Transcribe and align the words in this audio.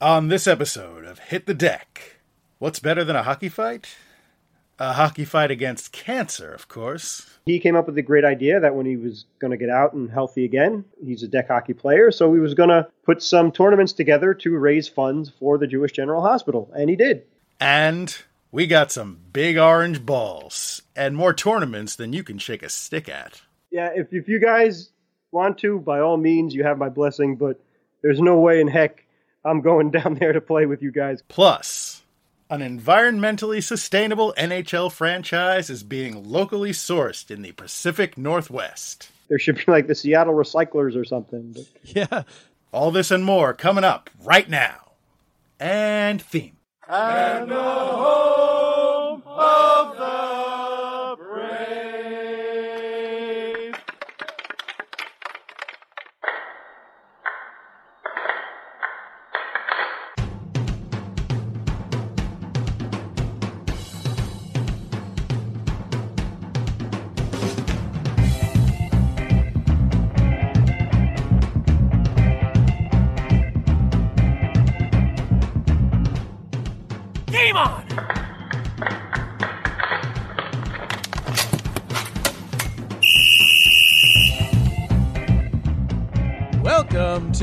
On 0.00 0.28
this 0.28 0.46
episode 0.46 1.06
of 1.06 1.20
Hit 1.20 1.46
the 1.46 1.54
Deck, 1.54 2.18
what's 2.58 2.80
better 2.80 3.02
than 3.02 3.16
a 3.16 3.22
hockey 3.22 3.48
fight? 3.48 3.96
A 4.78 4.92
hockey 4.92 5.24
fight 5.24 5.50
against 5.50 5.90
cancer, 5.90 6.52
of 6.52 6.68
course. 6.68 7.38
He 7.46 7.58
came 7.58 7.74
up 7.74 7.86
with 7.86 7.94
the 7.94 8.02
great 8.02 8.26
idea 8.26 8.60
that 8.60 8.74
when 8.74 8.84
he 8.84 8.98
was 8.98 9.24
going 9.38 9.52
to 9.52 9.56
get 9.56 9.70
out 9.70 9.94
and 9.94 10.10
healthy 10.10 10.44
again, 10.44 10.84
he's 11.02 11.22
a 11.22 11.28
deck 11.28 11.48
hockey 11.48 11.72
player, 11.72 12.10
so 12.10 12.34
he 12.34 12.40
was 12.40 12.52
going 12.52 12.68
to 12.68 12.86
put 13.06 13.22
some 13.22 13.50
tournaments 13.50 13.94
together 13.94 14.34
to 14.34 14.58
raise 14.58 14.86
funds 14.86 15.30
for 15.30 15.56
the 15.56 15.66
Jewish 15.66 15.92
General 15.92 16.20
Hospital, 16.20 16.70
and 16.76 16.90
he 16.90 16.96
did. 16.96 17.22
And 17.58 18.14
we 18.52 18.66
got 18.66 18.92
some 18.92 19.18
big 19.32 19.56
orange 19.56 20.04
balls 20.04 20.82
and 20.94 21.16
more 21.16 21.32
tournaments 21.32 21.96
than 21.96 22.12
you 22.12 22.22
can 22.22 22.36
shake 22.36 22.62
a 22.62 22.68
stick 22.68 23.08
at. 23.08 23.40
Yeah, 23.70 23.92
if, 23.94 24.12
if 24.12 24.28
you 24.28 24.40
guys 24.40 24.90
want 25.32 25.56
to, 25.60 25.78
by 25.78 26.00
all 26.00 26.18
means, 26.18 26.54
you 26.54 26.64
have 26.64 26.76
my 26.76 26.90
blessing, 26.90 27.36
but 27.36 27.58
there's 28.02 28.20
no 28.20 28.38
way 28.38 28.60
in 28.60 28.68
heck 28.68 29.05
I'm 29.46 29.60
going 29.60 29.90
down 29.92 30.14
there 30.14 30.32
to 30.32 30.40
play 30.40 30.66
with 30.66 30.82
you 30.82 30.90
guys. 30.90 31.22
Plus, 31.28 32.02
an 32.50 32.60
environmentally 32.60 33.62
sustainable 33.62 34.34
NHL 34.36 34.92
franchise 34.92 35.70
is 35.70 35.82
being 35.82 36.28
locally 36.28 36.72
sourced 36.72 37.30
in 37.30 37.42
the 37.42 37.52
Pacific 37.52 38.18
Northwest. 38.18 39.10
There 39.28 39.38
should 39.38 39.56
be 39.56 39.64
like 39.66 39.86
the 39.86 39.94
Seattle 39.94 40.34
Recyclers 40.34 40.96
or 40.96 41.04
something. 41.04 41.52
But... 41.52 41.64
Yeah. 41.84 42.22
All 42.72 42.90
this 42.90 43.10
and 43.10 43.24
more 43.24 43.54
coming 43.54 43.84
up 43.84 44.10
right 44.22 44.48
now. 44.48 44.92
And 45.58 46.20
theme. 46.20 46.56
And 46.88 47.50
the 47.50 47.54
home 47.56 49.22
of 49.24 49.95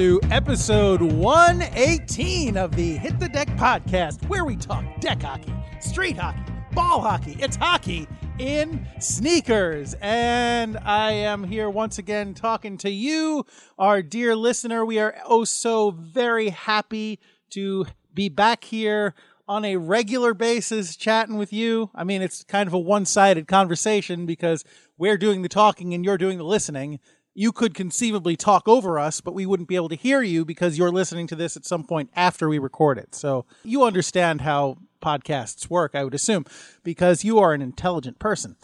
to 0.03 0.19
episode 0.31 1.01
118 1.01 2.57
of 2.57 2.75
the 2.75 2.97
Hit 2.97 3.21
the 3.21 3.29
Deck 3.29 3.47
podcast, 3.51 4.27
where 4.27 4.43
we 4.43 4.57
talk 4.57 4.83
deck 4.99 5.21
hockey, 5.21 5.55
street 5.79 6.17
hockey, 6.17 6.43
ball 6.73 6.99
hockey. 6.99 7.37
It's 7.39 7.55
hockey 7.55 8.05
in 8.37 8.85
sneakers. 8.99 9.95
And 10.01 10.77
I 10.79 11.13
am 11.13 11.45
here 11.45 11.69
once 11.69 11.99
again 11.99 12.33
talking 12.33 12.77
to 12.79 12.89
you, 12.89 13.45
our 13.79 14.01
dear 14.01 14.35
listener. 14.35 14.83
We 14.83 14.99
are 14.99 15.15
oh 15.25 15.45
so 15.45 15.91
very 15.91 16.49
happy 16.49 17.21
to 17.51 17.85
be 18.13 18.27
back 18.27 18.65
here 18.65 19.13
on 19.47 19.63
a 19.63 19.77
regular 19.77 20.33
basis 20.33 20.97
chatting 20.97 21.37
with 21.37 21.53
you. 21.53 21.91
I 21.95 22.03
mean, 22.03 22.21
it's 22.21 22.43
kind 22.43 22.67
of 22.67 22.73
a 22.73 22.79
one 22.79 23.05
sided 23.05 23.47
conversation 23.47 24.25
because 24.25 24.65
we're 24.97 25.17
doing 25.17 25.43
the 25.43 25.49
talking 25.49 25.93
and 25.93 26.03
you're 26.03 26.17
doing 26.17 26.37
the 26.37 26.43
listening. 26.43 26.99
You 27.35 27.51
could 27.51 27.73
conceivably 27.73 28.35
talk 28.35 28.67
over 28.67 28.99
us, 28.99 29.21
but 29.21 29.33
we 29.33 29.45
wouldn't 29.45 29.69
be 29.69 29.75
able 29.75 29.89
to 29.89 29.95
hear 29.95 30.21
you 30.21 30.45
because 30.45 30.77
you're 30.77 30.91
listening 30.91 31.27
to 31.27 31.35
this 31.35 31.57
at 31.57 31.65
some 31.65 31.83
point 31.83 32.11
after 32.15 32.47
we 32.47 32.59
record 32.59 32.97
it. 32.97 33.15
So 33.15 33.45
you 33.63 33.83
understand 33.83 34.41
how 34.41 34.77
podcasts 35.01 35.69
work, 35.69 35.95
I 35.95 36.03
would 36.03 36.13
assume, 36.13 36.45
because 36.83 37.23
you 37.23 37.39
are 37.39 37.53
an 37.53 37.61
intelligent 37.61 38.19
person. 38.19 38.55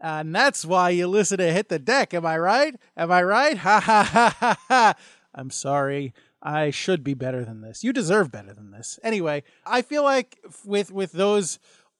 And 0.00 0.34
that's 0.34 0.64
why 0.64 0.90
you 0.90 1.06
listen 1.06 1.38
to 1.38 1.52
Hit 1.52 1.68
the 1.68 1.78
Deck. 1.78 2.12
Am 2.12 2.26
I 2.26 2.36
right? 2.38 2.74
Am 2.96 3.10
I 3.10 3.22
right? 3.22 3.56
Ha 3.66 3.80
ha 3.80 4.02
ha 4.02 4.36
ha 4.38 4.58
ha. 4.68 4.94
I'm 5.34 5.50
sorry. 5.50 6.12
I 6.42 6.70
should 6.70 7.02
be 7.02 7.14
better 7.14 7.44
than 7.44 7.60
this. 7.60 7.82
You 7.82 7.92
deserve 7.92 8.30
better 8.30 8.52
than 8.52 8.70
this. 8.70 9.00
Anyway, 9.02 9.42
I 9.64 9.82
feel 9.82 10.02
like 10.02 10.38
with 10.64 10.92
with 10.92 11.12
those 11.12 11.58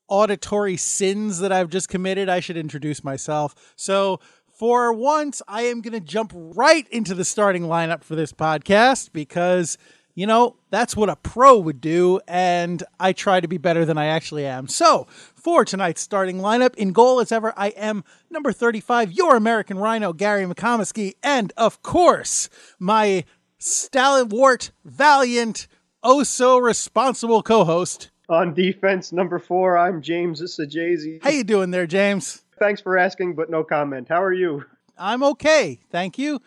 auditory 0.09 0.77
sins 0.77 1.41
that 1.41 1.53
I've 1.53 1.69
just 1.71 1.89
committed, 1.89 2.29
I 2.29 2.41
should 2.41 2.57
introduce 2.57 3.03
myself. 3.03 3.55
So, 3.77 4.21
for 4.57 4.93
once, 4.93 5.43
I 5.47 5.63
am 5.63 5.83
going 5.83 5.93
to 5.93 6.01
jump 6.01 6.33
right 6.35 6.89
into 6.89 7.15
the 7.15 7.25
starting 7.25 7.65
lineup 7.65 8.03
for 8.03 8.15
this 8.17 8.33
podcast 8.33 9.13
because 9.13 9.77
you 10.17 10.27
know, 10.27 10.57
that's 10.71 10.97
what 10.97 11.11
a 11.11 11.17
pro 11.17 11.59
would 11.59 11.79
do, 11.79 12.21
and 12.27 12.83
I 12.99 13.13
try 13.13 13.39
to 13.39 13.47
be 13.47 13.59
better 13.59 13.85
than 13.85 13.99
I 13.99 14.07
actually 14.07 14.47
am. 14.47 14.67
So, 14.67 15.07
for 15.35 15.63
tonight's 15.63 16.01
starting 16.01 16.39
lineup, 16.39 16.75
in 16.77 16.93
goal 16.93 17.21
as 17.21 17.31
ever, 17.31 17.53
I 17.55 17.69
am 17.69 18.03
number 18.31 18.51
35, 18.51 19.13
your 19.13 19.37
American 19.37 19.79
Rhino, 19.79 20.15
Gary 20.15 20.47
McComiskey, 20.47 21.17
and 21.23 21.53
of 21.59 21.83
course, 21.83 22.49
my 22.79 23.25
stalwart, 23.59 24.71
valiant, 24.87 25.69
oh 26.03 26.23
so 26.23 26.57
responsible 26.57 27.43
co-host. 27.43 28.11
On 28.31 28.55
defense, 28.55 29.13
number 29.13 29.39
four, 29.39 29.77
I'm 29.77 30.01
James 30.01 30.41
Sajazi. 30.41 31.23
How 31.23 31.29
you 31.29 31.45
doing 31.45 31.73
there, 31.73 31.87
James? 31.87 32.43
Thanks 32.59 32.81
for 32.81 32.97
asking, 32.97 33.35
but 33.35 33.51
no 33.51 33.65
comment. 33.65 34.09
How 34.09 34.23
are 34.23 34.33
you? 34.33 34.65
I'm 34.99 35.23
okay, 35.23 35.79
thank 35.91 36.19
you. 36.19 36.41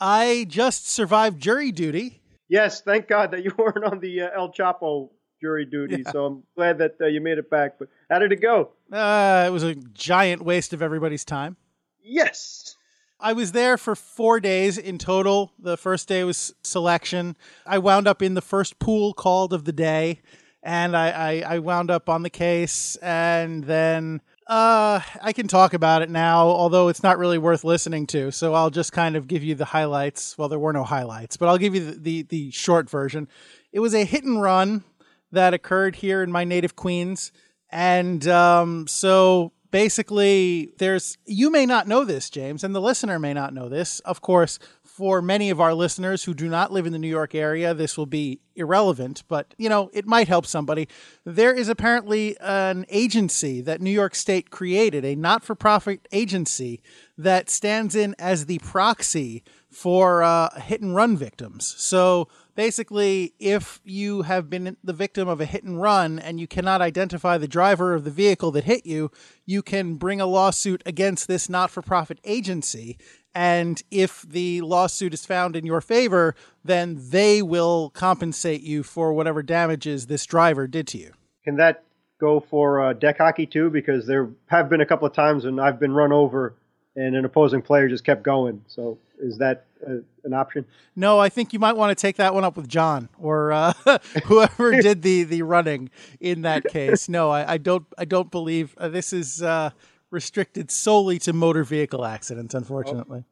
I 0.00 0.46
just 0.48 0.88
survived 0.88 1.40
jury 1.40 1.72
duty. 1.72 2.20
Yes, 2.48 2.82
thank 2.82 3.08
God 3.08 3.30
that 3.30 3.42
you 3.42 3.52
weren't 3.58 3.84
on 3.84 4.00
the 4.00 4.22
uh, 4.22 4.30
El 4.34 4.52
Chapo 4.52 5.10
jury 5.40 5.64
duty. 5.64 6.02
Yeah. 6.04 6.10
So 6.10 6.26
I'm 6.26 6.42
glad 6.56 6.78
that 6.78 6.96
uh, 7.00 7.06
you 7.06 7.20
made 7.20 7.38
it 7.38 7.50
back. 7.50 7.78
But 7.78 7.88
how 8.10 8.18
did 8.18 8.32
it 8.32 8.40
go? 8.40 8.70
Uh, 8.92 9.44
it 9.46 9.50
was 9.50 9.62
a 9.62 9.74
giant 9.74 10.42
waste 10.42 10.72
of 10.72 10.82
everybody's 10.82 11.24
time. 11.24 11.56
Yes. 12.02 12.76
I 13.18 13.32
was 13.32 13.52
there 13.52 13.78
for 13.78 13.94
four 13.94 14.40
days 14.40 14.76
in 14.76 14.98
total. 14.98 15.52
The 15.58 15.76
first 15.76 16.08
day 16.08 16.24
was 16.24 16.54
selection. 16.62 17.36
I 17.64 17.78
wound 17.78 18.06
up 18.06 18.20
in 18.20 18.34
the 18.34 18.42
first 18.42 18.78
pool 18.78 19.14
called 19.14 19.52
of 19.54 19.64
the 19.64 19.72
day, 19.72 20.20
and 20.62 20.96
I, 20.96 21.10
I, 21.10 21.54
I 21.54 21.58
wound 21.60 21.90
up 21.90 22.08
on 22.08 22.22
the 22.22 22.30
case. 22.30 22.96
And 22.96 23.64
then 23.64 24.20
uh, 24.46 25.00
I 25.22 25.32
can 25.32 25.48
talk 25.48 25.74
about 25.74 26.02
it 26.02 26.10
now, 26.10 26.46
although 26.46 26.88
it's 26.88 27.02
not 27.02 27.18
really 27.18 27.38
worth 27.38 27.64
listening 27.64 28.06
to. 28.08 28.30
So 28.30 28.54
I'll 28.54 28.70
just 28.70 28.92
kind 28.92 29.16
of 29.16 29.26
give 29.26 29.42
you 29.42 29.54
the 29.54 29.64
highlights. 29.64 30.36
Well, 30.36 30.48
there 30.48 30.58
were 30.58 30.72
no 30.72 30.84
highlights, 30.84 31.36
but 31.36 31.48
I'll 31.48 31.58
give 31.58 31.74
you 31.74 31.92
the, 31.92 31.98
the, 31.98 32.22
the 32.22 32.50
short 32.50 32.90
version. 32.90 33.28
It 33.72 33.80
was 33.80 33.94
a 33.94 34.04
hit 34.04 34.24
and 34.24 34.40
run 34.40 34.84
that 35.32 35.54
occurred 35.54 35.96
here 35.96 36.22
in 36.22 36.30
my 36.30 36.44
native 36.44 36.76
Queens. 36.76 37.32
And 37.70 38.26
um, 38.28 38.86
so 38.86 39.52
basically 39.74 40.70
there's 40.78 41.18
you 41.26 41.50
may 41.50 41.66
not 41.66 41.88
know 41.88 42.04
this 42.04 42.30
james 42.30 42.62
and 42.62 42.72
the 42.72 42.80
listener 42.80 43.18
may 43.18 43.34
not 43.34 43.52
know 43.52 43.68
this 43.68 43.98
of 44.00 44.20
course 44.20 44.60
for 44.94 45.20
many 45.20 45.50
of 45.50 45.60
our 45.60 45.74
listeners 45.74 46.22
who 46.22 46.32
do 46.32 46.48
not 46.48 46.70
live 46.70 46.86
in 46.86 46.92
the 46.92 46.98
new 47.00 47.08
york 47.08 47.34
area 47.34 47.74
this 47.74 47.98
will 47.98 48.06
be 48.06 48.40
irrelevant 48.54 49.24
but 49.26 49.52
you 49.58 49.68
know 49.68 49.90
it 49.92 50.06
might 50.06 50.28
help 50.28 50.46
somebody 50.46 50.86
there 51.24 51.52
is 51.52 51.68
apparently 51.68 52.36
an 52.38 52.86
agency 52.88 53.60
that 53.60 53.80
new 53.80 53.90
york 53.90 54.14
state 54.14 54.50
created 54.50 55.04
a 55.04 55.16
not-for-profit 55.16 56.06
agency 56.12 56.80
that 57.18 57.50
stands 57.50 57.96
in 57.96 58.14
as 58.20 58.46
the 58.46 58.60
proxy 58.60 59.42
for 59.68 60.22
uh, 60.22 60.48
hit 60.60 60.80
and 60.80 60.94
run 60.94 61.16
victims 61.16 61.74
so 61.76 62.28
basically, 62.54 63.34
if 63.38 63.80
you 63.84 64.22
have 64.22 64.48
been 64.48 64.76
the 64.82 64.92
victim 64.92 65.28
of 65.28 65.40
a 65.40 65.44
hit 65.44 65.64
and 65.64 65.80
run 65.80 66.18
and 66.18 66.40
you 66.40 66.46
cannot 66.46 66.80
identify 66.80 67.38
the 67.38 67.48
driver 67.48 67.94
of 67.94 68.04
the 68.04 68.10
vehicle 68.10 68.50
that 68.52 68.64
hit 68.64 68.86
you, 68.86 69.10
you 69.44 69.62
can 69.62 69.94
bring 69.94 70.20
a 70.20 70.26
lawsuit 70.26 70.82
against 70.86 71.28
this 71.28 71.48
not 71.48 71.70
for 71.70 71.82
profit 71.82 72.18
agency. 72.24 72.98
And 73.34 73.82
if 73.90 74.22
the 74.22 74.60
lawsuit 74.60 75.12
is 75.12 75.26
found 75.26 75.56
in 75.56 75.66
your 75.66 75.80
favor, 75.80 76.34
then 76.64 76.96
they 77.00 77.42
will 77.42 77.90
compensate 77.90 78.62
you 78.62 78.82
for 78.82 79.12
whatever 79.12 79.42
damages 79.42 80.06
this 80.06 80.24
driver 80.24 80.66
did 80.66 80.86
to 80.88 80.98
you. 80.98 81.12
Can 81.44 81.56
that 81.56 81.84
go 82.20 82.40
for 82.40 82.80
uh, 82.80 82.92
deck 82.92 83.18
hockey 83.18 83.46
too? 83.46 83.70
Because 83.70 84.06
there 84.06 84.30
have 84.46 84.68
been 84.68 84.80
a 84.80 84.86
couple 84.86 85.06
of 85.06 85.12
times 85.12 85.44
when 85.44 85.58
I've 85.58 85.80
been 85.80 85.92
run 85.92 86.12
over 86.12 86.54
and 86.96 87.16
an 87.16 87.24
opposing 87.24 87.62
player 87.62 87.88
just 87.88 88.04
kept 88.04 88.22
going. 88.22 88.64
So 88.68 88.98
is 89.18 89.38
that 89.38 89.66
uh, 89.86 89.96
an 90.24 90.32
option? 90.32 90.64
No, 90.96 91.18
I 91.18 91.28
think 91.28 91.52
you 91.52 91.58
might 91.58 91.76
want 91.76 91.96
to 91.96 92.00
take 92.00 92.16
that 92.16 92.34
one 92.34 92.44
up 92.44 92.56
with 92.56 92.68
John 92.68 93.08
or 93.18 93.52
uh, 93.52 93.72
whoever 94.24 94.70
did 94.80 95.02
the 95.02 95.24
the 95.24 95.42
running 95.42 95.90
in 96.20 96.42
that 96.42 96.64
case. 96.64 97.08
No, 97.08 97.30
I, 97.30 97.54
I 97.54 97.58
don't. 97.58 97.86
I 97.98 98.04
don't 98.04 98.30
believe 98.30 98.74
uh, 98.78 98.88
this 98.88 99.12
is 99.12 99.42
uh, 99.42 99.70
restricted 100.10 100.70
solely 100.70 101.18
to 101.20 101.32
motor 101.32 101.64
vehicle 101.64 102.04
accidents. 102.04 102.54
Unfortunately, 102.54 103.24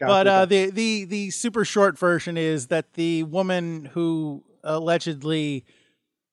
Gotcha. 0.00 0.10
but 0.10 0.26
uh, 0.26 0.44
the 0.46 0.70
the 0.70 1.04
the 1.04 1.30
super 1.30 1.64
short 1.64 1.98
version 1.98 2.38
is 2.38 2.68
that 2.68 2.94
the 2.94 3.24
woman 3.24 3.84
who 3.92 4.42
allegedly 4.64 5.64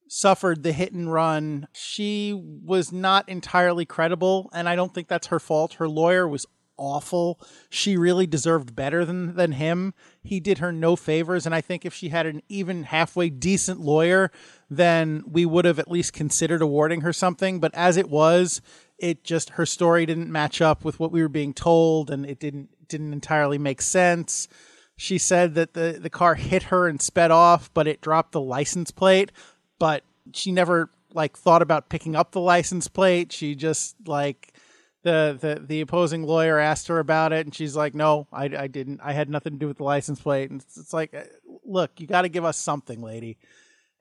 suffered 0.08 0.64
the 0.64 0.72
hit 0.72 0.94
and 0.94 1.12
run, 1.12 1.68
she 1.74 2.34
was 2.34 2.94
not 2.94 3.28
entirely 3.28 3.86
credible, 3.86 4.50
and 4.54 4.70
I 4.70 4.78
don't 4.78 4.94
think 4.94 5.10
that's 5.10 5.28
her 5.28 5.40
fault. 5.40 5.74
Her 5.74 5.90
lawyer 5.90 6.26
was 6.26 6.46
awful. 6.78 7.42
She 7.70 7.98
really 7.98 8.28
deserved 8.28 8.76
better 8.76 9.04
than 9.04 9.36
than 9.36 9.54
him. 9.54 9.94
He 10.24 10.40
did 10.40 10.60
her 10.60 10.72
no 10.72 10.96
favors, 10.96 11.46
and 11.46 11.54
I 11.54 11.60
think 11.60 11.86
if 11.86 11.94
she 11.94 12.10
had 12.10 12.26
an 12.26 12.42
even 12.48 12.84
halfway 12.84 13.30
decent 13.30 13.82
lawyer, 13.82 14.32
then 14.70 15.24
we 15.28 15.46
would 15.46 15.66
have 15.66 15.80
at 15.80 15.92
least 15.92 16.14
considered 16.14 16.62
awarding 16.62 17.02
her 17.02 17.12
something. 17.12 17.60
But 17.60 17.74
as 17.74 17.98
it 17.98 18.10
was, 18.10 18.62
it 18.98 19.24
just 19.24 19.52
her 19.52 19.66
story 19.66 20.06
didn't 20.06 20.32
match 20.32 20.62
up 20.62 20.86
with 20.86 21.00
what 21.00 21.12
we 21.12 21.22
were 21.22 21.28
being 21.28 21.54
told, 21.54 22.10
and 22.10 22.26
it 22.26 22.40
didn't 22.40 22.70
didn't 22.88 23.14
entirely 23.14 23.58
make 23.58 23.82
sense. 23.82 24.48
She 24.96 25.18
said 25.18 25.56
that 25.56 25.74
the 25.74 26.00
the 26.02 26.10
car 26.10 26.36
hit 26.36 26.64
her 26.64 26.88
and 26.88 27.02
sped 27.02 27.32
off, 27.32 27.72
but 27.74 27.88
it 27.88 28.02
dropped 28.02 28.32
the 28.32 28.42
license 28.42 28.92
plate. 28.92 29.32
But 29.80 30.04
she 30.34 30.52
never 30.52 30.90
like 31.14 31.38
thought 31.38 31.62
about 31.62 31.90
picking 31.90 32.16
up 32.16 32.32
the 32.32 32.42
license 32.42 32.88
plate. 32.88 33.32
She 33.32 33.56
just 33.56 33.96
like 34.06 34.54
the 35.04 35.38
the 35.40 35.64
the 35.66 35.82
opposing 35.82 36.24
lawyer 36.24 36.60
asked 36.60 36.88
her 36.88 37.00
about 37.00 37.32
it, 37.32 37.46
and 37.46 37.56
she's 37.56 37.76
like, 37.76 37.94
"No, 37.94 38.28
I, 38.32 38.46
I 38.46 38.68
didn't. 38.68 39.00
I 39.04 39.14
had 39.14 39.30
nothing 39.30 39.54
to 39.54 39.60
do 39.60 39.68
with 39.68 39.78
the 39.78 39.84
license 39.84 40.20
plate." 40.20 40.50
And 40.50 40.62
it's, 40.62 40.78
it's 40.78 40.94
like, 40.94 41.14
uh, 41.14 41.24
look, 41.64 41.92
you 41.98 42.08
got 42.08 42.24
to 42.24 42.30
give 42.30 42.46
us 42.46 42.58
something, 42.58 43.02
lady. 43.02 43.38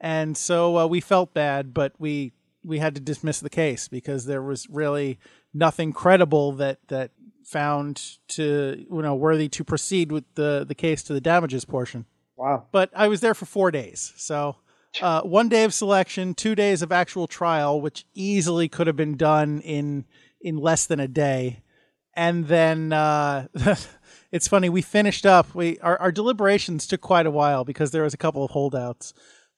And 0.00 0.36
so 0.36 0.78
uh, 0.78 0.86
we 0.86 1.00
felt 1.00 1.34
bad, 1.34 1.72
but 1.72 1.92
we 1.98 2.32
we 2.64 2.78
had 2.78 2.94
to 2.96 3.00
dismiss 3.00 3.40
the 3.40 3.50
case 3.50 3.88
because 3.88 4.26
there 4.26 4.42
was 4.42 4.68
really 4.68 5.18
nothing 5.54 5.92
credible 5.92 6.52
that 6.52 6.78
that 6.88 7.12
found 7.46 8.18
to 8.26 8.84
you 8.90 9.02
know 9.02 9.14
worthy 9.14 9.48
to 9.48 9.64
proceed 9.64 10.10
with 10.12 10.24
the 10.34 10.64
the 10.66 10.74
case 10.74 11.02
to 11.04 11.12
the 11.12 11.20
damages 11.20 11.64
portion. 11.64 12.04
Wow. 12.36 12.66
But 12.70 12.90
I 12.94 13.08
was 13.08 13.20
there 13.20 13.34
for 13.34 13.46
four 13.46 13.70
days, 13.70 14.12
so 14.16 14.56
uh, 15.00 15.22
one 15.22 15.48
day 15.48 15.64
of 15.64 15.72
selection, 15.72 16.34
two 16.34 16.54
days 16.54 16.82
of 16.82 16.92
actual 16.92 17.26
trial, 17.26 17.80
which 17.80 18.04
easily 18.14 18.68
could 18.68 18.86
have 18.86 18.96
been 18.96 19.16
done 19.16 19.60
in 19.60 20.04
in 20.40 20.56
less 20.56 20.86
than 20.86 21.00
a 21.00 21.08
day. 21.08 21.62
And 22.14 22.46
then 22.46 22.92
uh, 22.92 23.48
it's 24.32 24.48
funny, 24.48 24.68
we 24.68 24.82
finished 24.82 25.24
up. 25.24 25.54
We 25.54 25.78
our, 25.80 25.98
our 26.00 26.12
deliberations 26.12 26.86
took 26.86 27.00
quite 27.00 27.26
a 27.26 27.30
while 27.30 27.64
because 27.64 27.90
there 27.90 28.02
was 28.02 28.14
a 28.14 28.18
couple 28.18 28.44
of 28.44 28.50
holdouts, 28.50 29.14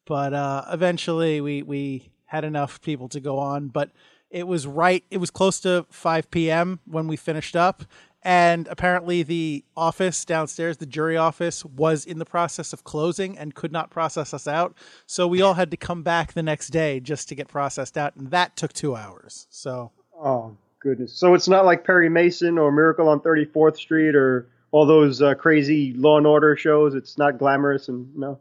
but 0.06 0.34
uh, 0.34 0.64
eventually 0.70 1.40
we 1.40 1.62
we 1.62 2.10
had 2.26 2.44
enough 2.44 2.80
people 2.80 3.08
to 3.08 3.20
go 3.20 3.38
on. 3.38 3.68
But 3.68 3.90
it 4.30 4.46
was 4.46 4.66
right. 4.66 5.04
It 5.10 5.18
was 5.18 5.30
close 5.30 5.60
to 5.60 5.86
5 5.90 6.30
p.m. 6.30 6.80
when 6.84 7.06
we 7.06 7.16
finished 7.16 7.56
up, 7.56 7.84
and 8.22 8.68
apparently 8.68 9.22
the 9.22 9.64
office 9.76 10.24
downstairs, 10.24 10.76
the 10.76 10.86
jury 10.86 11.16
office, 11.16 11.64
was 11.64 12.04
in 12.04 12.18
the 12.18 12.24
process 12.24 12.72
of 12.72 12.84
closing 12.84 13.38
and 13.38 13.54
could 13.54 13.72
not 13.72 13.90
process 13.90 14.34
us 14.34 14.46
out. 14.46 14.76
So 15.06 15.26
we 15.26 15.40
all 15.40 15.54
had 15.54 15.70
to 15.70 15.76
come 15.76 16.02
back 16.02 16.32
the 16.32 16.42
next 16.42 16.68
day 16.68 17.00
just 17.00 17.28
to 17.28 17.34
get 17.34 17.48
processed 17.48 17.96
out, 17.96 18.16
and 18.16 18.30
that 18.30 18.56
took 18.56 18.72
two 18.72 18.96
hours. 18.96 19.46
So. 19.50 19.92
Oh 20.20 20.56
goodness! 20.80 21.14
So 21.14 21.34
it's 21.34 21.48
not 21.48 21.64
like 21.64 21.84
Perry 21.84 22.08
Mason 22.08 22.58
or 22.58 22.72
Miracle 22.72 23.08
on 23.08 23.20
34th 23.20 23.76
Street 23.76 24.14
or 24.14 24.48
all 24.72 24.84
those 24.84 25.22
uh, 25.22 25.34
crazy 25.34 25.94
Law 25.94 26.18
and 26.18 26.26
Order 26.26 26.56
shows. 26.56 26.94
It's 26.94 27.16
not 27.16 27.38
glamorous 27.38 27.88
and 27.88 28.14
no. 28.16 28.38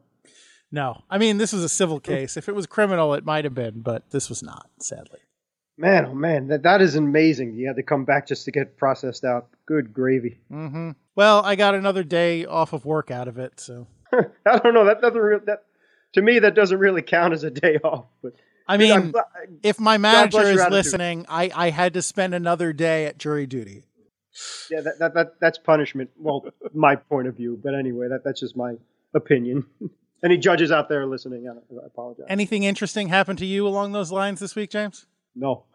No, 0.70 1.04
I 1.10 1.18
mean 1.18 1.38
this 1.38 1.54
was 1.54 1.64
a 1.64 1.70
civil 1.70 2.00
case. 2.00 2.36
If 2.36 2.50
it 2.50 2.56
was 2.56 2.66
criminal, 2.66 3.14
it 3.14 3.24
might 3.24 3.46
have 3.46 3.54
been, 3.54 3.80
but 3.80 4.10
this 4.10 4.28
was 4.28 4.44
not, 4.44 4.70
sadly. 4.80 5.20
Man, 5.78 6.06
oh 6.06 6.14
man, 6.16 6.48
that 6.48 6.64
that 6.64 6.82
is 6.82 6.96
amazing. 6.96 7.56
You 7.56 7.68
had 7.68 7.76
to 7.76 7.84
come 7.84 8.04
back 8.04 8.28
just 8.28 8.46
to 8.46 8.52
get 8.52 8.78
processed 8.78 9.24
out. 9.24 9.48
Good 9.66 9.94
gravy. 9.94 10.40
Mm-hmm. 10.52 10.92
Well, 11.16 11.44
I 11.44 11.56
got 11.56 11.74
another 11.76 12.04
day 12.04 12.46
off 12.46 12.74
of 12.74 12.86
work 12.86 13.10
out 13.10 13.28
of 13.28 13.38
it, 13.40 13.60
so. 13.60 13.88
I 14.14 14.60
don't 14.60 14.74
know. 14.74 14.86
That 14.86 15.02
doesn't 15.02 15.20
re- 15.20 15.40
that 15.46 15.64
to 16.14 16.22
me 16.22 16.40
that 16.40 16.56
doesn't 16.56 16.78
really 16.80 17.02
count 17.02 17.34
as 17.34 17.44
a 17.44 17.50
day 17.50 17.78
off. 17.84 18.06
But 18.22 18.34
I 18.68 18.78
mean, 18.78 19.14
if 19.64 19.80
my 19.80 19.98
manager 19.98 20.42
is 20.44 20.64
listening, 20.70 21.26
I 21.30 21.52
I 21.54 21.70
had 21.70 21.94
to 21.96 22.02
spend 22.02 22.34
another 22.34 22.74
day 22.74 23.06
at 23.06 23.18
jury 23.18 23.46
duty. 23.46 23.84
yeah, 24.72 24.82
that, 24.82 25.00
that 25.00 25.14
that 25.14 25.34
that's 25.40 25.58
punishment. 25.58 26.10
Well, 26.18 26.46
my 26.74 26.96
point 26.96 27.28
of 27.28 27.36
view, 27.36 27.60
but 27.62 27.74
anyway, 27.74 28.08
that 28.10 28.24
that's 28.24 28.40
just 28.40 28.56
my 28.56 28.76
opinion. 29.14 29.66
Any 30.24 30.38
judges 30.38 30.72
out 30.72 30.90
there 30.90 31.06
listening, 31.06 31.48
I, 31.48 31.52
I 31.52 31.86
apologize. 31.86 32.26
Anything 32.30 32.64
interesting 32.64 33.10
happened 33.10 33.40
to 33.40 33.46
you 33.46 33.68
along 33.68 33.92
those 33.92 34.12
lines 34.12 34.40
this 34.40 34.56
week, 34.56 34.72
James? 34.72 35.06
No, 35.38 35.66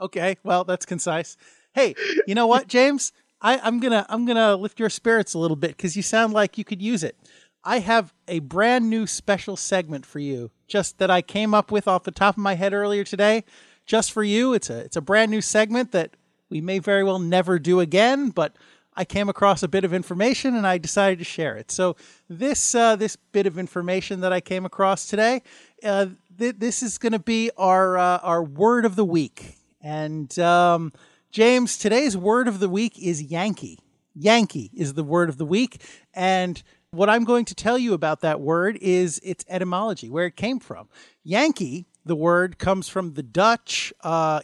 Okay, 0.00 0.36
well, 0.44 0.64
that's 0.64 0.86
concise. 0.86 1.36
Hey, 1.74 1.94
you 2.26 2.34
know 2.34 2.46
what, 2.46 2.66
James? 2.68 3.12
I, 3.40 3.58
I'm 3.62 3.80
gonna 3.80 4.04
I'm 4.08 4.26
gonna 4.26 4.56
lift 4.56 4.78
your 4.78 4.90
spirits 4.90 5.34
a 5.34 5.38
little 5.38 5.56
bit 5.56 5.76
because 5.76 5.96
you 5.96 6.02
sound 6.02 6.34
like 6.34 6.58
you 6.58 6.64
could 6.64 6.82
use 6.82 7.02
it. 7.02 7.16
I 7.64 7.78
have 7.78 8.12
a 8.28 8.40
brand 8.40 8.90
new 8.90 9.06
special 9.06 9.56
segment 9.56 10.04
for 10.04 10.18
you, 10.18 10.50
just 10.68 10.98
that 10.98 11.10
I 11.10 11.22
came 11.22 11.54
up 11.54 11.70
with 11.70 11.88
off 11.88 12.04
the 12.04 12.10
top 12.10 12.34
of 12.36 12.42
my 12.42 12.54
head 12.54 12.74
earlier 12.74 13.04
today, 13.04 13.44
just 13.86 14.12
for 14.12 14.22
you. 14.22 14.52
It's 14.52 14.68
a 14.68 14.78
it's 14.80 14.96
a 14.96 15.00
brand 15.00 15.30
new 15.30 15.40
segment 15.40 15.92
that 15.92 16.16
we 16.50 16.60
may 16.60 16.78
very 16.78 17.04
well 17.04 17.18
never 17.18 17.58
do 17.58 17.80
again, 17.80 18.30
but 18.30 18.54
I 19.00 19.04
came 19.06 19.30
across 19.30 19.62
a 19.62 19.68
bit 19.68 19.84
of 19.84 19.94
information 19.94 20.54
and 20.54 20.66
I 20.66 20.76
decided 20.76 21.20
to 21.20 21.24
share 21.24 21.56
it. 21.56 21.70
So 21.70 21.96
this 22.28 22.74
uh, 22.74 22.96
this 22.96 23.16
bit 23.16 23.46
of 23.46 23.56
information 23.56 24.20
that 24.20 24.30
I 24.30 24.42
came 24.42 24.66
across 24.66 25.06
today, 25.06 25.40
uh, 25.82 26.08
th- 26.38 26.56
this 26.58 26.82
is 26.82 26.98
going 26.98 27.12
to 27.12 27.18
be 27.18 27.50
our 27.56 27.96
uh, 27.96 28.18
our 28.18 28.42
word 28.42 28.84
of 28.84 28.96
the 28.96 29.04
week. 29.06 29.56
And 29.80 30.38
um, 30.38 30.92
James, 31.30 31.78
today's 31.78 32.14
word 32.14 32.46
of 32.46 32.60
the 32.60 32.68
week 32.68 32.98
is 32.98 33.22
Yankee. 33.22 33.78
Yankee 34.14 34.70
is 34.74 34.92
the 34.92 35.04
word 35.04 35.30
of 35.30 35.38
the 35.38 35.46
week, 35.46 35.80
and 36.12 36.62
what 36.90 37.08
I'm 37.08 37.24
going 37.24 37.46
to 37.46 37.54
tell 37.54 37.78
you 37.78 37.94
about 37.94 38.20
that 38.20 38.42
word 38.42 38.76
is 38.82 39.18
its 39.24 39.46
etymology, 39.48 40.10
where 40.10 40.26
it 40.26 40.36
came 40.36 40.60
from. 40.60 40.90
Yankee, 41.24 41.86
the 42.04 42.16
word 42.16 42.58
comes 42.58 42.86
from 42.86 43.14
the 43.14 43.22
Dutch 43.22 43.94
uh, 44.02 44.40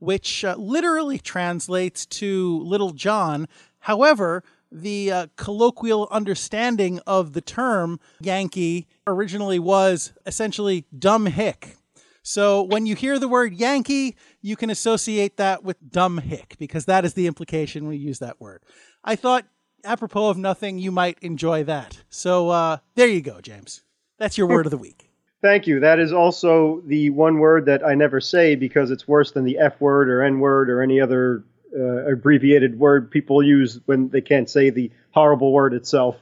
which 0.00 0.44
uh, 0.44 0.56
literally 0.58 1.18
translates 1.18 2.04
to 2.06 2.60
Little 2.64 2.90
John. 2.90 3.46
However, 3.80 4.42
the 4.72 5.10
uh, 5.10 5.26
colloquial 5.36 6.08
understanding 6.10 7.00
of 7.06 7.32
the 7.32 7.40
term 7.40 8.00
Yankee 8.20 8.86
originally 9.06 9.58
was 9.58 10.12
essentially 10.26 10.84
dumb 10.96 11.26
hick. 11.26 11.76
So 12.22 12.62
when 12.62 12.86
you 12.86 12.94
hear 12.94 13.18
the 13.18 13.28
word 13.28 13.54
Yankee, 13.54 14.16
you 14.42 14.56
can 14.56 14.70
associate 14.70 15.36
that 15.38 15.64
with 15.64 15.90
dumb 15.90 16.18
hick 16.18 16.56
because 16.58 16.84
that 16.84 17.04
is 17.04 17.14
the 17.14 17.26
implication 17.26 17.86
when 17.86 17.98
you 17.98 18.06
use 18.06 18.18
that 18.18 18.40
word. 18.40 18.62
I 19.02 19.16
thought, 19.16 19.46
apropos 19.84 20.28
of 20.28 20.36
nothing, 20.36 20.78
you 20.78 20.92
might 20.92 21.18
enjoy 21.22 21.64
that. 21.64 22.02
So 22.10 22.50
uh, 22.50 22.78
there 22.94 23.08
you 23.08 23.22
go, 23.22 23.40
James. 23.40 23.82
That's 24.18 24.36
your 24.36 24.46
word 24.46 24.66
of 24.66 24.70
the 24.70 24.78
week. 24.78 25.09
Thank 25.42 25.66
you. 25.66 25.80
That 25.80 25.98
is 25.98 26.12
also 26.12 26.82
the 26.86 27.10
one 27.10 27.38
word 27.38 27.66
that 27.66 27.84
I 27.84 27.94
never 27.94 28.20
say 28.20 28.54
because 28.54 28.90
it's 28.90 29.06
worse 29.06 29.32
than 29.32 29.44
the 29.44 29.58
F 29.58 29.80
word 29.80 30.08
or 30.08 30.22
N 30.22 30.40
word 30.40 30.70
or 30.70 30.82
any 30.82 31.00
other 31.00 31.44
uh, 31.76 32.12
abbreviated 32.12 32.78
word 32.78 33.10
people 33.10 33.42
use 33.42 33.80
when 33.86 34.08
they 34.08 34.20
can't 34.20 34.48
say 34.48 34.70
the 34.70 34.90
horrible 35.12 35.52
word 35.52 35.74
itself. 35.74 36.16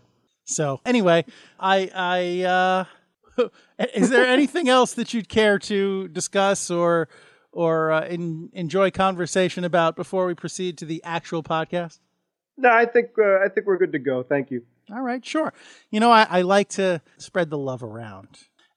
So 0.44 0.80
anyway, 0.84 1.24
I 1.58 1.90
I 1.94 2.42
uh, 3.38 3.48
is 3.94 4.10
there 4.10 4.26
anything 4.26 4.68
else 4.68 4.94
that 4.94 5.14
you'd 5.14 5.28
care 5.28 5.58
to 5.60 6.08
discuss 6.08 6.70
or 6.70 7.08
or 7.52 7.92
uh, 7.92 8.06
in, 8.06 8.50
enjoy 8.52 8.90
conversation 8.90 9.64
about 9.64 9.96
before 9.96 10.26
we 10.26 10.34
proceed 10.34 10.78
to 10.78 10.84
the 10.84 11.02
actual 11.04 11.42
podcast? 11.42 11.98
No, 12.56 12.70
I 12.70 12.86
think 12.86 13.10
uh, 13.18 13.38
I 13.44 13.48
think 13.48 13.66
we're 13.66 13.78
good 13.78 13.92
to 13.92 13.98
go. 13.98 14.22
Thank 14.22 14.50
you. 14.50 14.62
All 14.90 15.02
right, 15.02 15.24
sure. 15.24 15.52
You 15.90 16.00
know, 16.00 16.10
I, 16.10 16.26
I 16.28 16.42
like 16.42 16.70
to 16.70 17.02
spread 17.18 17.50
the 17.50 17.58
love 17.58 17.82
around. 17.82 18.28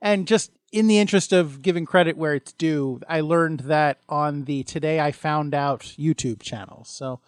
And 0.01 0.27
just 0.27 0.51
in 0.71 0.87
the 0.87 0.99
interest 0.99 1.31
of 1.31 1.61
giving 1.61 1.85
credit 1.85 2.17
where 2.17 2.33
it's 2.33 2.53
due, 2.53 3.01
I 3.07 3.21
learned 3.21 3.61
that 3.61 3.99
on 4.09 4.45
the 4.45 4.63
Today 4.63 4.99
I 4.99 5.11
Found 5.11 5.53
Out 5.53 5.81
YouTube 5.97 6.41
channel. 6.41 6.83
So 6.85 7.19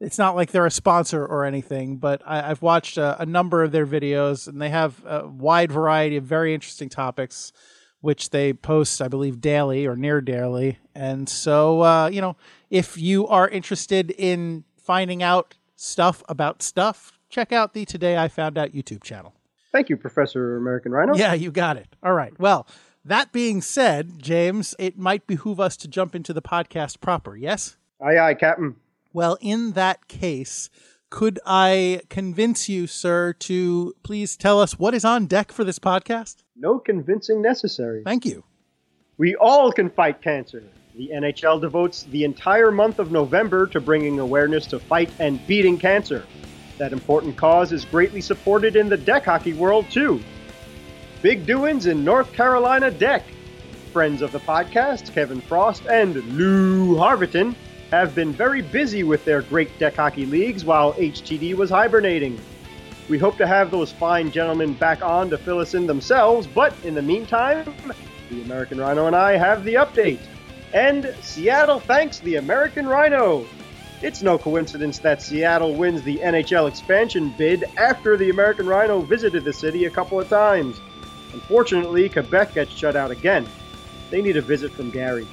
it's 0.00 0.18
not 0.18 0.36
like 0.36 0.50
they're 0.50 0.66
a 0.66 0.70
sponsor 0.70 1.24
or 1.24 1.44
anything, 1.44 1.96
but 1.96 2.22
I, 2.24 2.50
I've 2.50 2.62
watched 2.62 2.96
a, 2.98 3.20
a 3.20 3.26
number 3.26 3.62
of 3.62 3.72
their 3.72 3.86
videos 3.86 4.46
and 4.46 4.60
they 4.60 4.70
have 4.70 5.04
a 5.04 5.26
wide 5.26 5.72
variety 5.72 6.16
of 6.16 6.24
very 6.24 6.54
interesting 6.54 6.88
topics, 6.88 7.52
which 8.00 8.30
they 8.30 8.52
post, 8.52 9.02
I 9.02 9.08
believe, 9.08 9.40
daily 9.40 9.86
or 9.86 9.96
near 9.96 10.20
daily. 10.20 10.78
And 10.94 11.28
so, 11.28 11.82
uh, 11.82 12.08
you 12.08 12.20
know, 12.20 12.36
if 12.70 12.96
you 12.96 13.26
are 13.26 13.48
interested 13.48 14.10
in 14.10 14.64
finding 14.76 15.22
out 15.22 15.56
stuff 15.76 16.22
about 16.28 16.62
stuff, 16.62 17.18
check 17.28 17.52
out 17.52 17.74
the 17.74 17.84
Today 17.84 18.16
I 18.16 18.28
Found 18.28 18.56
Out 18.56 18.72
YouTube 18.72 19.02
channel. 19.02 19.34
Thank 19.72 19.88
you, 19.88 19.96
Professor 19.96 20.56
American 20.56 20.92
Rhino. 20.92 21.14
Yeah, 21.14 21.34
you 21.34 21.50
got 21.50 21.76
it. 21.76 21.94
All 22.02 22.12
right. 22.12 22.38
Well, 22.38 22.66
that 23.04 23.32
being 23.32 23.60
said, 23.62 24.20
James, 24.20 24.74
it 24.78 24.98
might 24.98 25.26
behoove 25.26 25.60
us 25.60 25.76
to 25.78 25.88
jump 25.88 26.14
into 26.14 26.32
the 26.32 26.42
podcast 26.42 27.00
proper, 27.00 27.36
yes? 27.36 27.76
Aye, 28.00 28.18
aye, 28.18 28.34
Captain. 28.34 28.76
Well, 29.12 29.38
in 29.40 29.72
that 29.72 30.08
case, 30.08 30.70
could 31.08 31.40
I 31.44 32.02
convince 32.08 32.68
you, 32.68 32.86
sir, 32.86 33.32
to 33.40 33.94
please 34.02 34.36
tell 34.36 34.60
us 34.60 34.78
what 34.78 34.94
is 34.94 35.04
on 35.04 35.26
deck 35.26 35.50
for 35.50 35.64
this 35.64 35.78
podcast? 35.78 36.44
No 36.56 36.78
convincing 36.78 37.42
necessary. 37.42 38.02
Thank 38.04 38.24
you. 38.24 38.44
We 39.18 39.34
all 39.36 39.72
can 39.72 39.90
fight 39.90 40.22
cancer. 40.22 40.62
The 40.94 41.10
NHL 41.12 41.60
devotes 41.60 42.04
the 42.04 42.24
entire 42.24 42.70
month 42.70 42.98
of 42.98 43.12
November 43.12 43.66
to 43.68 43.80
bringing 43.80 44.18
awareness 44.18 44.66
to 44.66 44.78
fight 44.78 45.10
and 45.18 45.44
beating 45.46 45.78
cancer. 45.78 46.24
That 46.80 46.94
important 46.94 47.36
cause 47.36 47.72
is 47.72 47.84
greatly 47.84 48.22
supported 48.22 48.74
in 48.74 48.88
the 48.88 48.96
deck 48.96 49.26
hockey 49.26 49.52
world, 49.52 49.90
too. 49.90 50.18
Big 51.20 51.44
doings 51.44 51.84
in 51.84 52.06
North 52.06 52.32
Carolina 52.32 52.90
deck. 52.90 53.22
Friends 53.92 54.22
of 54.22 54.32
the 54.32 54.38
podcast, 54.38 55.12
Kevin 55.12 55.42
Frost 55.42 55.84
and 55.90 56.16
Lou 56.38 56.96
Harviton, 56.96 57.54
have 57.90 58.14
been 58.14 58.32
very 58.32 58.62
busy 58.62 59.02
with 59.02 59.22
their 59.26 59.42
great 59.42 59.78
deck 59.78 59.96
hockey 59.96 60.24
leagues 60.24 60.64
while 60.64 60.94
HTD 60.94 61.54
was 61.54 61.68
hibernating. 61.68 62.40
We 63.10 63.18
hope 63.18 63.36
to 63.36 63.46
have 63.46 63.70
those 63.70 63.92
fine 63.92 64.30
gentlemen 64.30 64.72
back 64.72 65.02
on 65.02 65.28
to 65.28 65.36
fill 65.36 65.58
us 65.58 65.74
in 65.74 65.86
themselves, 65.86 66.46
but 66.46 66.72
in 66.82 66.94
the 66.94 67.02
meantime, 67.02 67.74
the 68.30 68.40
American 68.40 68.80
Rhino 68.80 69.06
and 69.06 69.14
I 69.14 69.36
have 69.36 69.64
the 69.64 69.74
update. 69.74 70.20
And 70.72 71.14
Seattle 71.20 71.80
thanks 71.80 72.20
the 72.20 72.36
American 72.36 72.88
Rhino. 72.88 73.44
It's 74.02 74.22
no 74.22 74.38
coincidence 74.38 74.98
that 75.00 75.20
Seattle 75.20 75.74
wins 75.74 76.02
the 76.02 76.16
NHL 76.18 76.66
expansion 76.66 77.34
bid 77.36 77.64
after 77.76 78.16
the 78.16 78.30
American 78.30 78.66
Rhino 78.66 79.02
visited 79.02 79.44
the 79.44 79.52
city 79.52 79.84
a 79.84 79.90
couple 79.90 80.18
of 80.18 80.26
times. 80.30 80.80
Unfortunately, 81.34 82.08
Quebec 82.08 82.54
gets 82.54 82.72
shut 82.72 82.96
out 82.96 83.10
again. 83.10 83.46
They 84.08 84.22
need 84.22 84.38
a 84.38 84.40
visit 84.40 84.72
from 84.72 84.90
Gary. 84.90 85.28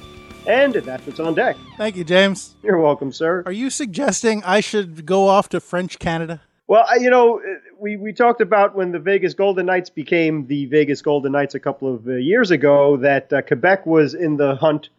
And 0.46 0.74
that's 0.74 1.06
what's 1.06 1.18
on 1.18 1.34
deck. 1.34 1.56
Thank 1.78 1.96
you, 1.96 2.04
James. 2.04 2.56
You're 2.62 2.78
welcome, 2.78 3.10
sir. 3.10 3.42
Are 3.46 3.52
you 3.52 3.70
suggesting 3.70 4.42
I 4.44 4.60
should 4.60 5.06
go 5.06 5.28
off 5.28 5.48
to 5.50 5.60
French 5.60 5.98
Canada? 5.98 6.42
Well, 6.66 6.84
you 7.00 7.08
know, 7.08 7.40
we, 7.78 7.96
we 7.96 8.12
talked 8.12 8.42
about 8.42 8.74
when 8.76 8.92
the 8.92 8.98
Vegas 8.98 9.32
Golden 9.32 9.64
Knights 9.64 9.88
became 9.88 10.46
the 10.46 10.66
Vegas 10.66 11.00
Golden 11.00 11.32
Knights 11.32 11.54
a 11.54 11.60
couple 11.60 11.94
of 11.94 12.06
uh, 12.06 12.16
years 12.16 12.50
ago 12.50 12.98
that 12.98 13.32
uh, 13.32 13.40
Quebec 13.40 13.86
was 13.86 14.12
in 14.12 14.36
the 14.36 14.56
hunt 14.56 14.90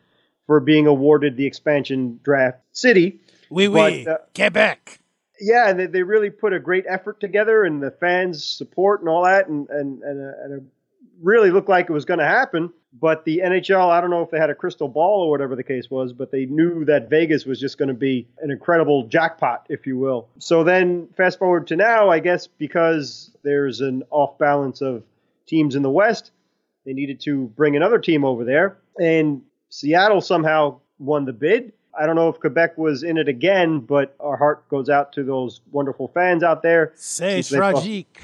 for 0.47 0.59
being 0.59 0.87
awarded 0.87 1.37
the 1.37 1.45
expansion 1.45 2.19
draft 2.23 2.57
city. 2.71 3.19
Oui, 3.49 3.67
oui, 3.67 4.03
But, 4.05 4.11
uh, 4.11 4.17
Quebec. 4.35 4.99
Yeah, 5.41 5.69
and 5.69 5.79
they, 5.79 5.85
they 5.85 6.03
really 6.03 6.29
put 6.29 6.53
a 6.53 6.59
great 6.59 6.85
effort 6.87 7.19
together, 7.19 7.63
and 7.63 7.81
the 7.81 7.91
fans' 7.91 8.45
support 8.45 8.99
and 8.99 9.09
all 9.09 9.23
that, 9.23 9.47
and 9.47 9.69
and 9.69 10.03
and, 10.03 10.21
uh, 10.21 10.43
and 10.43 10.53
it 10.53 10.63
really 11.21 11.51
looked 11.51 11.69
like 11.69 11.89
it 11.89 11.93
was 11.93 12.05
going 12.05 12.19
to 12.19 12.25
happen. 12.25 12.71
But 12.91 13.23
the 13.23 13.41
NHL, 13.45 13.89
I 13.89 14.01
don't 14.01 14.09
know 14.09 14.23
if 14.23 14.31
they 14.31 14.39
had 14.39 14.49
a 14.49 14.55
crystal 14.55 14.87
ball 14.87 15.21
or 15.21 15.29
whatever 15.29 15.55
the 15.55 15.63
case 15.63 15.91
was, 15.91 16.11
but 16.11 16.31
they 16.31 16.45
knew 16.45 16.85
that 16.85 17.09
Vegas 17.09 17.45
was 17.45 17.59
just 17.59 17.77
going 17.77 17.87
to 17.87 17.93
be 17.93 18.27
an 18.41 18.49
incredible 18.49 19.03
jackpot, 19.07 19.67
if 19.69 19.85
you 19.85 19.97
will. 19.97 20.27
So 20.39 20.63
then, 20.63 21.07
fast 21.15 21.37
forward 21.37 21.67
to 21.67 21.75
now, 21.75 22.09
I 22.09 22.19
guess 22.19 22.47
because 22.47 23.31
there's 23.43 23.81
an 23.81 24.03
off 24.09 24.37
balance 24.39 24.81
of 24.81 25.03
teams 25.45 25.75
in 25.75 25.83
the 25.83 25.89
West, 25.89 26.31
they 26.85 26.93
needed 26.93 27.21
to 27.21 27.45
bring 27.55 27.75
another 27.75 27.99
team 27.99 28.25
over 28.25 28.43
there, 28.43 28.77
and 28.99 29.43
Seattle 29.69 30.21
somehow 30.21 30.79
won 30.97 31.25
the 31.25 31.33
bid. 31.33 31.73
I 31.99 32.05
don't 32.05 32.15
know 32.15 32.29
if 32.29 32.39
Quebec 32.39 32.77
was 32.77 33.03
in 33.03 33.17
it 33.17 33.27
again, 33.27 33.79
but 33.81 34.15
our 34.19 34.37
heart 34.37 34.67
goes 34.69 34.89
out 34.89 35.11
to 35.13 35.23
those 35.23 35.61
wonderful 35.71 36.07
fans 36.13 36.43
out 36.43 36.63
there. 36.63 36.93
C'est 36.95 37.37
lost- 37.37 37.51
tragique. 37.51 38.21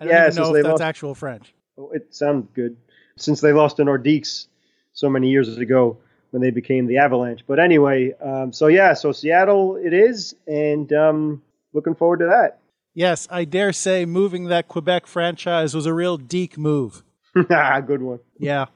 I 0.00 0.04
don't 0.04 0.12
Yeah, 0.12 0.26
even 0.28 0.42
know 0.42 0.54
if 0.56 0.62
that's 0.64 0.70
lost- 0.72 0.82
actual 0.82 1.14
French. 1.14 1.54
Oh, 1.78 1.90
It 1.92 2.14
sounds 2.14 2.48
good. 2.54 2.76
Since 3.16 3.40
they 3.40 3.52
lost 3.52 3.76
to 3.76 3.84
Nordiques 3.84 4.46
so 4.92 5.08
many 5.08 5.28
years 5.30 5.56
ago 5.56 5.96
when 6.30 6.42
they 6.42 6.50
became 6.50 6.86
the 6.86 6.98
Avalanche. 6.98 7.44
But 7.46 7.58
anyway, 7.60 8.12
um, 8.20 8.52
so 8.52 8.66
yeah, 8.66 8.94
so 8.94 9.12
Seattle 9.12 9.76
it 9.76 9.92
is, 9.92 10.34
and 10.46 10.92
um, 10.92 11.42
looking 11.72 11.94
forward 11.94 12.18
to 12.20 12.26
that. 12.26 12.58
Yes, 12.94 13.28
I 13.30 13.44
dare 13.44 13.72
say 13.72 14.04
moving 14.04 14.46
that 14.46 14.66
Quebec 14.68 15.06
franchise 15.06 15.74
was 15.74 15.86
a 15.86 15.94
real 15.94 16.16
deke 16.16 16.58
move. 16.58 17.02
good 17.34 18.02
one. 18.02 18.18
Yeah. 18.38 18.66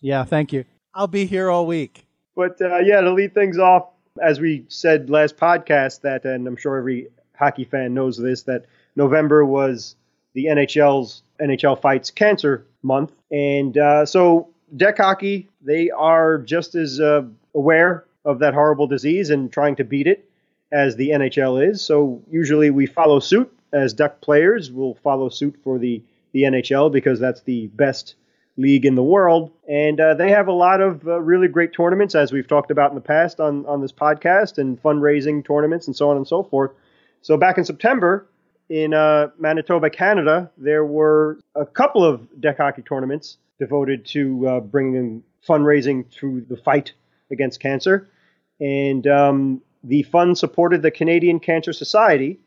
Yeah, 0.00 0.24
thank 0.24 0.52
you. 0.52 0.64
I'll 0.94 1.06
be 1.08 1.24
here 1.24 1.50
all 1.50 1.66
week. 1.66 2.06
But 2.36 2.60
uh, 2.60 2.78
yeah, 2.78 3.00
to 3.00 3.12
lead 3.12 3.32
things 3.34 3.58
off, 3.58 3.86
as 4.20 4.40
we 4.40 4.64
said 4.68 5.10
last 5.10 5.36
podcast, 5.36 6.02
that, 6.02 6.24
and 6.24 6.46
I'm 6.46 6.56
sure 6.56 6.76
every 6.76 7.08
hockey 7.36 7.64
fan 7.64 7.94
knows 7.94 8.16
this, 8.16 8.42
that 8.42 8.66
November 8.96 9.44
was 9.44 9.96
the 10.34 10.46
NHL's 10.46 11.22
NHL 11.40 11.80
Fights 11.80 12.10
Cancer 12.10 12.66
Month. 12.82 13.12
And 13.32 13.76
uh, 13.76 14.06
so, 14.06 14.50
deck 14.76 14.98
hockey, 14.98 15.48
they 15.62 15.90
are 15.90 16.38
just 16.38 16.74
as 16.74 17.00
uh, 17.00 17.24
aware 17.54 18.04
of 18.24 18.38
that 18.38 18.54
horrible 18.54 18.86
disease 18.86 19.30
and 19.30 19.52
trying 19.52 19.76
to 19.76 19.84
beat 19.84 20.06
it 20.06 20.28
as 20.72 20.96
the 20.96 21.10
NHL 21.10 21.68
is. 21.68 21.82
So, 21.82 22.22
usually 22.30 22.70
we 22.70 22.86
follow 22.86 23.18
suit 23.18 23.52
as 23.72 23.92
duck 23.92 24.20
players. 24.20 24.70
We'll 24.70 24.94
follow 24.94 25.28
suit 25.28 25.56
for 25.64 25.78
the, 25.78 26.02
the 26.32 26.42
NHL 26.42 26.92
because 26.92 27.18
that's 27.18 27.42
the 27.42 27.66
best 27.68 28.14
league 28.56 28.84
in 28.84 28.94
the 28.94 29.02
world. 29.02 29.50
And 29.68 30.00
uh, 30.00 30.14
they 30.14 30.30
have 30.30 30.48
a 30.48 30.52
lot 30.52 30.80
of 30.80 31.06
uh, 31.06 31.20
really 31.20 31.48
great 31.48 31.72
tournaments, 31.72 32.14
as 32.14 32.32
we've 32.32 32.46
talked 32.46 32.70
about 32.70 32.90
in 32.90 32.94
the 32.94 33.00
past 33.00 33.40
on, 33.40 33.66
on 33.66 33.80
this 33.80 33.92
podcast, 33.92 34.58
and 34.58 34.80
fundraising 34.82 35.44
tournaments 35.44 35.86
and 35.86 35.96
so 35.96 36.10
on 36.10 36.16
and 36.16 36.26
so 36.26 36.42
forth. 36.42 36.72
So 37.22 37.36
back 37.36 37.58
in 37.58 37.64
September 37.64 38.28
in 38.68 38.94
uh, 38.94 39.28
Manitoba, 39.38 39.90
Canada, 39.90 40.50
there 40.56 40.84
were 40.84 41.38
a 41.54 41.66
couple 41.66 42.04
of 42.04 42.40
deck 42.40 42.58
hockey 42.58 42.82
tournaments 42.82 43.38
devoted 43.58 44.06
to 44.06 44.48
uh, 44.48 44.60
bringing 44.60 45.22
fundraising 45.46 46.10
to 46.10 46.44
the 46.48 46.56
fight 46.56 46.92
against 47.30 47.60
cancer. 47.60 48.08
And 48.60 49.06
um, 49.06 49.62
the 49.82 50.02
fund 50.04 50.38
supported 50.38 50.82
the 50.82 50.90
Canadian 50.90 51.40
Cancer 51.40 51.72
Society. 51.72 52.40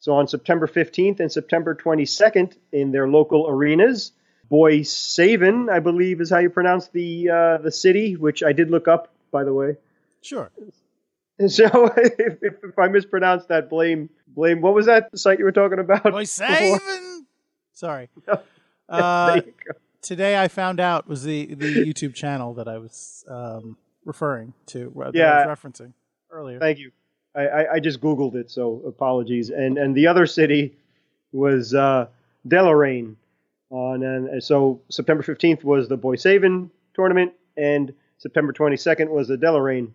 So 0.00 0.12
on 0.12 0.28
September 0.28 0.66
15th 0.66 1.20
and 1.20 1.32
September 1.32 1.74
22nd, 1.74 2.56
in 2.72 2.92
their 2.92 3.08
local 3.08 3.48
arenas, 3.48 4.12
Boissevain, 4.50 5.70
I 5.70 5.80
believe 5.80 6.20
is 6.20 6.30
how 6.30 6.38
you 6.38 6.50
pronounce 6.50 6.88
the 6.88 7.30
uh, 7.30 7.58
the 7.58 7.72
city, 7.72 8.16
which 8.16 8.42
I 8.42 8.52
did 8.52 8.70
look 8.70 8.88
up, 8.88 9.10
by 9.30 9.44
the 9.44 9.52
way. 9.52 9.76
Sure. 10.22 10.50
So 11.48 11.92
if, 11.96 12.42
if, 12.42 12.78
I 12.78 12.88
mispronounced 12.88 13.48
that, 13.48 13.68
blame 13.68 14.08
blame. 14.28 14.60
What 14.60 14.74
was 14.74 14.86
that 14.86 15.18
site 15.18 15.38
you 15.38 15.44
were 15.44 15.52
talking 15.52 15.78
about? 15.78 16.04
Boy, 16.04 16.24
saving. 16.24 17.26
Sorry. 17.72 18.08
Uh, 18.86 19.40
today 20.02 20.38
I 20.38 20.48
found 20.48 20.78
out 20.78 21.08
was 21.08 21.22
the, 21.22 21.54
the 21.54 21.86
YouTube 21.86 22.14
channel 22.14 22.52
that 22.52 22.68
I 22.68 22.76
was 22.76 23.24
um, 23.26 23.78
referring 24.04 24.52
to, 24.66 24.92
uh, 25.00 25.10
that 25.10 25.14
Yeah. 25.14 25.30
I 25.30 25.46
was 25.46 25.58
referencing 25.58 25.94
earlier. 26.30 26.58
Thank 26.58 26.78
you. 26.78 26.92
I, 27.34 27.46
I, 27.46 27.72
I 27.72 27.80
just 27.80 28.00
googled 28.02 28.34
it, 28.34 28.50
so 28.50 28.82
apologies. 28.86 29.48
And 29.48 29.78
and 29.78 29.94
the 29.94 30.06
other 30.06 30.26
city 30.26 30.76
was 31.32 31.74
uh, 31.74 32.08
Deloraine. 32.46 33.16
And 33.74 34.42
so 34.42 34.80
September 34.90 35.22
15th 35.22 35.64
was 35.64 35.88
the 35.88 35.98
Boissevain 35.98 36.70
tournament, 36.94 37.32
and 37.56 37.94
September 38.18 38.52
22nd 38.52 39.08
was 39.08 39.28
the 39.28 39.36
Deloraine 39.36 39.90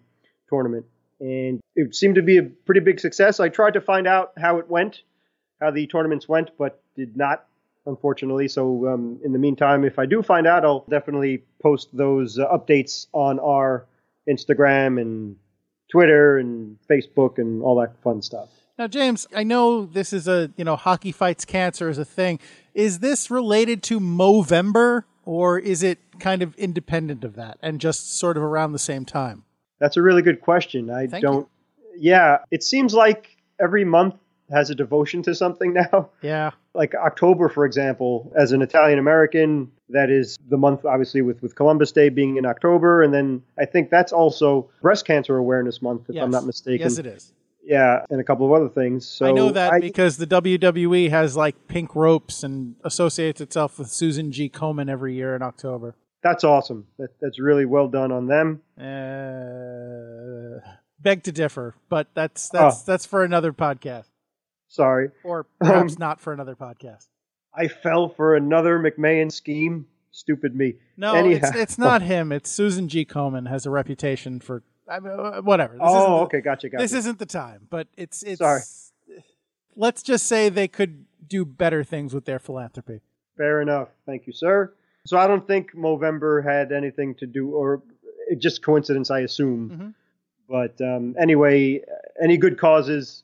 tournament. 0.49 0.85
And 1.19 1.59
it 1.75 1.95
seemed 1.95 2.15
to 2.15 2.21
be 2.21 2.37
a 2.37 2.43
pretty 2.43 2.81
big 2.81 2.99
success. 2.99 3.39
I 3.39 3.49
tried 3.49 3.73
to 3.73 3.81
find 3.81 4.07
out 4.07 4.33
how 4.37 4.57
it 4.57 4.69
went, 4.69 5.01
how 5.59 5.71
the 5.71 5.87
tournaments 5.87 6.27
went, 6.29 6.51
but 6.57 6.81
did 6.95 7.17
not, 7.17 7.45
unfortunately. 7.85 8.47
So 8.47 8.87
um, 8.87 9.19
in 9.23 9.33
the 9.33 9.39
meantime, 9.39 9.83
if 9.83 9.99
I 9.99 10.05
do 10.05 10.21
find 10.21 10.47
out, 10.47 10.63
I'll 10.63 10.85
definitely 10.89 11.43
post 11.61 11.89
those 11.91 12.39
uh, 12.39 12.47
updates 12.47 13.07
on 13.13 13.39
our 13.39 13.85
Instagram 14.29 15.01
and 15.01 15.35
Twitter 15.91 16.37
and 16.37 16.77
Facebook 16.89 17.37
and 17.37 17.61
all 17.61 17.79
that 17.79 18.01
fun 18.01 18.21
stuff. 18.21 18.49
Now, 18.79 18.87
James, 18.87 19.27
I 19.35 19.43
know 19.43 19.85
this 19.85 20.13
is 20.13 20.25
a 20.29 20.51
you 20.55 20.63
know 20.63 20.77
hockey 20.77 21.11
fights 21.11 21.43
cancer 21.43 21.89
is 21.89 21.97
a 21.97 22.05
thing. 22.05 22.39
Is 22.73 22.99
this 22.99 23.29
related 23.29 23.83
to 23.83 23.99
Movember, 23.99 25.03
or 25.25 25.59
is 25.59 25.83
it 25.83 25.99
kind 26.19 26.41
of 26.41 26.55
independent 26.55 27.25
of 27.25 27.35
that 27.35 27.57
and 27.61 27.81
just 27.81 28.17
sort 28.17 28.37
of 28.37 28.43
around 28.43 28.71
the 28.71 28.79
same 28.79 29.03
time? 29.03 29.43
That's 29.79 29.97
a 29.97 30.01
really 30.01 30.21
good 30.21 30.39
question. 30.39 30.89
I 30.89 31.07
Thank 31.07 31.23
don't. 31.23 31.49
Yeah, 31.97 32.37
it 32.51 32.63
seems 32.63 32.93
like 32.93 33.35
every 33.61 33.83
month 33.83 34.15
has 34.49 34.69
a 34.69 34.75
devotion 34.75 35.23
to 35.23 35.35
something 35.35 35.73
now. 35.91 36.11
Yeah. 36.21 36.51
Like 36.73 36.95
October, 36.95 37.49
for 37.49 37.65
example, 37.65 38.31
as 38.33 38.53
an 38.53 38.61
Italian 38.61 38.97
American, 38.97 39.73
that 39.89 40.09
is 40.09 40.39
the 40.47 40.57
month, 40.57 40.85
obviously, 40.85 41.21
with, 41.21 41.41
with 41.41 41.55
Columbus 41.55 41.91
Day 41.91 42.07
being 42.07 42.37
in 42.37 42.45
October. 42.45 43.03
And 43.03 43.13
then 43.13 43.43
I 43.59 43.65
think 43.65 43.89
that's 43.89 44.13
also 44.13 44.69
Breast 44.81 45.05
Cancer 45.05 45.35
Awareness 45.35 45.81
Month, 45.81 46.03
if 46.09 46.15
yes. 46.15 46.23
I'm 46.23 46.31
not 46.31 46.45
mistaken. 46.45 46.85
Yes, 46.85 46.97
it 46.97 47.05
is. 47.05 47.33
Yeah, 47.69 48.03
and 48.09 48.19
a 48.19 48.23
couple 48.23 48.45
of 48.47 48.51
other 48.51 48.67
things. 48.69 49.07
So 49.07 49.27
I 49.27 49.31
know 49.31 49.51
that 49.51 49.73
I- 49.73 49.79
because 49.79 50.17
the 50.17 50.25
WWE 50.25 51.09
has 51.11 51.37
like 51.37 51.67
pink 51.67 51.95
ropes 51.95 52.43
and 52.43 52.75
associates 52.83 53.39
itself 53.41 53.77
with 53.77 53.89
Susan 53.89 54.31
G. 54.31 54.49
Komen 54.49 54.89
every 54.89 55.13
year 55.13 55.35
in 55.35 55.43
October. 55.43 55.95
that's 56.23 56.43
awesome. 56.43 56.87
That, 56.97 57.09
that's 57.21 57.39
really 57.39 57.65
well 57.65 57.87
done 57.87 58.11
on 58.11 58.25
them. 58.27 58.61
Uh, 59.39 60.59
beg 60.99 61.23
to 61.23 61.31
differ, 61.31 61.75
but 61.89 62.07
that's 62.13 62.49
that's 62.49 62.81
Oh. 62.81 62.83
that's 62.85 63.05
for 63.05 63.23
another 63.23 63.53
podcast, 63.53 64.09
Sorry. 64.67 65.09
or 65.23 65.43
perhaps 65.59 65.93
Um, 65.93 65.99
not 65.99 66.19
for 66.19 66.33
another 66.33 66.55
podcast. 66.55 67.07
I 67.53 67.67
fell 67.67 68.09
for 68.09 68.35
another 68.35 68.79
McMahon 68.79 69.31
scheme. 69.31 69.87
Stupid 70.11 70.55
me. 70.55 70.75
No, 70.97 71.13
it's 71.25 71.55
it's 71.55 71.77
not 71.77 72.01
him. 72.13 72.31
It's 72.31 72.49
Susan 72.49 72.87
G. 72.89 73.05
Komen 73.05 73.47
has 73.47 73.65
a 73.65 73.69
reputation 73.69 74.39
for 74.39 74.63
I 74.89 74.99
mean, 74.99 75.13
uh, 75.17 75.41
whatever. 75.41 75.73
This 75.73 75.81
Oh, 75.83 76.21
okay. 76.21 76.41
Gotcha. 76.41 76.69
Gotcha. 76.69 76.81
This 76.83 76.93
isn't 76.93 77.19
the 77.19 77.25
time, 77.25 77.67
but 77.69 77.87
it's 77.97 78.23
it's. 78.23 78.39
Sorry. 78.39 78.61
Let's 79.75 80.03
just 80.03 80.25
say 80.25 80.49
they 80.49 80.67
could 80.67 81.05
do 81.27 81.45
better 81.45 81.83
things 81.83 82.13
with 82.13 82.25
their 82.25 82.39
philanthropy. 82.39 83.01
Fair 83.37 83.61
enough. 83.61 83.89
Thank 84.05 84.27
you, 84.27 84.33
sir. 84.33 84.73
So 85.05 85.17
I 85.17 85.27
don't 85.27 85.47
think 85.47 85.73
Movember 85.73 86.43
had 86.43 86.71
anything 86.71 87.15
to 87.15 87.25
do, 87.25 87.51
or 87.51 87.81
it 88.29 88.39
just 88.39 88.61
coincidence, 88.63 89.09
I 89.09 89.19
assume. 89.21 89.69
Mhm. 89.69 89.93
But 90.49 90.81
um, 90.85 91.15
anyway, 91.17 91.81
any 92.21 92.35
good 92.37 92.57
causes 92.59 93.23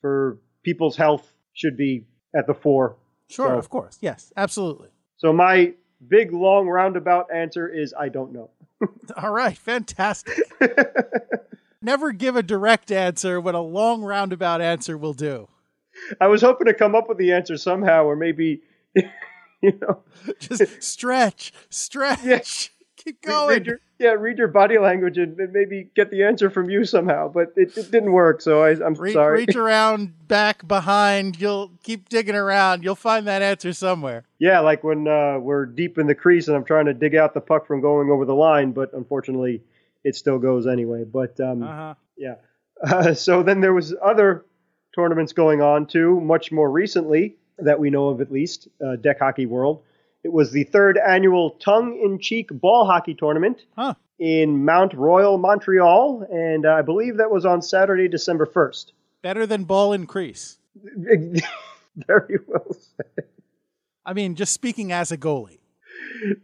for 0.00 0.38
people's 0.62 0.96
health 0.96 1.30
should 1.52 1.76
be 1.76 2.06
at 2.34 2.46
the 2.46 2.54
fore. 2.54 2.96
Sure, 3.28 3.48
So- 3.48 3.58
of 3.58 3.68
course, 3.68 3.98
yes, 4.00 4.32
absolutely. 4.36 4.88
So 5.18 5.32
my 5.32 5.74
big, 6.08 6.32
long, 6.32 6.66
roundabout 6.68 7.26
answer 7.34 7.68
is 7.68 7.92
I 7.98 8.08
don't 8.08 8.32
know. 8.32 8.48
All 9.16 9.30
right, 9.32 9.56
fantastic. 9.56 10.38
Never 11.82 12.12
give 12.12 12.36
a 12.36 12.42
direct 12.42 12.92
answer 12.92 13.40
when 13.40 13.54
a 13.54 13.62
long 13.62 14.02
roundabout 14.02 14.60
answer 14.60 14.98
will 14.98 15.14
do. 15.14 15.48
I 16.20 16.26
was 16.28 16.42
hoping 16.42 16.66
to 16.66 16.74
come 16.74 16.94
up 16.94 17.08
with 17.08 17.18
the 17.18 17.32
answer 17.32 17.56
somehow, 17.56 18.04
or 18.04 18.16
maybe, 18.16 18.62
you 18.94 19.78
know, 19.80 20.02
Just 20.38 20.82
stretch, 20.82 21.52
stretch. 21.70 22.24
Yeah. 22.24 22.40
Keep 22.96 23.22
going. 23.22 23.48
read 23.48 23.66
your, 23.66 23.80
yeah, 24.00 24.12
read 24.12 24.38
your 24.38 24.48
body 24.48 24.78
language 24.78 25.18
and, 25.18 25.38
and 25.38 25.52
maybe 25.52 25.90
get 25.94 26.10
the 26.10 26.22
answer 26.22 26.48
from 26.48 26.70
you 26.70 26.86
somehow. 26.86 27.28
But 27.28 27.52
it, 27.54 27.76
it 27.76 27.90
didn't 27.90 28.12
work, 28.12 28.40
so 28.40 28.62
I, 28.62 28.70
I'm 28.70 28.94
Re- 28.94 29.12
sorry. 29.12 29.40
Reach 29.40 29.54
around, 29.56 30.26
back, 30.26 30.66
behind. 30.66 31.38
You'll 31.38 31.70
keep 31.82 32.08
digging 32.08 32.34
around. 32.34 32.82
You'll 32.82 32.94
find 32.94 33.26
that 33.26 33.42
answer 33.42 33.74
somewhere. 33.74 34.24
Yeah, 34.38 34.60
like 34.60 34.82
when 34.82 35.06
uh, 35.06 35.38
we're 35.38 35.66
deep 35.66 35.98
in 35.98 36.06
the 36.06 36.14
crease 36.14 36.48
and 36.48 36.56
I'm 36.56 36.64
trying 36.64 36.86
to 36.86 36.94
dig 36.94 37.14
out 37.14 37.34
the 37.34 37.42
puck 37.42 37.66
from 37.66 37.82
going 37.82 38.10
over 38.10 38.24
the 38.24 38.34
line, 38.34 38.72
but 38.72 38.94
unfortunately, 38.94 39.62
it 40.02 40.16
still 40.16 40.38
goes 40.38 40.66
anyway. 40.66 41.04
But 41.04 41.38
um, 41.38 41.62
Uh-huh. 41.62 41.94
yeah. 42.16 42.36
Uh, 42.82 43.12
so 43.26 43.42
then 43.42 43.60
there 43.60 43.74
was 43.74 43.94
other 44.02 44.46
tournaments 44.94 45.34
going 45.34 45.60
on 45.60 45.86
too, 45.86 46.18
much 46.22 46.50
more 46.50 46.70
recently 46.70 47.36
that 47.58 47.78
we 47.78 47.90
know 47.90 48.08
of 48.08 48.22
at 48.22 48.32
least, 48.32 48.68
uh, 48.82 48.96
Deck 48.96 49.18
Hockey 49.18 49.44
World. 49.44 49.82
It 50.22 50.32
was 50.32 50.52
the 50.52 50.64
third 50.64 50.98
annual 50.98 51.50
tongue-in-cheek 51.50 52.48
ball 52.52 52.86
hockey 52.86 53.14
tournament 53.14 53.62
Huh. 53.76 53.94
in 54.18 54.64
Mount 54.64 54.92
Royal, 54.94 55.38
Montreal, 55.38 56.26
and 56.30 56.66
I 56.66 56.82
believe 56.82 57.16
that 57.18 57.30
was 57.30 57.46
on 57.46 57.62
Saturday, 57.62 58.08
December 58.08 58.46
1st. 58.46 58.92
Better 59.22 59.46
than 59.46 59.64
ball 59.64 59.92
and 59.92 60.06
crease. 60.08 60.58
Very 62.06 62.38
well 62.46 62.66
said. 62.96 63.24
I 64.04 64.12
mean, 64.12 64.34
just 64.34 64.52
speaking 64.52 64.92
as 64.92 65.10
a 65.12 65.18
goalie. 65.18 65.58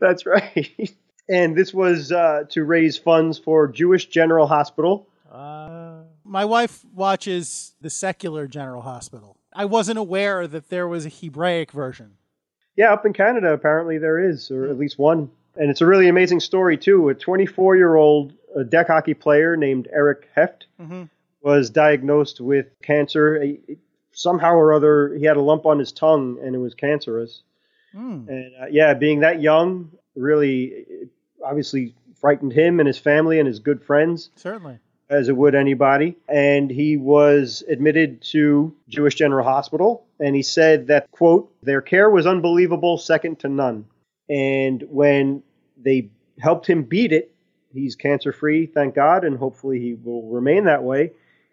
That's 0.01 0.27
right. 0.27 0.71
And 1.29 1.57
this 1.57 1.75
was 1.75 2.13
uh, 2.13 2.45
to 2.51 2.63
raise 2.63 2.97
funds 2.97 3.37
for 3.37 3.67
Jewish 3.67 4.07
General 4.07 4.47
Hospital. 4.47 5.09
Uh, 5.29 6.03
my 6.23 6.45
wife 6.45 6.85
watches 6.95 7.75
the 7.81 7.91
secular 7.91 8.47
General 8.47 8.83
Hospital. 8.83 9.37
I 9.53 9.65
wasn't 9.65 9.99
aware 9.99 10.47
that 10.47 10.69
there 10.69 10.87
was 10.87 11.05
a 11.05 11.09
Hebraic 11.09 11.73
version. 11.73 12.13
Yeah, 12.77 12.93
up 12.93 13.07
in 13.07 13.13
Canada, 13.13 13.53
apparently 13.53 13.99
there 13.99 14.19
is, 14.19 14.51
or 14.51 14.69
at 14.69 14.79
least 14.79 14.99
one. 14.99 15.31
And 15.57 15.71
it's 15.71 15.81
a 15.81 15.87
really 15.87 16.09
amazing 16.09 16.41
story, 16.41 16.77
too. 16.77 17.09
A 17.09 17.15
24 17.15 17.77
year 17.77 17.95
old 17.97 18.35
deck 18.69 18.89
hockey 18.89 19.15
player 19.15 19.57
named 19.57 19.89
Eric 19.93 20.29
Heft 20.35 20.67
Mm-hmm. 20.81 21.05
was 21.41 21.71
diagnosed 21.71 22.41
with 22.41 22.67
cancer. 22.83 23.43
Somehow 24.13 24.55
or 24.55 24.73
other, 24.75 25.15
he 25.15 25.25
had 25.25 25.37
a 25.37 25.41
lump 25.43 25.65
on 25.67 25.79
his 25.79 25.93
tongue 25.93 26.39
and 26.43 26.55
it 26.55 26.59
was 26.59 26.75
cancerous. 26.75 27.43
Mm. 27.95 28.29
And 28.29 28.53
uh, 28.63 28.67
yeah, 28.71 28.93
being 28.95 29.21
that 29.21 29.41
young 29.41 29.91
really 30.15 30.85
obviously 31.43 31.95
frightened 32.21 32.53
him 32.53 32.81
and 32.81 32.87
his 32.87 32.99
family 32.99 33.39
and 33.39 33.47
his 33.47 33.59
good 33.59 33.83
friends. 33.83 34.31
Certainly. 34.37 34.79
As 35.09 35.29
it 35.29 35.37
would 35.37 35.55
anybody. 35.55 36.17
And 36.29 36.71
he 36.71 36.97
was 36.97 37.63
admitted 37.69 38.21
to 38.33 38.75
Jewish 38.89 39.15
General 39.15 39.45
Hospital. 39.45 40.05
And 40.19 40.35
he 40.35 40.43
said 40.43 40.89
that, 40.89 41.11
quote, 41.11 41.53
their 41.63 41.81
care 41.81 42.11
was 42.11 42.27
unbelievable, 42.27 42.99
second 42.99 43.39
to 43.41 43.49
none. 43.49 43.87
And 44.29 44.83
when 44.89 45.43
they 45.77 46.11
helped 46.41 46.67
him 46.67 46.83
beat 46.83 47.13
it, 47.13 47.33
he's 47.73 47.95
cancer 47.95 48.33
free, 48.33 48.67
thank 48.67 48.95
God, 48.95 49.25
and 49.25 49.39
hopefully 49.39 49.79
he 49.81 49.95
will 49.95 50.29
remain 50.29 50.65
that 50.65 50.83
way. 50.83 51.13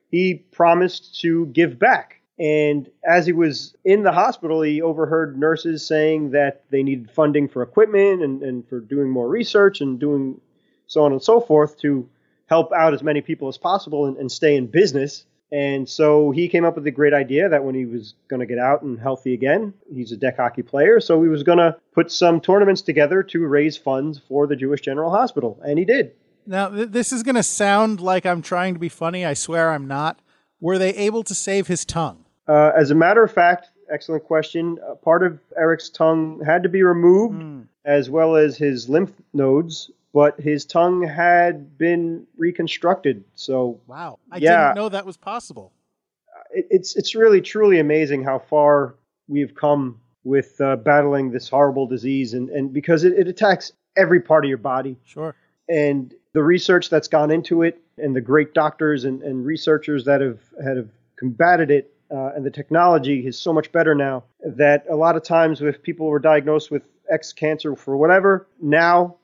He 0.09 0.35
promised 0.35 1.19
to 1.21 1.47
give 1.47 1.77
back. 1.77 2.21
And 2.39 2.89
as 3.07 3.25
he 3.25 3.31
was 3.31 3.75
in 3.85 4.03
the 4.03 4.11
hospital, 4.11 4.61
he 4.61 4.81
overheard 4.81 5.37
nurses 5.37 5.85
saying 5.85 6.31
that 6.31 6.63
they 6.71 6.81
needed 6.81 7.11
funding 7.11 7.47
for 7.47 7.61
equipment 7.61 8.23
and, 8.23 8.41
and 8.41 8.67
for 8.67 8.79
doing 8.79 9.09
more 9.09 9.27
research 9.27 9.81
and 9.81 9.99
doing 9.99 10.41
so 10.87 11.03
on 11.03 11.11
and 11.11 11.21
so 11.21 11.39
forth 11.39 11.79
to 11.79 12.09
help 12.53 12.71
out 12.71 12.93
as 12.93 13.01
many 13.03 13.21
people 13.21 13.47
as 13.47 13.57
possible 13.57 14.05
and, 14.07 14.15
and 14.17 14.31
stay 14.31 14.55
in 14.55 14.67
business. 14.67 15.25
And 15.51 15.87
so 15.87 16.31
he 16.31 16.47
came 16.47 16.65
up 16.65 16.75
with 16.75 16.83
the 16.83 16.91
great 16.99 17.13
idea 17.13 17.47
that 17.49 17.63
when 17.63 17.75
he 17.75 17.85
was 17.85 18.15
going 18.27 18.39
to 18.39 18.45
get 18.53 18.57
out 18.57 18.81
and 18.83 18.99
healthy 18.99 19.33
again, 19.33 19.73
he's 19.95 20.11
a 20.11 20.17
deck 20.17 20.37
hockey 20.37 20.63
player, 20.63 20.99
so 20.99 21.21
he 21.21 21.29
was 21.29 21.43
going 21.43 21.59
to 21.59 21.75
put 21.93 22.11
some 22.11 22.41
tournaments 22.41 22.81
together 22.81 23.21
to 23.31 23.37
raise 23.47 23.77
funds 23.77 24.19
for 24.27 24.47
the 24.47 24.55
Jewish 24.55 24.81
General 24.81 25.11
Hospital, 25.11 25.59
and 25.65 25.77
he 25.77 25.85
did. 25.85 26.11
Now, 26.47 26.69
th- 26.69 26.89
this 26.89 27.11
is 27.13 27.21
going 27.23 27.35
to 27.35 27.43
sound 27.43 28.01
like 28.01 28.25
I'm 28.25 28.41
trying 28.41 28.73
to 28.73 28.79
be 28.79 28.89
funny. 28.89 29.25
I 29.25 29.33
swear 29.35 29.71
I'm 29.71 29.87
not. 29.87 30.19
Were 30.59 30.77
they 30.79 30.93
able 31.07 31.23
to 31.23 31.35
save 31.35 31.67
his 31.67 31.85
tongue? 31.85 32.25
Uh, 32.47 32.71
as 32.75 32.89
a 32.91 32.95
matter 32.95 33.23
of 33.23 33.31
fact, 33.31 33.69
excellent 33.91 34.23
question. 34.23 34.77
Uh, 34.89 34.95
part 34.95 35.21
of 35.23 35.39
Eric's 35.55 35.89
tongue 35.89 36.41
had 36.45 36.63
to 36.63 36.69
be 36.69 36.81
removed, 36.83 37.35
Mm. 37.41 37.65
as 37.85 38.09
well 38.09 38.35
as 38.35 38.57
his 38.57 38.89
lymph 38.89 39.13
nodes, 39.33 39.91
but 40.13 40.39
his 40.39 40.65
tongue 40.65 41.01
had 41.07 41.77
been 41.77 42.25
reconstructed. 42.37 43.23
So 43.35 43.79
Wow. 43.87 44.19
I 44.31 44.37
Yeah. 44.37 44.67
didn't 44.67 44.75
know 44.75 44.89
that 44.89 45.05
was 45.05 45.17
possible. 45.17 45.71
it, 46.51 46.67
it's 46.69 46.95
it's 46.95 47.15
really 47.15 47.41
truly 47.41 47.79
amazing 47.79 48.23
how 48.23 48.39
far 48.39 48.95
we've 49.27 49.55
come 49.55 49.99
with 50.23 50.59
uh, 50.61 50.75
battling 50.77 51.31
this 51.31 51.49
horrible 51.49 51.87
disease, 51.87 52.33
and 52.33 52.49
and 52.49 52.71
because 52.71 53.03
it, 53.03 53.13
it 53.13 53.27
attacks 53.27 53.73
every 53.97 54.19
part 54.21 54.45
of 54.45 54.49
your 54.49 54.57
body, 54.57 54.97
Sure. 55.03 55.35
and 55.67 56.13
the 56.33 56.41
research 56.43 56.89
that's 56.89 57.07
gone 57.07 57.29
into 57.31 57.61
it, 57.63 57.79
and 57.97 58.15
the 58.15 58.21
great 58.21 58.53
doctors 58.53 59.03
and, 59.05 59.21
and 59.23 59.45
researchers 59.45 60.05
that 60.05 60.21
have 60.21 60.39
have 60.63 60.87
combated 61.17 61.71
it, 61.71 61.93
uh, 62.11 62.31
and 62.35 62.45
the 62.45 62.51
technology 62.51 63.25
is 63.25 63.37
so 63.37 63.51
much 63.53 63.71
better 63.71 63.93
now 63.95 64.23
that 64.45 64.85
a 64.89 64.95
lot 64.95 65.15
of 65.15 65.23
times 65.23 65.61
if 65.61 65.81
people 65.83 66.07
were 66.07 66.19
diagnosed 66.19 66.71
with 66.71 66.83
X 67.09 67.33
cancer 67.33 67.75
for 67.75 67.97
whatever, 67.97 68.47
now. 68.61 69.15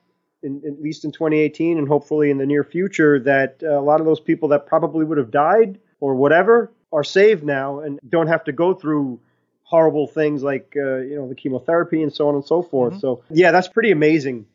In, 0.42 0.62
at 0.66 0.80
least 0.80 1.04
in 1.04 1.12
2018 1.12 1.76
and 1.76 1.86
hopefully 1.86 2.30
in 2.30 2.38
the 2.38 2.46
near 2.46 2.64
future 2.64 3.18
that 3.20 3.60
uh, 3.62 3.78
a 3.78 3.82
lot 3.82 4.00
of 4.00 4.06
those 4.06 4.20
people 4.20 4.48
that 4.48 4.66
probably 4.66 5.04
would 5.04 5.18
have 5.18 5.30
died 5.30 5.78
or 6.00 6.14
whatever 6.14 6.72
are 6.94 7.04
saved 7.04 7.44
now 7.44 7.80
and 7.80 8.00
don't 8.08 8.26
have 8.26 8.42
to 8.44 8.52
go 8.52 8.72
through 8.72 9.20
horrible 9.64 10.06
things 10.06 10.42
like 10.42 10.72
uh, 10.76 10.96
you 10.96 11.14
know 11.16 11.28
the 11.28 11.34
chemotherapy 11.34 12.02
and 12.02 12.10
so 12.12 12.26
on 12.28 12.34
and 12.34 12.44
so 12.44 12.62
forth. 12.62 12.94
Mhm. 12.94 13.00
So 13.00 13.22
yeah, 13.30 13.50
that's 13.50 13.68
pretty 13.68 13.90
amazing. 13.90 14.46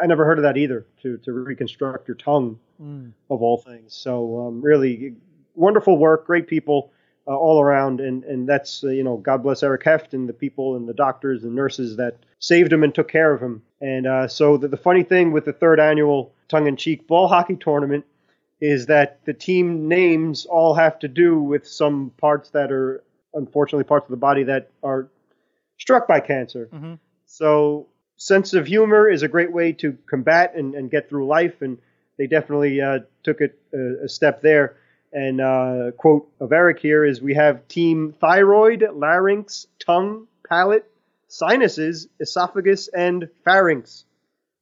I 0.00 0.06
never 0.06 0.24
heard 0.24 0.38
of 0.38 0.44
that 0.44 0.56
either 0.56 0.86
to 1.02 1.16
to 1.18 1.32
reconstruct 1.32 2.06
your 2.08 2.16
tongue 2.16 2.58
Mm. 2.80 3.12
of 3.30 3.42
all 3.42 3.58
things. 3.58 3.94
So 3.94 4.46
um, 4.46 4.60
really 4.62 5.14
wonderful 5.54 5.98
work, 5.98 6.26
great 6.26 6.46
people 6.48 6.90
uh, 7.26 7.36
all 7.36 7.60
around, 7.60 8.00
and 8.00 8.24
and 8.24 8.48
that's 8.48 8.82
uh, 8.84 8.88
you 8.88 9.04
know 9.04 9.16
God 9.16 9.42
bless 9.42 9.62
Eric 9.62 9.84
Heft 9.84 10.14
and 10.14 10.28
the 10.28 10.32
people 10.32 10.76
and 10.76 10.88
the 10.88 10.94
doctors 10.94 11.44
and 11.44 11.54
nurses 11.54 11.96
that 11.96 12.18
saved 12.38 12.72
him 12.72 12.82
and 12.82 12.94
took 12.94 13.08
care 13.08 13.32
of 13.32 13.40
him. 13.40 13.62
And 13.80 14.06
uh, 14.06 14.28
so 14.28 14.56
the, 14.56 14.68
the 14.68 14.76
funny 14.76 15.02
thing 15.02 15.32
with 15.32 15.44
the 15.44 15.52
third 15.52 15.78
annual 15.78 16.32
tongue-in-cheek 16.48 17.06
ball 17.06 17.28
hockey 17.28 17.56
tournament 17.56 18.04
is 18.60 18.86
that 18.86 19.24
the 19.24 19.34
team 19.34 19.88
names 19.88 20.46
all 20.46 20.74
have 20.74 20.98
to 21.00 21.08
do 21.08 21.40
with 21.40 21.66
some 21.66 22.12
parts 22.18 22.50
that 22.50 22.70
are 22.70 23.02
unfortunately 23.34 23.84
parts 23.84 24.04
of 24.06 24.10
the 24.10 24.16
body 24.16 24.44
that 24.44 24.70
are 24.82 25.08
struck 25.78 26.06
by 26.06 26.20
cancer. 26.20 26.68
Mhm. 26.72 26.98
So 27.26 27.88
sense 28.16 28.54
of 28.54 28.66
humor 28.66 29.08
is 29.08 29.22
a 29.22 29.28
great 29.28 29.52
way 29.52 29.72
to 29.72 29.96
combat 30.06 30.54
and, 30.54 30.74
and 30.74 30.90
get 30.90 31.08
through 31.08 31.26
life, 31.26 31.62
and 31.62 31.78
they 32.18 32.26
definitely 32.26 32.80
uh, 32.80 33.00
took 33.22 33.40
it 33.40 33.58
a, 33.72 34.04
a 34.04 34.08
step 34.08 34.42
there. 34.42 34.76
And 35.12 35.40
uh, 35.40 35.90
quote 35.96 36.28
of 36.40 36.52
Eric 36.52 36.78
here 36.80 37.04
is: 37.04 37.20
"We 37.20 37.34
have 37.34 37.68
team 37.68 38.14
thyroid, 38.20 38.84
larynx, 38.94 39.66
tongue, 39.78 40.26
palate, 40.48 40.90
sinuses, 41.28 42.08
esophagus, 42.20 42.88
and 42.88 43.28
pharynx." 43.44 44.04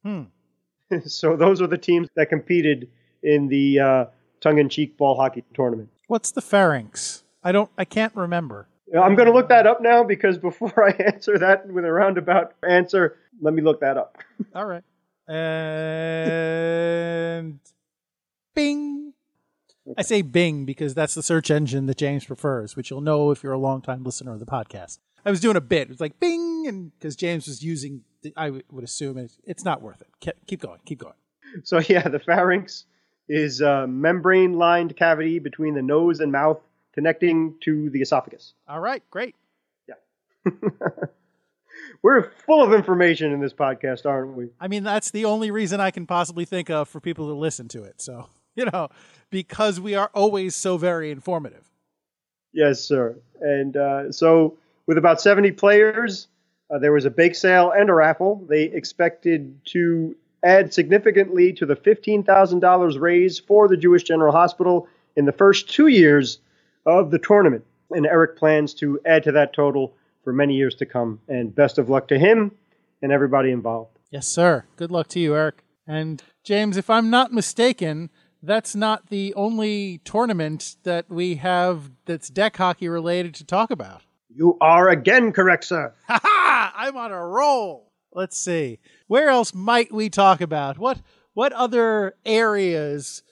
Hmm. 0.02 0.24
so 1.06 1.36
those 1.36 1.62
are 1.62 1.68
the 1.68 1.78
teams 1.78 2.08
that 2.16 2.28
competed 2.28 2.88
in 3.22 3.48
the 3.48 3.78
uh, 3.78 4.04
tongue-in-cheek 4.40 4.96
ball 4.96 5.14
hockey 5.16 5.44
tournament. 5.54 5.90
What's 6.08 6.32
the 6.32 6.40
pharynx? 6.40 7.22
I 7.44 7.52
don't. 7.52 7.70
I 7.78 7.84
can't 7.84 8.14
remember. 8.16 8.66
I'm 8.98 9.14
going 9.14 9.26
to 9.26 9.32
look 9.32 9.50
that 9.50 9.66
up 9.66 9.80
now 9.80 10.02
because 10.02 10.36
before 10.38 10.88
I 10.88 10.90
answer 11.02 11.38
that 11.38 11.68
with 11.68 11.84
a 11.84 11.92
roundabout 11.92 12.54
answer, 12.68 13.16
let 13.40 13.54
me 13.54 13.62
look 13.62 13.80
that 13.80 13.96
up. 13.96 14.18
All 14.54 14.66
right. 14.66 14.82
And 15.28 15.38
Bing. 18.54 19.09
I 19.96 20.02
say 20.02 20.22
Bing 20.22 20.64
because 20.64 20.94
that's 20.94 21.14
the 21.14 21.22
search 21.22 21.50
engine 21.50 21.86
that 21.86 21.96
James 21.96 22.24
prefers, 22.24 22.76
which 22.76 22.90
you'll 22.90 23.00
know 23.00 23.30
if 23.30 23.42
you're 23.42 23.52
a 23.52 23.58
longtime 23.58 24.04
listener 24.04 24.32
of 24.32 24.40
the 24.40 24.46
podcast. 24.46 24.98
I 25.24 25.30
was 25.30 25.40
doing 25.40 25.56
a 25.56 25.60
bit. 25.60 25.82
It 25.82 25.88
was 25.90 26.00
like 26.00 26.18
Bing, 26.20 26.66
and 26.66 26.92
because 26.98 27.16
James 27.16 27.46
was 27.46 27.62
using, 27.62 28.02
the, 28.22 28.32
I 28.36 28.46
w- 28.46 28.62
would 28.70 28.84
assume 28.84 29.18
it's, 29.18 29.38
it's 29.44 29.64
not 29.64 29.82
worth 29.82 30.00
it. 30.02 30.08
Ke- 30.20 30.36
Keep 30.46 30.60
going. 30.62 30.80
Keep 30.84 31.00
going. 31.00 31.14
So 31.64 31.78
yeah, 31.88 32.08
the 32.08 32.18
pharynx 32.18 32.84
is 33.28 33.60
a 33.60 33.86
membrane-lined 33.86 34.96
cavity 34.96 35.38
between 35.38 35.74
the 35.74 35.82
nose 35.82 36.20
and 36.20 36.32
mouth, 36.32 36.60
connecting 36.94 37.54
to 37.62 37.88
the 37.90 38.00
esophagus. 38.02 38.54
All 38.68 38.80
right. 38.80 39.02
Great. 39.10 39.34
Yeah. 39.88 40.50
We're 42.02 42.30
full 42.46 42.62
of 42.62 42.72
information 42.72 43.32
in 43.32 43.40
this 43.40 43.52
podcast, 43.52 44.06
aren't 44.06 44.34
we? 44.34 44.48
I 44.58 44.68
mean, 44.68 44.84
that's 44.84 45.10
the 45.10 45.26
only 45.26 45.50
reason 45.50 45.80
I 45.80 45.90
can 45.90 46.06
possibly 46.06 46.44
think 46.44 46.70
of 46.70 46.88
for 46.88 46.98
people 47.00 47.28
to 47.28 47.34
listen 47.34 47.68
to 47.68 47.84
it. 47.84 48.00
So, 48.00 48.28
you 48.60 48.66
know, 48.72 48.90
because 49.30 49.80
we 49.80 49.94
are 49.94 50.10
always 50.14 50.54
so 50.54 50.76
very 50.76 51.10
informative. 51.10 51.64
Yes, 52.52 52.80
sir. 52.80 53.16
And 53.40 53.76
uh, 53.76 54.12
so, 54.12 54.58
with 54.86 54.98
about 54.98 55.20
70 55.20 55.52
players, 55.52 56.26
uh, 56.70 56.78
there 56.78 56.92
was 56.92 57.06
a 57.06 57.10
bake 57.10 57.34
sale 57.34 57.72
and 57.74 57.88
a 57.88 57.94
raffle. 57.94 58.44
They 58.48 58.64
expected 58.64 59.58
to 59.66 60.14
add 60.42 60.74
significantly 60.74 61.52
to 61.54 61.64
the 61.64 61.76
$15,000 61.76 63.00
raised 63.00 63.46
for 63.46 63.66
the 63.66 63.76
Jewish 63.76 64.02
General 64.02 64.32
Hospital 64.32 64.88
in 65.16 65.24
the 65.24 65.32
first 65.32 65.70
two 65.70 65.86
years 65.86 66.38
of 66.86 67.10
the 67.10 67.18
tournament. 67.18 67.64
And 67.90 68.06
Eric 68.06 68.36
plans 68.36 68.74
to 68.74 69.00
add 69.06 69.24
to 69.24 69.32
that 69.32 69.52
total 69.52 69.94
for 70.22 70.32
many 70.32 70.54
years 70.54 70.74
to 70.76 70.86
come. 70.86 71.20
And 71.28 71.54
best 71.54 71.78
of 71.78 71.88
luck 71.88 72.08
to 72.08 72.18
him 72.18 72.52
and 73.00 73.10
everybody 73.10 73.50
involved. 73.50 73.98
Yes, 74.10 74.26
sir. 74.26 74.64
Good 74.76 74.90
luck 74.90 75.08
to 75.08 75.20
you, 75.20 75.34
Eric. 75.34 75.64
And 75.86 76.22
James, 76.44 76.76
if 76.76 76.90
I'm 76.90 77.10
not 77.10 77.32
mistaken, 77.32 78.10
that's 78.42 78.74
not 78.74 79.08
the 79.08 79.34
only 79.34 79.98
tournament 80.04 80.76
that 80.84 81.08
we 81.08 81.36
have 81.36 81.90
that's 82.06 82.28
deck 82.28 82.56
hockey 82.56 82.88
related 82.88 83.34
to 83.34 83.44
talk 83.44 83.70
about. 83.70 84.02
You 84.34 84.56
are 84.60 84.88
again 84.88 85.32
correct, 85.32 85.64
sir. 85.64 85.92
Ha 86.06 86.20
ha! 86.22 86.72
I'm 86.76 86.96
on 86.96 87.12
a 87.12 87.26
roll. 87.26 87.92
Let's 88.12 88.38
see. 88.38 88.78
Where 89.06 89.28
else 89.28 89.54
might 89.54 89.92
we 89.92 90.08
talk 90.08 90.40
about? 90.40 90.78
What 90.78 91.00
what 91.34 91.52
other 91.52 92.14
areas 92.24 93.22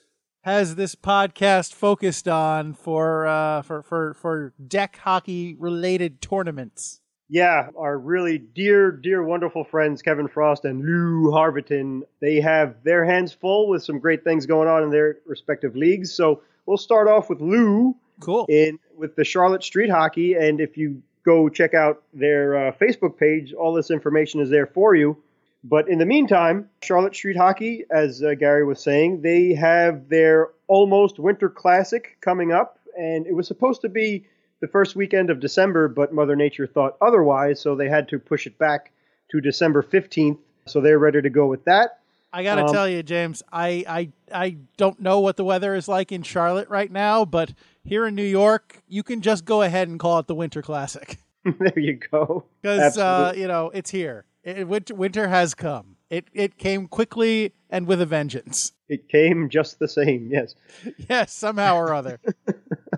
has 0.41 0.75
this 0.75 0.95
podcast 0.95 1.73
focused 1.73 2.27
on 2.27 2.73
for 2.73 3.27
uh, 3.27 3.61
for 3.61 3.81
for 3.81 4.13
for 4.13 4.53
deck 4.65 4.97
hockey 4.97 5.55
related 5.57 6.21
tournaments? 6.21 7.01
Yeah, 7.31 7.69
our 7.77 7.97
really 7.97 8.39
dear, 8.39 8.91
dear, 8.91 9.23
wonderful 9.23 9.63
friends 9.63 10.01
Kevin 10.01 10.27
Frost 10.27 10.65
and 10.65 10.83
Lou 10.83 11.31
Harviton, 11.31 12.01
they 12.19 12.41
have 12.41 12.83
their 12.83 13.05
hands 13.05 13.31
full 13.31 13.69
with 13.69 13.83
some 13.83 13.99
great 13.99 14.23
things 14.23 14.47
going 14.47 14.67
on 14.67 14.81
in 14.81 14.89
their 14.89 15.17
respective 15.27 15.75
leagues. 15.75 16.11
So 16.11 16.41
we'll 16.65 16.77
start 16.77 17.07
off 17.07 17.29
with 17.29 17.39
Lou. 17.39 17.95
Cool. 18.19 18.47
In 18.49 18.79
with 18.97 19.15
the 19.15 19.23
Charlotte 19.23 19.63
Street 19.63 19.89
Hockey, 19.89 20.33
and 20.33 20.59
if 20.59 20.75
you 20.75 21.03
go 21.23 21.47
check 21.49 21.75
out 21.75 22.01
their 22.13 22.69
uh, 22.69 22.71
Facebook 22.71 23.17
page, 23.17 23.53
all 23.53 23.73
this 23.73 23.91
information 23.91 24.41
is 24.41 24.49
there 24.49 24.65
for 24.65 24.95
you. 24.95 25.15
But 25.63 25.87
in 25.87 25.99
the 25.99 26.05
meantime, 26.05 26.69
Charlotte 26.81 27.15
Street 27.15 27.37
Hockey, 27.37 27.85
as 27.91 28.23
uh, 28.23 28.33
Gary 28.33 28.65
was 28.65 28.81
saying, 28.81 29.21
they 29.21 29.53
have 29.53 30.09
their 30.09 30.49
almost 30.67 31.19
Winter 31.19 31.49
Classic 31.49 32.17
coming 32.21 32.51
up, 32.51 32.79
and 32.97 33.27
it 33.27 33.33
was 33.35 33.47
supposed 33.47 33.81
to 33.81 33.89
be 33.89 34.25
the 34.61 34.67
first 34.67 34.95
weekend 34.95 35.29
of 35.29 35.39
December, 35.39 35.87
but 35.87 36.13
Mother 36.13 36.35
Nature 36.35 36.67
thought 36.67 36.97
otherwise, 37.01 37.59
so 37.61 37.75
they 37.75 37.89
had 37.89 38.07
to 38.09 38.19
push 38.19 38.45
it 38.47 38.57
back 38.57 38.91
to 39.31 39.39
December 39.41 39.81
15th. 39.83 40.37
So 40.65 40.81
they're 40.81 40.99
ready 40.99 41.21
to 41.21 41.29
go 41.29 41.47
with 41.47 41.65
that. 41.65 41.99
I 42.31 42.43
got 42.43 42.55
to 42.55 42.65
Um, 42.65 42.73
tell 42.73 42.87
you, 42.87 43.01
James, 43.01 43.41
I, 43.51 43.83
I 43.87 44.11
I 44.31 44.57
don't 44.77 44.99
know 44.99 45.19
what 45.19 45.35
the 45.35 45.43
weather 45.43 45.73
is 45.73 45.87
like 45.87 46.11
in 46.11 46.21
Charlotte 46.21 46.69
right 46.69 46.91
now, 46.91 47.25
but 47.25 47.53
here 47.83 48.05
in 48.05 48.13
New 48.13 48.21
York, 48.23 48.83
you 48.87 49.01
can 49.01 49.21
just 49.21 49.45
go 49.45 49.63
ahead 49.63 49.87
and 49.87 49.99
call 49.99 50.19
it 50.19 50.27
the 50.27 50.35
Winter 50.35 50.61
Classic 50.61 51.17
there 51.59 51.79
you 51.79 51.95
go. 52.11 52.45
because 52.61 52.97
uh, 52.99 53.33
you 53.35 53.47
know 53.47 53.71
it's 53.73 53.89
here. 53.89 54.25
It, 54.43 54.67
winter, 54.67 54.93
winter 54.93 55.27
has 55.27 55.55
come. 55.55 55.95
It 56.11 56.25
it 56.33 56.57
came 56.59 56.87
quickly 56.87 57.53
and 57.69 57.87
with 57.87 57.99
a 57.99 58.05
vengeance. 58.05 58.73
It 58.87 59.07
came 59.09 59.49
just 59.49 59.79
the 59.79 59.87
same, 59.87 60.29
yes. 60.31 60.53
Yes, 61.09 61.33
somehow 61.33 61.77
or 61.77 61.93
other. 61.95 62.19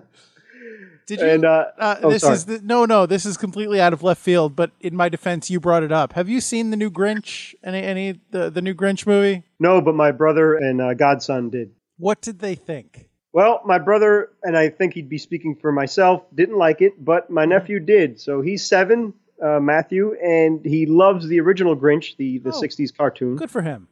Did 1.06 1.20
you? 1.20 1.26
And 1.26 1.44
uh, 1.44 1.66
uh, 1.78 1.96
oh, 2.02 2.10
this 2.10 2.22
sorry. 2.22 2.34
is 2.34 2.44
the, 2.44 2.60
no, 2.62 2.84
no. 2.84 3.06
This 3.06 3.26
is 3.26 3.36
completely 3.36 3.80
out 3.80 3.92
of 3.92 4.02
left 4.02 4.20
field. 4.20 4.54
But 4.54 4.70
in 4.80 4.94
my 4.96 5.08
defense, 5.08 5.50
you 5.50 5.58
brought 5.60 5.82
it 5.82 5.92
up. 5.92 6.12
Have 6.12 6.28
you 6.28 6.40
seen 6.40 6.70
the 6.70 6.76
new 6.76 6.90
Grinch? 6.90 7.54
Any 7.64 7.82
any 7.82 8.20
the 8.30 8.50
the 8.50 8.62
new 8.62 8.74
Grinch 8.74 9.06
movie? 9.06 9.42
no, 9.58 9.80
but 9.80 9.94
my 9.94 10.10
brother 10.12 10.54
and 10.54 10.80
uh, 10.80 10.94
godson 10.94 11.50
did. 11.50 11.72
What 11.98 12.20
did 12.20 12.38
they 12.38 12.54
think? 12.54 13.08
Well, 13.32 13.62
my 13.64 13.78
brother, 13.78 14.30
and 14.42 14.56
I 14.56 14.68
think 14.68 14.92
he'd 14.94 15.08
be 15.08 15.18
speaking 15.18 15.56
for 15.56 15.72
myself, 15.72 16.22
didn't 16.34 16.58
like 16.58 16.82
it, 16.82 17.02
but 17.02 17.30
my 17.30 17.46
nephew 17.46 17.80
did. 17.80 18.20
So 18.20 18.42
he's 18.42 18.62
seven, 18.66 19.14
uh, 19.42 19.58
Matthew, 19.58 20.14
and 20.22 20.62
he 20.64 20.84
loves 20.84 21.26
the 21.26 21.40
original 21.40 21.74
Grinch, 21.74 22.16
the, 22.18 22.38
the 22.38 22.50
Oh. 22.50 22.60
60s 22.60 22.94
cartoon. 22.94 23.36
Good 23.36 23.50
for 23.50 23.62
him. 23.62 23.88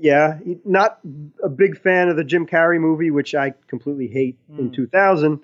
Yeah, 0.00 0.38
he, 0.42 0.56
not 0.64 1.00
a 1.42 1.48
big 1.50 1.78
fan 1.78 2.08
of 2.08 2.16
the 2.16 2.24
Jim 2.24 2.46
Carrey 2.46 2.80
movie, 2.80 3.10
which 3.10 3.34
I 3.34 3.52
completely 3.66 4.06
hate 4.08 4.38
in 4.56 4.70
2000. 4.72 5.40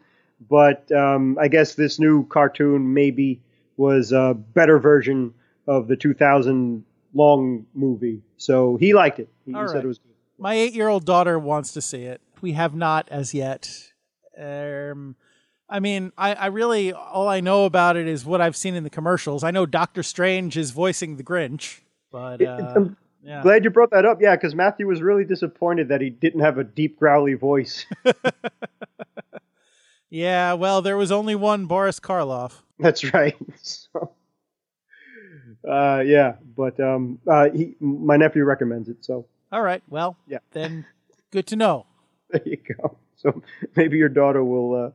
But 0.49 0.91
um, 0.93 1.39
I 1.41 1.49
guess 1.49 1.75
this 1.75 1.99
new 1.99 2.27
cartoon 2.27 2.95
maybe 2.95 3.41
was 3.77 4.13
a 4.13 4.35
better 4.35 4.79
version 4.79 5.35
of 5.67 5.89
the 5.89 5.97
2000 5.97 6.85
long 7.15 7.67
movie. 7.75 8.23
So 8.37 8.77
he 8.77 8.93
liked 8.93 9.21
it. 9.21 9.29
He, 9.47 9.53
said 9.53 9.85
it 9.85 9.87
was 9.87 9.99
good. 9.99 10.13
My 10.39 10.55
eight 10.55 10.75
year 10.75 10.89
old 10.89 11.05
daughter 11.05 11.39
wants 11.39 11.73
to 11.73 11.81
see 11.81 12.03
it. 12.03 12.21
We 12.41 12.53
have 12.53 12.75
not 12.75 13.09
as 13.11 13.33
yet. 13.33 13.93
Um, 14.39 15.17
I 15.69 15.81
mean, 15.81 16.13
I, 16.19 16.35
I 16.35 16.47
really 16.47 16.93
all 16.93 17.29
I 17.29 17.41
know 17.41 17.65
about 17.65 17.97
it 17.97 18.07
is 18.07 18.25
what 18.25 18.41
I've 18.41 18.57
seen 18.57 18.75
in 18.75 18.85
the 18.85 18.91
commercials. 18.91 19.45
I 19.45 19.51
know 19.51 19.65
Doctor 19.65 20.03
Strange 20.03 20.57
is 20.57 20.73
voicing 20.73 21.17
the 21.17 21.25
Grinch, 21.25 21.81
but 22.11 22.43
uh, 22.43 22.87
yeah. 23.25 23.43
Glad 23.43 23.65
you 23.65 23.71
brought 23.71 23.91
that 23.93 24.05
up. 24.05 24.21
Yeah, 24.21 24.37
because 24.37 24.55
Matthew 24.55 24.87
was 24.87 25.01
really 25.01 25.25
disappointed 25.25 25.89
that 25.89 26.01
he 26.03 26.11
didn't 26.11 26.41
have 26.41 26.59
a 26.59 26.65
deep, 26.65 26.99
growly 26.99 27.35
voice. 27.35 27.87
yeah. 30.15 30.53
Well, 30.55 30.81
there 30.83 30.97
was 30.97 31.11
only 31.13 31.35
one 31.35 31.67
Boris 31.67 31.99
Karloff. 32.01 32.63
That's 32.79 33.13
right. 33.13 33.37
So, 33.63 34.11
uh, 35.69 36.03
yeah, 36.05 36.35
but 36.57 36.79
um, 36.81 37.19
uh, 37.27 37.49
he, 37.51 37.75
my 37.81 38.17
nephew 38.17 38.45
recommends 38.45 38.89
it. 38.89 39.05
So 39.05 39.27
All 39.53 39.63
right. 39.63 39.83
Well, 39.89 40.17
Yeah. 40.27 40.39
Then 40.53 40.85
good 41.31 41.47
to 41.49 41.57
know. 41.57 41.87
there 42.31 42.43
you 42.45 42.59
go. 42.79 42.97
So 43.17 43.43
maybe 43.77 43.97
your 43.97 44.09
daughter 44.11 44.45
will 44.45 44.75
uh, 44.87 44.91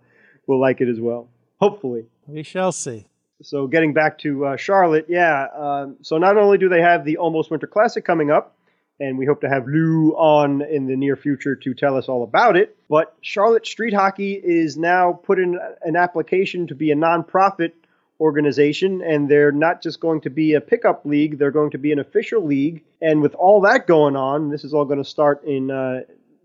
will 0.47 0.59
like 0.59 0.81
it 0.81 0.89
as 0.89 0.99
well. 0.99 1.27
Hopefully. 1.59 2.05
We 2.27 2.43
shall 2.43 2.71
see. 2.71 3.07
So 3.41 3.67
getting 3.67 3.93
back 3.93 4.19
to 4.19 4.45
uh, 4.45 4.57
Charlotte, 4.57 5.05
yeah. 5.09 5.47
Um, 5.57 5.97
so 6.01 6.17
not 6.17 6.37
only 6.37 6.57
do 6.57 6.69
they 6.69 6.81
have 6.81 7.05
the 7.05 7.17
Almost 7.17 7.49
Winter 7.51 7.67
Classic 7.67 8.03
coming 8.05 8.29
up, 8.31 8.55
and 8.99 9.17
we 9.17 9.25
hope 9.25 9.41
to 9.41 9.49
have 9.49 9.65
Lou 9.67 10.11
on 10.15 10.61
in 10.61 10.87
the 10.87 10.95
near 10.95 11.15
future 11.15 11.55
to 11.55 11.73
tell 11.73 11.95
us 11.95 12.09
all 12.09 12.23
about 12.23 12.57
it, 12.57 12.75
but 12.89 13.15
Charlotte 13.21 13.65
Street 13.65 13.93
Hockey 13.93 14.33
is 14.33 14.77
now 14.77 15.13
put 15.13 15.39
in 15.39 15.57
an 15.83 15.95
application 15.95 16.67
to 16.67 16.75
be 16.75 16.91
a 16.91 16.95
nonprofit 16.95 17.71
organization, 18.19 19.01
and 19.01 19.29
they're 19.29 19.51
not 19.51 19.81
just 19.81 19.99
going 19.99 20.21
to 20.21 20.29
be 20.29 20.53
a 20.53 20.61
pickup 20.61 21.05
league; 21.05 21.37
they're 21.37 21.51
going 21.51 21.71
to 21.71 21.77
be 21.77 21.91
an 21.91 21.99
official 21.99 22.45
league. 22.45 22.83
And 23.01 23.21
with 23.21 23.35
all 23.35 23.61
that 23.61 23.87
going 23.87 24.15
on, 24.15 24.49
this 24.49 24.63
is 24.63 24.73
all 24.73 24.85
going 24.85 25.01
to 25.01 25.09
start 25.09 25.45
in 25.45 25.71
uh, 25.71 26.01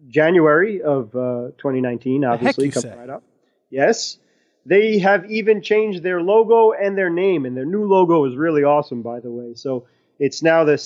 January 0.09 0.83
of 0.83 1.15
uh, 1.17 1.51
2019. 1.59 2.25
Obviously, 2.25 2.71
coming 2.71 2.91
say? 2.91 2.97
right 2.97 3.11
up. 3.11 3.25
Yes. 3.71 4.19
They 4.67 4.99
have 4.99 5.31
even 5.31 5.61
changed 5.61 6.03
their 6.03 6.23
logo 6.23 6.73
and 6.73 6.97
their 6.97 7.11
name, 7.11 7.45
and 7.45 7.55
their 7.55 7.67
new 7.67 7.85
logo 7.85 8.25
is 8.25 8.35
really 8.35 8.65
awesome, 8.65 9.03
by 9.03 9.21
the 9.21 9.31
way. 9.31 9.55
So 9.55 9.87
it's 10.19 10.43
now 10.43 10.65
the 10.65 10.79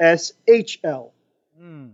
CSHL, 0.00 1.10
Hmm. 1.58 1.86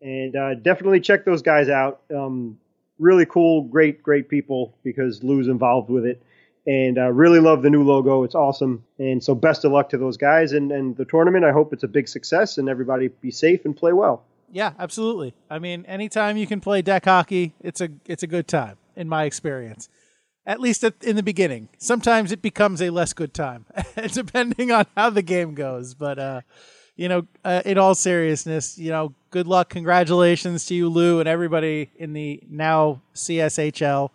and 0.00 0.36
uh, 0.36 0.54
definitely 0.54 1.00
check 1.00 1.24
those 1.24 1.42
guys 1.42 1.68
out. 1.68 2.02
Um, 2.14 2.58
really 2.98 3.26
cool, 3.26 3.62
great, 3.62 4.02
great 4.02 4.28
people 4.28 4.74
because 4.84 5.22
Lou's 5.24 5.48
involved 5.48 5.90
with 5.90 6.04
it, 6.06 6.22
and 6.66 6.98
uh, 6.98 7.10
really 7.10 7.40
love 7.40 7.62
the 7.62 7.70
new 7.70 7.82
logo. 7.82 8.22
It's 8.24 8.34
awesome, 8.34 8.84
and 8.98 9.22
so 9.22 9.34
best 9.34 9.64
of 9.64 9.72
luck 9.72 9.88
to 9.90 9.98
those 9.98 10.16
guys 10.16 10.52
and 10.52 10.70
and 10.70 10.96
the 10.96 11.04
tournament. 11.04 11.44
I 11.44 11.52
hope 11.52 11.72
it's 11.72 11.82
a 11.82 11.88
big 11.88 12.08
success 12.08 12.58
and 12.58 12.68
everybody 12.68 13.08
be 13.08 13.30
safe 13.30 13.64
and 13.64 13.76
play 13.76 13.92
well. 13.92 14.22
Yeah, 14.50 14.72
absolutely. 14.78 15.34
I 15.50 15.58
mean, 15.58 15.84
anytime 15.86 16.36
you 16.36 16.46
can 16.46 16.60
play 16.60 16.82
deck 16.82 17.04
hockey, 17.06 17.54
it's 17.60 17.80
a 17.80 17.88
it's 18.06 18.22
a 18.22 18.26
good 18.26 18.46
time 18.46 18.76
in 18.94 19.08
my 19.08 19.24
experience. 19.24 19.88
At 20.44 20.60
least 20.60 20.82
at, 20.82 20.94
in 21.04 21.14
the 21.16 21.22
beginning. 21.22 21.68
Sometimes 21.78 22.32
it 22.32 22.42
becomes 22.42 22.82
a 22.82 22.90
less 22.90 23.12
good 23.12 23.32
time, 23.32 23.64
depending 24.12 24.72
on 24.72 24.86
how 24.96 25.08
the 25.10 25.22
game 25.22 25.54
goes. 25.54 25.94
But 25.94 26.18
uh, 26.18 26.40
you 26.96 27.08
know, 27.08 27.26
uh, 27.44 27.62
in 27.64 27.78
all 27.78 27.94
seriousness, 27.94 28.78
you 28.78 28.90
know, 28.90 29.14
good 29.30 29.46
luck, 29.46 29.68
congratulations 29.70 30.66
to 30.66 30.74
you, 30.74 30.88
Lou, 30.88 31.20
and 31.20 31.28
everybody 31.28 31.90
in 31.96 32.12
the 32.12 32.42
now 32.48 33.00
CSHL, 33.14 34.10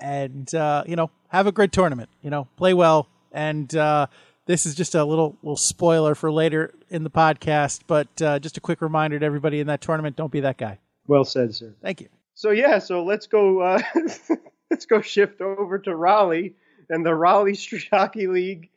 and 0.00 0.54
uh, 0.54 0.84
you 0.86 0.96
know, 0.96 1.10
have 1.28 1.46
a 1.46 1.52
great 1.52 1.72
tournament. 1.72 2.10
You 2.22 2.30
know, 2.30 2.46
play 2.56 2.74
well, 2.74 3.08
and 3.32 3.74
uh, 3.74 4.06
this 4.46 4.66
is 4.66 4.74
just 4.74 4.94
a 4.94 5.04
little 5.04 5.36
little 5.42 5.56
spoiler 5.56 6.14
for 6.14 6.30
later 6.30 6.74
in 6.90 7.04
the 7.04 7.10
podcast, 7.10 7.80
but 7.86 8.08
uh, 8.22 8.38
just 8.38 8.56
a 8.56 8.60
quick 8.60 8.80
reminder 8.80 9.18
to 9.18 9.24
everybody 9.24 9.60
in 9.60 9.66
that 9.68 9.80
tournament: 9.80 10.16
don't 10.16 10.32
be 10.32 10.40
that 10.40 10.58
guy. 10.58 10.78
Well 11.06 11.24
said, 11.24 11.54
sir. 11.54 11.74
Thank 11.82 12.00
you. 12.00 12.08
So 12.34 12.50
yeah, 12.50 12.78
so 12.78 13.04
let's 13.04 13.26
go. 13.26 13.60
Uh, 13.60 13.82
let's 14.70 14.86
go 14.86 15.00
shift 15.00 15.40
over 15.40 15.78
to 15.80 15.94
Raleigh 15.94 16.54
and 16.88 17.04
the 17.04 17.14
Raleigh 17.14 17.54
Street 17.54 17.88
Hockey 17.90 18.26
League, 18.26 18.70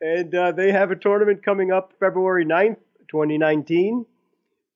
and 0.00 0.34
uh, 0.34 0.52
they 0.52 0.72
have 0.72 0.90
a 0.90 0.96
tournament 0.96 1.44
coming 1.44 1.72
up 1.72 1.92
February 2.00 2.46
9th, 2.46 2.76
2019, 3.08 4.06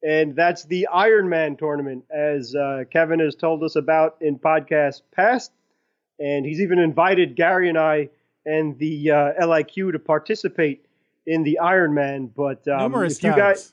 and 0.03 0.35
that's 0.35 0.65
the 0.65 0.89
Ironman 0.93 1.59
tournament, 1.59 2.05
as 2.11 2.55
uh, 2.55 2.85
Kevin 2.91 3.21
has 3.21 3.35
told 3.35 3.63
us 3.63 3.77
about 3.77 4.17
in 4.21 4.39
podcasts 4.39 5.03
past, 5.15 5.53
and 6.19 6.45
he's 6.45 6.61
even 6.61 6.79
invited 6.79 7.37
Gary 7.37 7.69
and 7.69 7.79
I 7.79 8.09
and 8.47 8.79
the 8.79 9.11
uh, 9.11 9.33
LIQ 9.41 9.93
to 9.93 9.99
participate 9.99 10.87
in 11.27 11.43
the 11.43 11.59
Ironman. 11.63 12.31
But 12.35 12.67
um, 12.69 12.79
Numerous 12.79 13.19
if 13.19 13.25
you 13.25 13.31
times. 13.31 13.41
guys, 13.41 13.73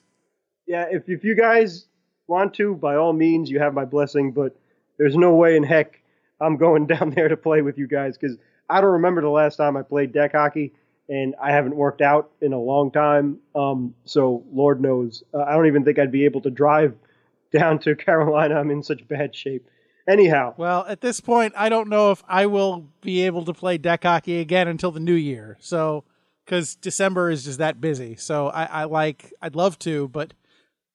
yeah, 0.66 0.86
if 0.90 1.08
if 1.08 1.24
you 1.24 1.34
guys 1.34 1.86
want 2.26 2.54
to, 2.54 2.74
by 2.74 2.96
all 2.96 3.12
means, 3.12 3.50
you 3.50 3.58
have 3.58 3.74
my 3.74 3.84
blessing. 3.84 4.32
But 4.32 4.56
there's 4.98 5.16
no 5.16 5.34
way 5.34 5.56
in 5.56 5.62
heck 5.62 6.02
I'm 6.40 6.56
going 6.56 6.86
down 6.94 7.10
there 7.10 7.28
to 7.28 7.36
play 7.36 7.62
with 7.62 7.78
you 7.78 7.86
guys 7.86 8.16
because 8.18 8.36
I 8.68 8.80
don't 8.80 8.92
remember 8.92 9.22
the 9.22 9.30
last 9.30 9.56
time 9.56 9.76
I 9.76 9.82
played 9.82 10.12
deck 10.12 10.32
hockey, 10.32 10.74
and 11.08 11.34
I 11.42 11.52
haven't 11.52 11.74
worked 11.76 12.00
out 12.00 12.30
in 12.40 12.52
a 12.52 12.58
long 12.60 12.90
time. 12.90 13.38
Um, 13.54 13.94
so 14.04 14.44
Lord 14.52 14.80
knows, 14.80 15.22
uh, 15.32 15.42
I 15.42 15.52
don't 15.54 15.66
even 15.66 15.84
think 15.84 15.98
I'd 15.98 16.12
be 16.12 16.24
able 16.26 16.40
to 16.42 16.50
drive 16.50 16.94
down 17.52 17.78
to 17.80 17.94
Carolina. 17.96 18.56
I'm 18.56 18.70
in 18.70 18.82
such 18.82 19.06
bad 19.08 19.34
shape. 19.34 19.68
Anyhow, 20.06 20.54
Well, 20.56 20.86
at 20.88 21.02
this 21.02 21.20
point, 21.20 21.52
I 21.54 21.68
don't 21.68 21.88
know 21.90 22.12
if 22.12 22.22
I 22.26 22.46
will 22.46 22.88
be 23.02 23.26
able 23.26 23.44
to 23.44 23.52
play 23.52 23.76
deck 23.76 24.04
hockey 24.04 24.40
again 24.40 24.66
until 24.66 24.90
the 24.90 25.00
new 25.00 25.12
year. 25.14 25.58
So, 25.60 26.04
because 26.46 26.76
December 26.76 27.28
is 27.30 27.44
just 27.44 27.58
that 27.58 27.78
busy. 27.78 28.16
So 28.16 28.48
I, 28.48 28.64
I 28.64 28.84
like, 28.84 29.34
I'd 29.42 29.54
love 29.54 29.78
to, 29.80 30.08
but 30.08 30.32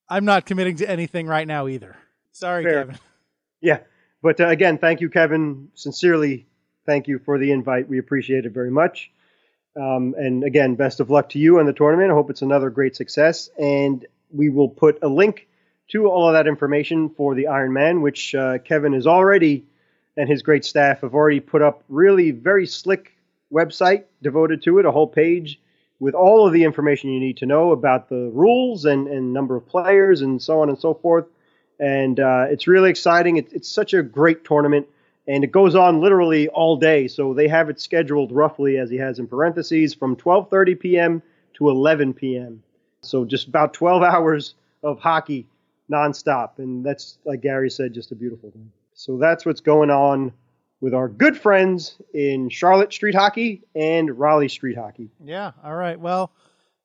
I'm 0.10 0.26
not 0.26 0.48
committing 0.48 0.78
to 0.78 0.90
anything 0.90 1.28
right 1.28 1.48
now 1.48 1.68
either. 1.68 1.96
Sorry, 2.32 2.64
Fair. 2.64 2.86
Kevin. 2.86 3.00
yeah. 3.62 3.80
But 4.24 4.42
uh, 4.42 4.48
again, 4.48 4.80
thank 4.80 5.00
you, 5.00 5.12
Kevin. 5.12 5.70
Sincerely, 5.76 6.48
thank 6.88 7.08
you 7.08 7.20
for 7.20 7.38
the 7.38 7.52
invite. 7.52 7.88
We 7.88 8.00
appreciate 8.00 8.46
it 8.48 8.52
very 8.52 8.72
much. 8.72 9.12
Um, 9.76 10.14
and 10.18 10.44
again, 10.44 10.76
best 10.76 11.00
of 11.00 11.10
luck 11.10 11.30
to 11.30 11.40
you 11.40 11.60
and 11.60 11.68
the 11.68 11.74
tournament. 11.74 12.12
I 12.12 12.14
hope 12.14 12.30
it's 12.30 12.42
another 12.42 12.70
great 12.70 12.96
success. 12.96 13.50
And 13.58 14.06
we 14.32 14.50
will 14.50 14.70
put 14.70 15.00
a 15.02 15.08
link 15.08 15.48
to 15.92 16.08
all 16.08 16.28
of 16.28 16.34
that 16.34 16.48
information 16.48 17.10
for 17.10 17.36
the 17.36 17.48
Iron 17.48 17.74
Man, 17.74 18.02
which 18.02 18.34
uh, 18.36 18.60
Kevin 18.60 18.94
has 18.94 19.08
already 19.08 19.66
and 20.16 20.30
his 20.30 20.44
great 20.44 20.64
staff 20.64 21.02
have 21.02 21.16
already 21.16 21.40
put 21.40 21.62
up 21.62 21.84
really 21.90 22.32
very 22.32 22.68
slick 22.68 23.14
website 23.52 24.04
devoted 24.22 24.64
to 24.64 24.80
it, 24.80 24.86
a 24.86 24.92
whole 24.92 25.08
page 25.08 25.60
with 26.00 26.16
all 26.16 26.46
of 26.46 26.54
the 26.54 26.64
information 26.64 27.12
you 27.12 27.20
need 27.20 27.38
to 27.38 27.46
know 27.46 27.72
about 27.72 28.10
the 28.10 28.30
rules 28.34 28.86
and, 28.86 29.08
and 29.08 29.34
number 29.34 29.56
of 29.56 29.68
players 29.68 30.22
and 30.22 30.42
so 30.42 30.62
on 30.62 30.70
and 30.70 30.78
so 30.78 30.94
forth. 30.94 31.26
And 31.80 32.20
uh, 32.20 32.48
it's 32.50 32.68
really 32.68 32.90
exciting. 32.90 33.38
It, 33.38 33.54
it's 33.54 33.70
such 33.70 33.94
a 33.94 34.04
great 34.04 34.44
tournament, 34.44 34.88
and 35.28 35.44
it 35.44 35.52
goes 35.52 35.76
on 35.76 36.02
literally 36.02 36.48
all 36.50 36.76
day. 36.76 37.08
So 37.08 37.34
they 37.34 37.48
have 37.48 37.70
it 37.70 37.80
scheduled 37.80 38.32
roughly, 38.32 38.78
as 38.78 38.90
he 38.90 38.98
has 38.98 39.20
in 39.20 39.28
parentheses, 39.28 39.94
from 39.94 40.16
12:30 40.16 40.80
p.m. 40.80 41.22
to 41.56 41.70
11 41.70 42.14
p.m. 42.14 42.64
So 43.02 43.26
just 43.26 43.48
about 43.48 43.74
12 43.74 44.04
hours 44.14 44.56
of 44.84 45.00
hockey 45.00 45.48
nonstop, 45.92 46.60
and 46.60 46.86
that's 46.86 47.18
like 47.26 47.42
Gary 47.42 47.70
said, 47.70 47.94
just 47.94 48.12
a 48.12 48.16
beautiful 48.16 48.52
thing. 48.52 48.72
So 48.94 49.18
that's 49.18 49.46
what's 49.46 49.62
going 49.62 49.90
on 49.90 50.32
with 50.82 50.94
our 50.94 51.08
good 51.08 51.38
friends 51.38 51.96
in 52.14 52.50
Charlotte 52.50 52.92
Street 52.92 53.16
Hockey 53.16 53.62
and 53.74 54.20
Raleigh 54.20 54.50
Street 54.50 54.78
Hockey. 54.78 55.10
Yeah. 55.24 55.52
All 55.64 55.76
right. 55.76 56.00
Well, 56.00 56.32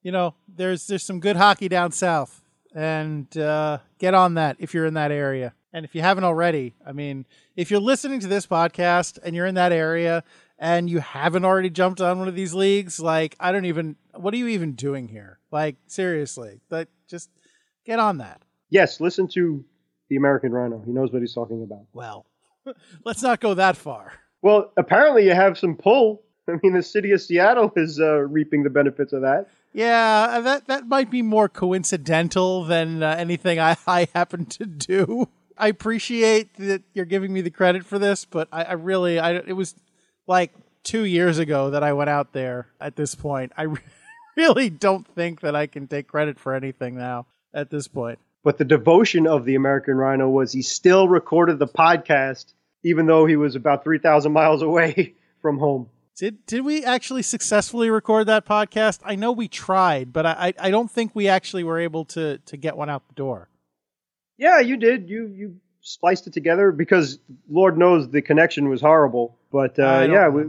you 0.02 0.12
know, 0.12 0.34
there's 0.48 0.86
there's 0.86 1.02
some 1.02 1.20
good 1.20 1.36
hockey 1.36 1.68
down 1.68 1.92
south, 1.92 2.42
and 2.74 3.36
uh, 3.36 3.78
get 3.98 4.14
on 4.14 4.34
that 4.34 4.56
if 4.60 4.72
you're 4.74 4.86
in 4.86 4.94
that 4.94 5.10
area. 5.10 5.52
And 5.72 5.84
if 5.84 5.94
you 5.94 6.00
haven't 6.00 6.24
already, 6.24 6.74
I 6.86 6.92
mean, 6.92 7.26
if 7.54 7.70
you're 7.70 7.80
listening 7.80 8.20
to 8.20 8.26
this 8.26 8.46
podcast 8.46 9.18
and 9.22 9.36
you're 9.36 9.46
in 9.46 9.56
that 9.56 9.72
area 9.72 10.24
and 10.58 10.88
you 10.88 11.00
haven't 11.00 11.44
already 11.44 11.70
jumped 11.70 12.00
on 12.00 12.18
one 12.18 12.28
of 12.28 12.34
these 12.34 12.54
leagues, 12.54 12.98
like 12.98 13.36
I 13.38 13.52
don't 13.52 13.66
even. 13.66 13.96
What 14.14 14.34
are 14.34 14.38
you 14.38 14.48
even 14.48 14.72
doing 14.72 15.08
here? 15.08 15.38
Like 15.50 15.76
seriously, 15.86 16.60
like 16.70 16.88
just 17.08 17.30
get 17.84 17.98
on 17.98 18.18
that. 18.18 18.42
Yes, 18.70 19.00
listen 19.00 19.28
to 19.28 19.64
the 20.08 20.16
American 20.16 20.52
Rhino. 20.52 20.82
He 20.84 20.92
knows 20.92 21.12
what 21.12 21.20
he's 21.20 21.34
talking 21.34 21.62
about. 21.62 21.84
Well, 21.92 22.26
let's 23.04 23.22
not 23.22 23.40
go 23.40 23.54
that 23.54 23.76
far. 23.76 24.12
Well, 24.42 24.72
apparently 24.76 25.26
you 25.26 25.34
have 25.34 25.58
some 25.58 25.76
pull. 25.76 26.22
I 26.48 26.58
mean, 26.62 26.72
the 26.72 26.82
city 26.82 27.12
of 27.12 27.20
Seattle 27.20 27.72
is 27.76 28.00
uh, 28.00 28.20
reaping 28.20 28.62
the 28.62 28.70
benefits 28.70 29.12
of 29.12 29.22
that. 29.22 29.48
Yeah, 29.74 30.40
that 30.40 30.66
that 30.68 30.88
might 30.88 31.10
be 31.10 31.20
more 31.20 31.48
coincidental 31.48 32.64
than 32.64 33.02
uh, 33.02 33.16
anything 33.18 33.60
I, 33.60 33.76
I 33.86 34.08
happen 34.14 34.46
to 34.46 34.64
do. 34.64 35.28
I 35.58 35.68
appreciate 35.68 36.54
that 36.54 36.82
you're 36.94 37.04
giving 37.04 37.32
me 37.32 37.40
the 37.40 37.50
credit 37.50 37.84
for 37.84 37.98
this, 37.98 38.24
but 38.24 38.48
I, 38.52 38.64
I 38.64 38.72
really, 38.72 39.18
I 39.18 39.32
it 39.32 39.56
was 39.56 39.74
like 40.26 40.54
two 40.84 41.04
years 41.04 41.38
ago 41.38 41.70
that 41.70 41.82
I 41.82 41.92
went 41.92 42.10
out 42.10 42.32
there. 42.32 42.68
At 42.80 42.96
this 42.96 43.14
point, 43.14 43.52
I 43.56 43.66
really 44.36 44.70
don't 44.70 45.06
think 45.06 45.40
that 45.40 45.56
I 45.56 45.66
can 45.66 45.86
take 45.88 46.08
credit 46.08 46.38
for 46.38 46.54
anything 46.54 46.96
now. 46.96 47.26
At 47.54 47.70
this 47.70 47.88
point, 47.88 48.18
But 48.44 48.58
the 48.58 48.64
devotion 48.64 49.26
of 49.26 49.46
the 49.46 49.54
American 49.54 49.94
Rhino 49.94 50.28
was 50.28 50.52
he 50.52 50.60
still 50.60 51.08
recorded 51.08 51.58
the 51.58 51.66
podcast, 51.66 52.52
even 52.84 53.06
though 53.06 53.24
he 53.24 53.36
was 53.36 53.56
about 53.56 53.84
3,000 53.84 54.30
miles 54.32 54.60
away 54.60 55.14
from 55.42 55.58
home. 55.58 55.88
did 56.16 56.44
did 56.46 56.60
we 56.60 56.84
actually 56.84 57.22
successfully 57.22 57.88
record 57.88 58.26
that 58.26 58.44
podcast? 58.44 59.00
I 59.02 59.14
know 59.16 59.32
we 59.32 59.48
tried, 59.48 60.12
but 60.12 60.26
I 60.26 60.32
I, 60.58 60.68
I 60.68 60.70
don't 60.70 60.90
think 60.90 61.14
we 61.14 61.26
actually 61.26 61.64
were 61.64 61.78
able 61.78 62.04
to 62.06 62.38
to 62.38 62.56
get 62.56 62.76
one 62.76 62.90
out 62.90 63.08
the 63.08 63.14
door. 63.14 63.48
Yeah, 64.38 64.60
you 64.60 64.76
did. 64.76 65.08
You 65.10 65.26
you 65.26 65.56
spliced 65.80 66.26
it 66.26 66.32
together 66.32 66.70
because 66.72 67.18
Lord 67.50 67.76
knows 67.76 68.08
the 68.08 68.22
connection 68.22 68.68
was 68.68 68.80
horrible. 68.80 69.36
But 69.52 69.78
uh, 69.78 70.06
yeah, 70.10 70.28
we, 70.28 70.42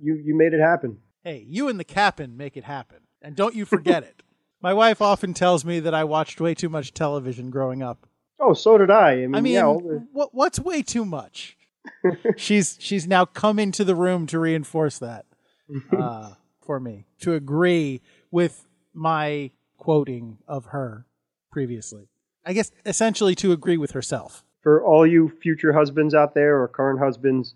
you 0.00 0.14
you 0.14 0.34
made 0.36 0.52
it 0.54 0.60
happen. 0.60 0.98
Hey, 1.22 1.44
you 1.48 1.68
and 1.68 1.78
the 1.78 1.84
cap'n 1.84 2.36
make 2.36 2.56
it 2.56 2.64
happen. 2.64 2.98
And 3.22 3.34
don't 3.36 3.54
you 3.54 3.64
forget 3.64 4.02
it. 4.02 4.22
My 4.62 4.72
wife 4.72 5.02
often 5.02 5.34
tells 5.34 5.64
me 5.64 5.80
that 5.80 5.94
I 5.94 6.04
watched 6.04 6.40
way 6.40 6.54
too 6.54 6.68
much 6.68 6.94
television 6.94 7.50
growing 7.50 7.82
up. 7.82 8.06
Oh, 8.40 8.52
so 8.54 8.78
did 8.78 8.90
I. 8.90 9.12
I 9.12 9.16
mean, 9.26 9.34
I 9.34 9.40
mean, 9.40 9.52
yeah, 9.54 9.62
the- 9.62 10.06
what 10.12 10.34
what's 10.34 10.58
way 10.58 10.82
too 10.82 11.04
much? 11.04 11.56
she's 12.36 12.76
she's 12.80 13.06
now 13.06 13.24
come 13.24 13.58
into 13.58 13.84
the 13.84 13.94
room 13.94 14.26
to 14.28 14.38
reinforce 14.38 14.98
that 14.98 15.26
uh, 15.96 16.32
for 16.64 16.80
me 16.80 17.06
to 17.20 17.34
agree 17.34 18.00
with 18.30 18.66
my 18.92 19.50
quoting 19.78 20.38
of 20.48 20.66
her 20.66 21.06
previously. 21.52 22.08
I 22.46 22.52
guess 22.52 22.70
essentially 22.86 23.34
to 23.36 23.52
agree 23.52 23.76
with 23.76 23.90
herself. 23.90 24.44
for 24.62 24.82
all 24.82 25.06
you 25.06 25.28
future 25.42 25.72
husbands 25.72 26.14
out 26.14 26.34
there 26.34 26.60
or 26.60 26.68
current 26.68 26.98
husbands, 27.00 27.54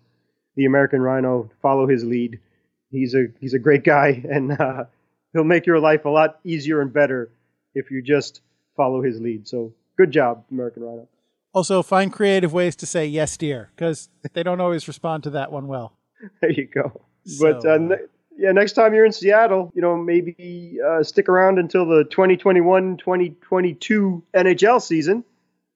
the 0.55 0.65
American 0.65 1.01
Rhino, 1.01 1.49
follow 1.61 1.87
his 1.87 2.03
lead. 2.03 2.39
He's 2.91 3.15
a 3.15 3.27
he's 3.39 3.53
a 3.53 3.59
great 3.59 3.83
guy, 3.83 4.21
and 4.29 4.51
uh, 4.51 4.83
he'll 5.33 5.45
make 5.45 5.65
your 5.65 5.79
life 5.79 6.05
a 6.05 6.09
lot 6.09 6.39
easier 6.43 6.81
and 6.81 6.91
better 6.91 7.31
if 7.73 7.89
you 7.89 8.01
just 8.01 8.41
follow 8.75 9.01
his 9.01 9.19
lead. 9.21 9.47
So 9.47 9.73
good 9.97 10.11
job, 10.11 10.43
American 10.51 10.83
Rhino. 10.83 11.07
Also, 11.53 11.81
find 11.83 12.13
creative 12.13 12.53
ways 12.53 12.75
to 12.77 12.85
say 12.85 13.05
yes, 13.05 13.35
dear, 13.35 13.71
because 13.75 14.09
they 14.33 14.43
don't 14.43 14.61
always 14.61 14.87
respond 14.87 15.23
to 15.23 15.29
that 15.31 15.51
one 15.51 15.67
well. 15.67 15.93
There 16.39 16.51
you 16.51 16.67
go. 16.67 17.01
So, 17.25 17.53
but 17.53 17.65
uh, 17.65 17.93
uh, 17.93 17.97
yeah, 18.37 18.51
next 18.51 18.73
time 18.73 18.93
you're 18.93 19.05
in 19.05 19.11
Seattle, 19.11 19.71
you 19.75 19.81
know, 19.81 19.97
maybe 19.97 20.77
uh, 20.85 21.03
stick 21.03 21.29
around 21.29 21.59
until 21.59 21.85
the 21.85 22.05
2021-2022 22.05 24.21
NHL 24.33 24.81
season 24.81 25.23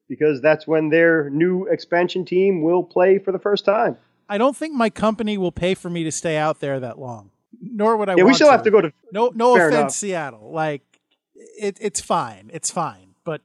because 0.08 0.42
that's 0.42 0.68
when 0.68 0.90
their 0.90 1.30
new 1.30 1.66
expansion 1.66 2.26
team 2.26 2.62
will 2.62 2.84
play 2.84 3.20
for 3.20 3.32
the 3.32 3.40
first 3.40 3.66
time. 3.66 3.98
I 4.30 4.38
don't 4.38 4.56
think 4.56 4.74
my 4.74 4.90
company 4.90 5.38
will 5.38 5.52
pay 5.52 5.76
for 5.76 5.90
me 5.90 6.04
to 6.04 6.12
stay 6.12 6.38
out 6.38 6.60
there 6.60 6.80
that 6.80 6.98
long. 6.98 7.32
Nor 7.62 7.98
would 7.98 8.10
I. 8.10 8.16
Yeah, 8.16 8.24
we 8.24 8.34
still 8.34 8.52
have 8.52 8.64
to 8.64 8.72
go 8.72 8.82
to 8.82 8.92
No, 9.12 9.32
no 9.34 9.56
Fair 9.56 9.70
offense, 9.70 9.80
enough. 9.80 9.92
Seattle. 9.92 10.52
Like, 10.52 10.82
it, 11.36 11.78
it's 11.80 12.02
fine. 12.02 12.50
It's 12.54 12.72
fine. 12.72 13.16
But 13.24 13.42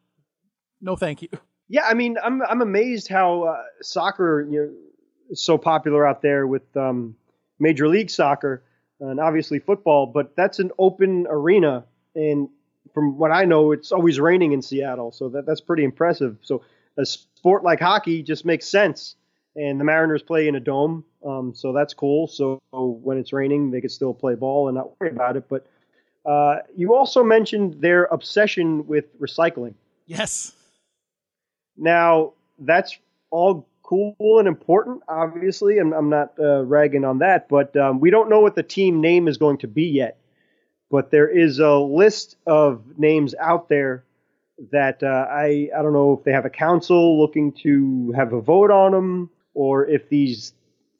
no, 0.80 0.96
thank 0.96 1.22
you. 1.22 1.28
Yeah, 1.68 1.82
I 1.86 1.94
mean, 1.94 2.16
I'm 2.22 2.42
I'm 2.42 2.62
amazed 2.62 3.08
how 3.08 3.44
uh, 3.44 3.62
soccer 3.82 4.46
you 4.50 4.60
know 4.60 4.70
is 5.30 5.42
so 5.42 5.56
popular 5.56 6.06
out 6.06 6.22
there 6.22 6.46
with 6.46 6.76
um, 6.76 7.14
Major 7.60 7.86
League 7.86 8.10
Soccer 8.10 8.64
and 9.00 9.18
obviously 9.18 9.58
football, 9.58 10.06
but 10.06 10.36
that's 10.36 10.58
an 10.58 10.70
open 10.78 11.26
arena, 11.28 11.84
and 12.14 12.48
from 12.92 13.18
what 13.18 13.30
I 13.30 13.44
know, 13.44 13.72
it's 13.72 13.92
always 13.92 14.18
raining 14.18 14.52
in 14.52 14.62
Seattle, 14.62 15.12
so 15.12 15.28
that 15.30 15.46
that's 15.46 15.60
pretty 15.60 15.84
impressive. 15.84 16.38
So 16.42 16.62
a 16.96 17.06
sport 17.06 17.62
like 17.64 17.80
hockey 17.80 18.22
just 18.22 18.44
makes 18.44 18.66
sense, 18.66 19.16
and 19.56 19.80
the 19.80 19.84
Mariners 19.84 20.22
play 20.22 20.48
in 20.48 20.54
a 20.54 20.60
dome, 20.60 21.04
um, 21.24 21.54
so 21.54 21.72
that's 21.72 21.94
cool. 21.94 22.26
So 22.26 22.60
when 22.72 23.18
it's 23.18 23.32
raining, 23.32 23.70
they 23.70 23.80
can 23.80 23.90
still 23.90 24.14
play 24.14 24.34
ball 24.34 24.68
and 24.68 24.76
not 24.76 25.00
worry 25.00 25.10
about 25.10 25.36
it. 25.36 25.48
But 25.48 25.66
uh, 26.26 26.56
you 26.76 26.94
also 26.94 27.22
mentioned 27.22 27.80
their 27.80 28.04
obsession 28.04 28.86
with 28.86 29.18
recycling. 29.20 29.74
Yes. 30.06 30.52
Now, 31.76 32.32
that's 32.58 32.98
all 33.30 33.66
cool 33.90 34.38
and 34.38 34.46
important, 34.46 35.02
obviously, 35.08 35.78
and 35.78 35.92
I'm 35.92 36.08
not 36.08 36.34
uh, 36.38 36.62
ragging 36.62 37.04
on 37.04 37.18
that, 37.18 37.48
but 37.48 37.76
um, 37.76 37.98
we 37.98 38.10
don't 38.10 38.30
know 38.30 38.38
what 38.40 38.54
the 38.54 38.62
team 38.62 39.00
name 39.00 39.26
is 39.26 39.36
going 39.36 39.58
to 39.58 39.68
be 39.68 39.86
yet. 39.86 40.16
But 40.90 41.10
there 41.10 41.28
is 41.28 41.58
a 41.58 41.74
list 41.74 42.36
of 42.46 42.82
names 42.96 43.34
out 43.34 43.68
there 43.68 44.04
that 44.70 45.02
uh, 45.02 45.26
I 45.28 45.70
I 45.76 45.82
don't 45.82 45.92
know 45.92 46.14
if 46.16 46.24
they 46.24 46.32
have 46.32 46.44
a 46.44 46.50
council 46.50 47.20
looking 47.20 47.52
to 47.64 48.12
have 48.12 48.32
a 48.32 48.40
vote 48.40 48.70
on 48.70 48.92
them, 48.92 49.30
or 49.54 49.86
if 49.86 50.08
these 50.08 50.54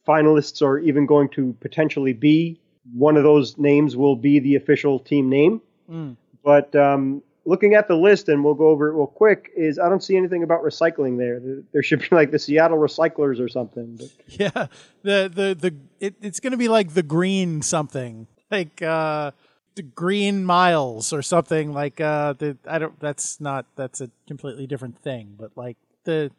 finalists 0.07 0.61
are 0.61 0.79
even 0.79 1.07
going 1.07 1.29
to 1.31 1.57
potentially 1.61 2.12
be 2.12 2.59
one 2.92 3.16
of 3.16 3.22
those 3.22 3.59
names 3.59 3.96
will 3.96 4.16
be 4.16 4.40
the 4.40 4.57
official 4.57 4.98
team 4.98 5.29
name. 5.29 5.61
Mm. 5.88 6.16
But 6.42 6.74
um, 6.74 7.22
looking 7.44 7.74
at 7.74 7.88
the 7.88 7.96
list, 7.96 8.29
and 8.29 8.44
we'll 8.44 8.55
go 8.55 8.68
over 8.68 8.88
it 8.88 8.94
real 8.94 9.07
quick, 9.07 9.50
is 9.57 9.79
I 9.79 9.88
don't 9.88 10.03
see 10.03 10.16
anything 10.16 10.42
about 10.42 10.62
recycling 10.62 11.18
there. 11.18 11.40
There- 11.72 11.83
should 11.83 12.00
be 12.00 12.09
like 12.12 12.31
the 12.31 12.38
Seattle 12.38 12.79
Recyclers 12.79 13.40
or 13.40 13.48
something. 13.48 13.96
But 13.96 14.09
Yeah. 14.29 14.66
The 15.03 15.31
the 15.35 15.57
the 15.59 15.74
it, 16.00 16.14
it's 16.20 16.40
going 16.40 16.53
to 16.53 16.57
be 16.59 16.68
like 16.68 16.94
the 16.94 17.03
green 17.03 17.62
something 17.62 18.26
like 18.50 18.83
uh 18.83 19.31
the 19.76 19.83
green 19.83 20.44
miles 20.44 21.12
or 21.12 21.22
something 21.22 21.72
like 21.72 22.00
uh 22.00 22.35
the 22.35 22.59
I 22.66 22.79
don't 22.79 22.98
that's 23.00 23.40
not 23.40 23.64
that's 23.76 24.00
a 24.00 24.11
completely 24.26 24.66
different 24.66 24.98
thing 24.98 25.37
but 25.38 25.53
like 25.57 25.76
the 26.05 26.31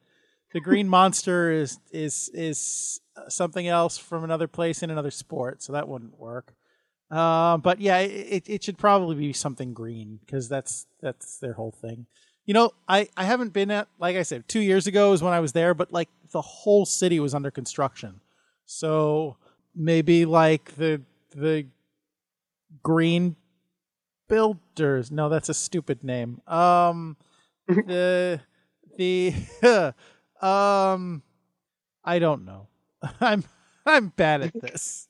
the 0.54 0.60
green 0.60 0.88
monster 0.98 1.50
is 1.52 1.80
is 1.92 2.30
is 2.34 3.00
something 3.30 3.68
else 3.68 3.98
from 3.98 4.24
another 4.24 4.48
place 4.48 4.84
in 4.84 4.90
another 4.92 5.12
sport 5.12 5.64
so 5.64 5.74
that 5.74 5.88
wouldn't 5.88 6.20
work. 6.20 6.54
Uh, 7.12 7.58
but 7.58 7.82
yeah, 7.82 7.98
it, 8.00 8.48
it 8.48 8.64
should 8.64 8.78
probably 8.78 9.16
be 9.16 9.34
something 9.34 9.74
green 9.74 10.20
because 10.26 10.48
that's 10.48 10.88
that's 11.02 11.38
their 11.40 11.54
whole 11.54 11.72
thing. 11.74 12.06
You 12.46 12.54
know, 12.54 12.72
I, 12.88 13.10
I 13.18 13.26
haven't 13.26 13.52
been 13.52 13.70
at 13.70 13.90
like 14.00 14.16
I 14.16 14.24
said, 14.24 14.48
two 14.48 14.62
years 14.62 14.88
ago 14.88 15.12
is 15.12 15.22
when 15.22 15.34
I 15.34 15.42
was 15.42 15.52
there, 15.52 15.74
but 15.74 15.92
like 15.92 16.10
the 16.32 16.42
whole 16.42 16.86
city 16.86 17.20
was 17.20 17.36
under 17.36 17.52
construction. 17.52 18.22
So 18.66 19.36
maybe 19.76 20.26
like 20.26 20.76
the 20.78 21.02
the 21.36 21.68
green 22.82 23.36
builders. 24.30 25.12
No, 25.12 25.28
that's 25.28 25.50
a 25.50 25.54
stupid 25.54 26.06
name. 26.06 26.42
Um 26.48 27.18
the 27.68 28.40
the 28.98 29.34
um 30.42 31.24
I 32.06 32.20
don't 32.20 32.46
know. 32.46 32.68
I'm 33.20 33.44
I'm 33.86 34.08
bad 34.10 34.44
at 34.44 34.54
this. 34.62 35.10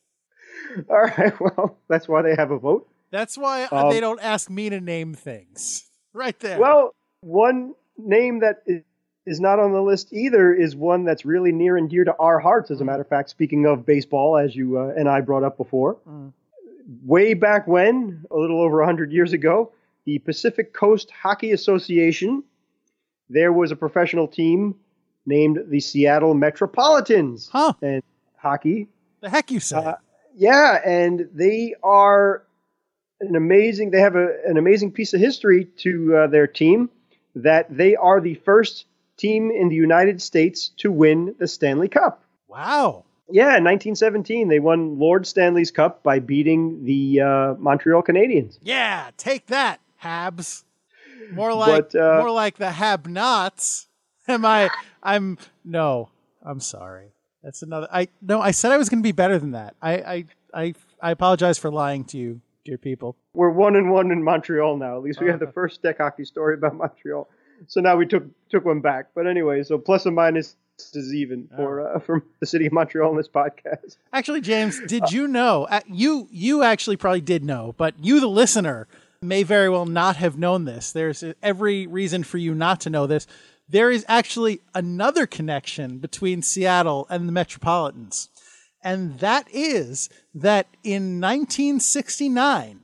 All 0.90 1.02
right. 1.02 1.34
Well, 1.40 1.78
that's 1.88 2.08
why 2.08 2.22
they 2.22 2.36
have 2.36 2.52
a 2.52 2.58
vote. 2.60 2.88
That's 3.12 3.38
why 3.38 3.66
Um, 3.66 3.90
they 3.90 4.00
don't 4.00 4.22
ask 4.22 4.50
me 4.50 4.70
to 4.70 4.80
name 4.82 5.14
things. 5.14 5.88
Right 6.14 6.38
there. 6.42 6.60
Well, 6.60 6.94
one 7.22 7.74
name 7.98 8.40
that 8.42 8.64
is, 9.26 9.40
not 9.40 9.60
on 9.60 9.72
the 9.72 9.82
list 9.82 10.12
either 10.12 10.54
is 10.54 10.76
one 10.76 11.06
that's 11.06 11.24
really 11.24 11.54
near 11.54 11.78
and 11.78 11.90
dear 11.90 12.04
to 12.04 12.14
our 12.18 12.38
hearts. 12.38 12.70
As 12.70 12.82
a 12.82 12.84
matter 12.84 13.02
of 13.02 13.08
fact, 13.08 13.30
speaking 13.30 13.66
of 13.66 13.86
baseball, 13.86 14.36
as 14.38 14.54
you 14.54 14.78
uh, 14.78 14.88
and 14.98 15.08
I 15.08 15.22
brought 15.22 15.44
up 15.44 15.56
before, 15.56 16.00
Mm. 16.06 16.34
way 17.06 17.34
back 17.34 17.66
when, 17.66 18.26
a 18.30 18.36
little 18.36 18.60
over 18.60 18.80
100 18.80 19.14
years 19.14 19.32
ago, 19.32 19.72
the 20.04 20.20
Pacific 20.20 20.74
Coast 20.74 21.10
Hockey 21.12 21.52
Association, 21.54 22.44
there 23.30 23.54
was 23.54 23.72
a 23.72 23.76
professional 23.78 24.28
team 24.28 24.76
named 25.26 25.60
the 25.70 25.80
Seattle 25.80 26.34
Metropolitans 26.34 27.48
Huh. 27.54 27.72
and 27.82 28.04
hockey. 28.36 28.90
the 29.22 29.30
heck 29.30 29.50
you 29.50 29.62
say? 29.62 29.78
Uh, 29.78 29.96
yeah, 30.36 30.80
and 30.86 31.30
they 31.34 31.76
are 31.84 32.44
an 33.20 33.36
amazing. 33.36 33.92
They 33.92 34.02
have 34.02 34.16
a, 34.16 34.28
an 34.46 34.58
amazing 34.58 34.92
piece 34.92 35.14
of 35.14 35.20
history 35.20 35.66
to 35.78 36.16
uh, 36.16 36.28
their 36.28 36.48
team. 36.48 36.90
That 37.36 37.68
they 37.76 37.96
are 37.96 38.20
the 38.20 38.36
first 38.36 38.86
team 39.18 39.52
in 39.52 39.70
the 39.70 39.76
United 39.76 40.22
States 40.22 40.70
to 40.78 40.92
win 40.92 41.36
the 41.40 41.48
Stanley 41.48 41.88
Cup. 41.88 42.24
wow. 42.48 43.06
Yeah, 43.34 43.56
in 43.56 43.64
1917 43.64 44.50
they 44.50 44.60
won 44.60 45.00
Lord 45.00 45.26
Stanley's 45.26 45.72
Cup 45.72 46.04
by 46.04 46.20
beating 46.20 46.84
the 46.84 47.22
uh, 47.22 47.54
Montreal 47.58 48.04
Canadiens. 48.04 48.58
Yeah, 48.62 49.12
take 49.16 49.46
that, 49.46 49.80
Habs. 50.04 50.66
More 51.32 51.54
like 51.54 51.92
But, 51.92 51.96
uh, 51.96 52.18
more 52.20 52.32
like 52.32 52.58
the 52.58 52.72
Have-Nots. 52.72 53.88
Am 54.28 54.44
I? 54.44 54.70
I'm 55.02 55.38
no. 55.64 56.10
I'm 56.44 56.60
sorry. 56.60 57.14
That's 57.44 57.62
another. 57.64 57.88
I 57.92 58.08
no. 58.22 58.40
I 58.42 58.52
said 58.52 58.72
I 58.72 58.78
was 58.78 58.90
going 58.90 59.00
to 59.02 59.04
be 59.08 59.12
better 59.12 59.40
than 59.40 59.52
that. 59.52 59.76
I 59.82 59.94
I 59.94 60.26
I 60.54 60.74
I 61.02 61.12
apologize 61.12 61.58
for 61.58 61.72
lying 61.72 62.04
to 62.06 62.18
you, 62.18 62.42
dear 62.66 62.78
people. 62.78 63.16
We're 63.34 63.50
one 63.50 63.76
and 63.76 63.92
one 63.92 64.12
in 64.12 64.24
Montreal 64.24 64.78
now. 64.78 64.98
At 64.98 65.04
least 65.04 65.20
we 65.22 65.28
have 65.28 65.40
the 65.40 65.46
Uh-huh. 65.46 65.54
first 65.54 65.82
deck 65.82 65.98
hockey 65.98 66.26
story 66.26 66.54
about 66.56 66.76
Montreal. 66.76 67.28
So 67.68 67.82
now 67.82 67.96
we 67.96 68.06
took 68.06 68.24
took 68.50 68.66
one 68.66 68.82
back. 68.82 69.08
But 69.16 69.26
anyway, 69.28 69.64
so 69.64 69.78
plus 69.78 70.06
or 70.06 70.12
minus 70.12 70.56
is 70.94 71.14
even 71.14 71.48
for 71.56 71.96
uh, 71.96 72.00
from 72.00 72.24
the 72.40 72.46
city 72.46 72.66
of 72.68 72.74
Montreal 72.74 73.12
in 73.12 73.18
this 73.18 73.28
podcast. 73.28 73.98
Actually, 74.14 74.42
James, 74.42 74.80
did 74.88 75.12
you 75.12 75.28
know? 75.28 75.66
uh, 75.70 75.82
You 75.88 76.28
you 76.32 76.64
actually 76.64 76.98
probably 76.98 77.22
did 77.22 77.44
know, 77.44 77.74
but 77.78 77.94
you, 78.00 78.20
the 78.20 78.28
listener, 78.28 78.88
may 79.22 79.44
very 79.44 79.70
well 79.70 79.86
not 79.86 80.16
have 80.16 80.38
known 80.40 80.66
this. 80.66 80.92
There's 80.92 81.24
every 81.44 81.86
reason 81.88 82.24
for 82.24 82.38
you 82.40 82.56
not 82.56 82.82
to 82.82 82.90
know 82.90 83.06
this. 83.08 83.28
There 83.72 83.90
is 83.90 84.04
actually 84.10 84.60
another 84.76 85.26
connection 85.26 86.00
between 86.00 86.42
Seattle 86.42 87.08
and 87.10 87.26
the 87.26 87.32
Metropolitans, 87.32 88.28
and 88.84 89.20
that 89.20 89.48
is 89.54 90.10
that 90.34 90.68
in 90.84 91.22
1969, 91.22 92.82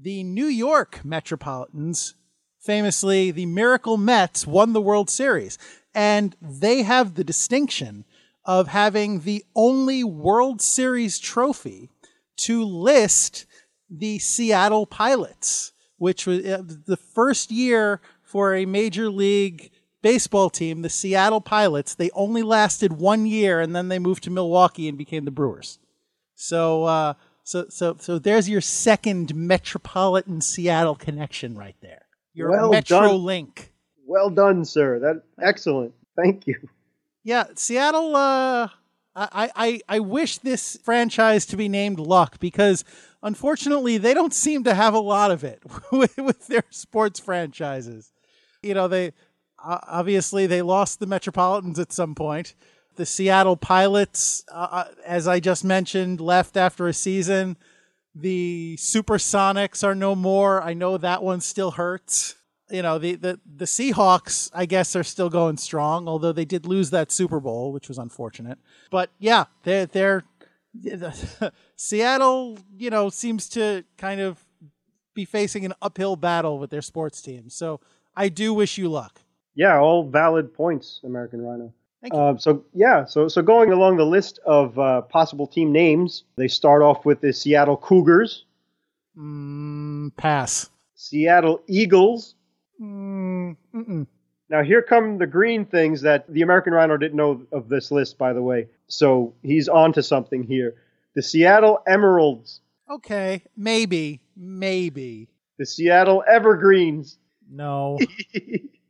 the 0.00 0.22
New 0.22 0.46
York 0.46 1.04
Metropolitans, 1.04 2.14
famously 2.58 3.30
the 3.30 3.44
Miracle 3.44 3.98
Mets, 3.98 4.46
won 4.46 4.72
the 4.72 4.80
World 4.80 5.10
Series, 5.10 5.58
and 5.94 6.34
they 6.40 6.80
have 6.80 7.14
the 7.14 7.24
distinction 7.24 8.06
of 8.46 8.68
having 8.68 9.20
the 9.20 9.44
only 9.54 10.02
World 10.02 10.62
Series 10.62 11.18
trophy 11.18 11.90
to 12.38 12.64
list 12.64 13.44
the 13.90 14.18
Seattle 14.18 14.86
Pilots, 14.86 15.72
which 15.98 16.26
was 16.26 16.42
uh, 16.46 16.62
the 16.86 16.96
first 16.96 17.50
year 17.50 18.00
for 18.22 18.54
a 18.54 18.64
major 18.64 19.10
league 19.10 19.71
baseball 20.02 20.50
team, 20.50 20.82
the 20.82 20.88
Seattle 20.88 21.40
Pilots. 21.40 21.94
They 21.94 22.10
only 22.10 22.42
lasted 22.42 22.94
one 22.94 23.26
year 23.26 23.60
and 23.60 23.74
then 23.74 23.88
they 23.88 23.98
moved 23.98 24.24
to 24.24 24.30
Milwaukee 24.30 24.88
and 24.88 24.98
became 24.98 25.24
the 25.24 25.30
Brewers. 25.30 25.78
So, 26.34 26.84
uh, 26.84 27.14
so, 27.44 27.66
so, 27.68 27.96
so 27.98 28.18
there's 28.18 28.48
your 28.48 28.60
second 28.60 29.34
metropolitan 29.34 30.40
Seattle 30.40 30.94
connection 30.94 31.56
right 31.56 31.76
there. 31.80 32.02
Your 32.34 32.50
Well 32.50 32.70
Metro 32.70 33.00
done. 33.00 33.24
Link. 33.24 33.72
Well 34.06 34.30
done, 34.30 34.64
sir. 34.64 34.98
That 34.98 35.22
excellent. 35.40 35.94
Thank 36.16 36.46
you. 36.46 36.68
Yeah, 37.24 37.44
Seattle. 37.54 38.16
Uh, 38.16 38.68
I, 39.14 39.50
I 39.54 39.80
I 39.88 39.98
wish 40.00 40.38
this 40.38 40.78
franchise 40.82 41.46
to 41.46 41.56
be 41.56 41.68
named 41.68 41.98
Luck 41.98 42.40
because 42.40 42.84
unfortunately 43.22 43.98
they 43.98 44.14
don't 44.14 44.34
seem 44.34 44.64
to 44.64 44.74
have 44.74 44.94
a 44.94 44.98
lot 44.98 45.30
of 45.30 45.44
it 45.44 45.62
with, 45.92 46.16
with 46.16 46.46
their 46.46 46.64
sports 46.70 47.20
franchises. 47.20 48.12
You 48.62 48.74
know, 48.74 48.88
they 48.88 49.12
obviously 49.62 50.46
they 50.46 50.62
lost 50.62 51.00
the 51.00 51.06
Metropolitans 51.06 51.78
at 51.78 51.92
some 51.92 52.14
point. 52.14 52.54
The 52.96 53.06
Seattle 53.06 53.56
Pilots, 53.56 54.44
uh, 54.52 54.68
uh, 54.70 54.84
as 55.06 55.26
I 55.26 55.40
just 55.40 55.64
mentioned, 55.64 56.20
left 56.20 56.56
after 56.56 56.88
a 56.88 56.92
season. 56.92 57.56
The 58.14 58.76
Supersonics 58.78 59.82
are 59.82 59.94
no 59.94 60.14
more. 60.14 60.62
I 60.62 60.74
know 60.74 60.98
that 60.98 61.22
one 61.22 61.40
still 61.40 61.72
hurts 61.72 62.36
you 62.72 62.82
know 62.82 62.98
the, 62.98 63.14
the 63.14 63.38
the 63.44 63.66
Seahawks 63.66 64.50
I 64.52 64.66
guess 64.66 64.96
are 64.96 65.04
still 65.04 65.28
going 65.28 65.58
strong 65.58 66.08
although 66.08 66.32
they 66.32 66.46
did 66.46 66.66
lose 66.66 66.90
that 66.90 67.12
Super 67.12 67.38
Bowl 67.38 67.72
which 67.72 67.88
was 67.88 67.98
unfortunate 67.98 68.58
but 68.90 69.10
yeah 69.18 69.44
they're 69.62 69.86
they're 69.86 70.24
Seattle 71.76 72.58
you 72.76 72.90
know 72.90 73.10
seems 73.10 73.48
to 73.50 73.84
kind 73.98 74.20
of 74.20 74.44
be 75.14 75.26
facing 75.26 75.66
an 75.66 75.74
uphill 75.82 76.16
battle 76.16 76.58
with 76.58 76.70
their 76.70 76.82
sports 76.82 77.20
team 77.20 77.50
so 77.50 77.78
I 78.16 78.28
do 78.30 78.54
wish 78.54 78.78
you 78.78 78.88
luck 78.88 79.20
Yeah, 79.54 79.78
all 79.78 80.08
valid 80.08 80.54
points, 80.54 81.00
American 81.04 81.42
Rhino. 81.42 81.72
Thank 82.00 82.14
you. 82.14 82.20
Uh, 82.20 82.36
so 82.36 82.64
yeah, 82.74 83.04
so 83.04 83.28
so 83.28 83.42
going 83.42 83.70
along 83.70 83.96
the 83.96 84.04
list 84.04 84.40
of 84.44 84.78
uh, 84.78 85.02
possible 85.02 85.46
team 85.46 85.70
names, 85.70 86.24
they 86.36 86.48
start 86.48 86.82
off 86.82 87.04
with 87.04 87.20
the 87.20 87.32
Seattle 87.32 87.76
Cougars, 87.76 88.44
mm, 89.16 90.14
pass 90.16 90.68
Seattle 90.94 91.62
Eagles. 91.68 92.34
mm, 92.80 93.56
mm-mm. 93.74 94.06
Now 94.48 94.62
here 94.62 94.82
come 94.82 95.18
the 95.18 95.26
green 95.26 95.64
things 95.64 96.02
that 96.02 96.26
the 96.28 96.42
American 96.42 96.72
Rhino 96.72 96.96
didn't 96.96 97.16
know 97.16 97.46
of 97.52 97.68
this 97.68 97.90
list, 97.90 98.18
by 98.18 98.32
the 98.32 98.42
way. 98.42 98.68
So 98.88 99.34
he's 99.42 99.68
on 99.68 99.92
to 99.92 100.02
something 100.02 100.42
here. 100.42 100.74
The 101.14 101.22
Seattle 101.22 101.82
Emeralds, 101.86 102.60
okay 102.90 103.42
maybe 103.56 104.20
maybe 104.36 105.28
the 105.58 105.66
Seattle 105.66 106.24
Evergreens. 106.28 107.18
no 107.48 107.98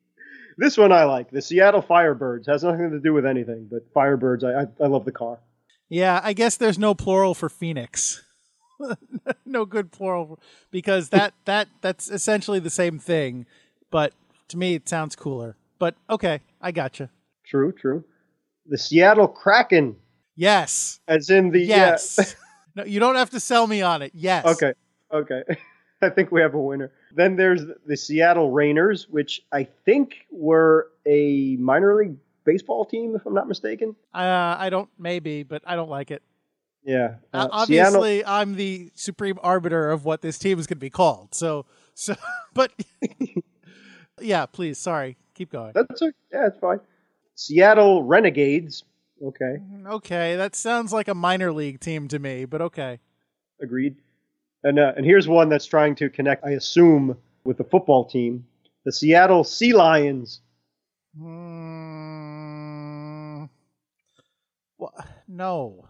this 0.58 0.76
one 0.76 0.92
I 0.92 1.04
like. 1.04 1.30
The 1.30 1.42
Seattle 1.42 1.82
Firebirds 1.82 2.46
has 2.46 2.62
nothing 2.64 2.90
to 2.90 3.00
do 3.00 3.12
with 3.12 3.26
anything, 3.26 3.68
but 3.70 3.92
Firebirds. 3.94 4.44
I 4.44 4.62
I, 4.62 4.84
I 4.84 4.88
love 4.88 5.04
the 5.04 5.12
car. 5.12 5.38
Yeah, 5.88 6.20
I 6.22 6.32
guess 6.32 6.56
there's 6.56 6.78
no 6.78 6.94
plural 6.94 7.34
for 7.34 7.48
Phoenix. 7.48 8.22
no 9.46 9.64
good 9.64 9.92
plural 9.92 10.40
because 10.70 11.10
that 11.10 11.34
that 11.44 11.68
that's 11.80 12.10
essentially 12.10 12.58
the 12.58 12.70
same 12.70 12.98
thing, 12.98 13.46
but 13.90 14.12
to 14.48 14.56
me 14.56 14.74
it 14.74 14.88
sounds 14.88 15.16
cooler. 15.16 15.56
But 15.78 15.94
okay, 16.08 16.40
I 16.60 16.72
gotcha. 16.72 17.10
True, 17.44 17.72
true. 17.72 18.04
The 18.66 18.78
Seattle 18.78 19.26
Kraken, 19.28 19.96
Yes. 20.36 21.00
as 21.08 21.28
in 21.28 21.50
the 21.50 21.60
Yes. 21.60 22.36
no, 22.76 22.84
you 22.84 23.00
don't 23.00 23.16
have 23.16 23.30
to 23.30 23.40
sell 23.40 23.66
me 23.66 23.82
on 23.82 24.02
it. 24.02 24.12
Yes. 24.14 24.46
Okay, 24.46 24.72
okay. 25.12 25.42
I 26.06 26.10
think 26.10 26.32
we 26.32 26.40
have 26.40 26.54
a 26.54 26.60
winner. 26.60 26.92
Then 27.14 27.36
there's 27.36 27.62
the 27.86 27.96
Seattle 27.96 28.50
Rainiers, 28.50 29.08
which 29.08 29.42
I 29.52 29.64
think 29.84 30.26
were 30.30 30.88
a 31.06 31.56
minor 31.56 31.94
league 31.94 32.16
baseball 32.44 32.84
team, 32.84 33.14
if 33.14 33.24
I'm 33.26 33.34
not 33.34 33.48
mistaken. 33.48 33.94
Uh, 34.14 34.56
I 34.58 34.68
don't 34.70 34.88
maybe, 34.98 35.42
but 35.42 35.62
I 35.66 35.76
don't 35.76 35.90
like 35.90 36.10
it. 36.10 36.22
Yeah. 36.84 37.16
Uh, 37.32 37.48
uh, 37.50 37.66
Seattle- 37.66 38.00
obviously, 38.00 38.24
I'm 38.24 38.56
the 38.56 38.90
supreme 38.94 39.38
arbiter 39.42 39.90
of 39.90 40.04
what 40.04 40.20
this 40.20 40.38
team 40.38 40.58
is 40.58 40.66
going 40.66 40.78
to 40.78 40.80
be 40.80 40.90
called. 40.90 41.34
So, 41.34 41.66
so, 41.94 42.14
but 42.54 42.72
yeah, 44.20 44.46
please. 44.46 44.78
Sorry, 44.78 45.16
keep 45.34 45.52
going. 45.52 45.72
That's 45.74 46.02
a, 46.02 46.12
yeah, 46.32 46.48
it's 46.48 46.58
fine. 46.58 46.80
Seattle 47.34 48.02
Renegades. 48.02 48.84
Okay, 49.24 49.58
Okay, 49.86 50.34
that 50.34 50.56
sounds 50.56 50.92
like 50.92 51.06
a 51.06 51.14
minor 51.14 51.52
league 51.52 51.78
team 51.78 52.08
to 52.08 52.18
me, 52.18 52.44
but 52.44 52.60
okay. 52.60 52.98
agreed. 53.60 53.94
And 54.64 54.78
uh, 54.78 54.92
and 54.96 55.04
here's 55.04 55.26
one 55.28 55.48
that's 55.48 55.66
trying 55.66 55.94
to 55.96 56.08
connect, 56.08 56.44
I 56.44 56.50
assume, 56.50 57.16
with 57.44 57.58
the 57.58 57.64
football 57.64 58.04
team. 58.04 58.46
The 58.84 58.92
Seattle 58.92 59.44
Sea 59.44 59.72
Lions. 59.74 60.40
Mm, 61.82 63.48
wha- 64.78 64.90
no. 65.28 65.86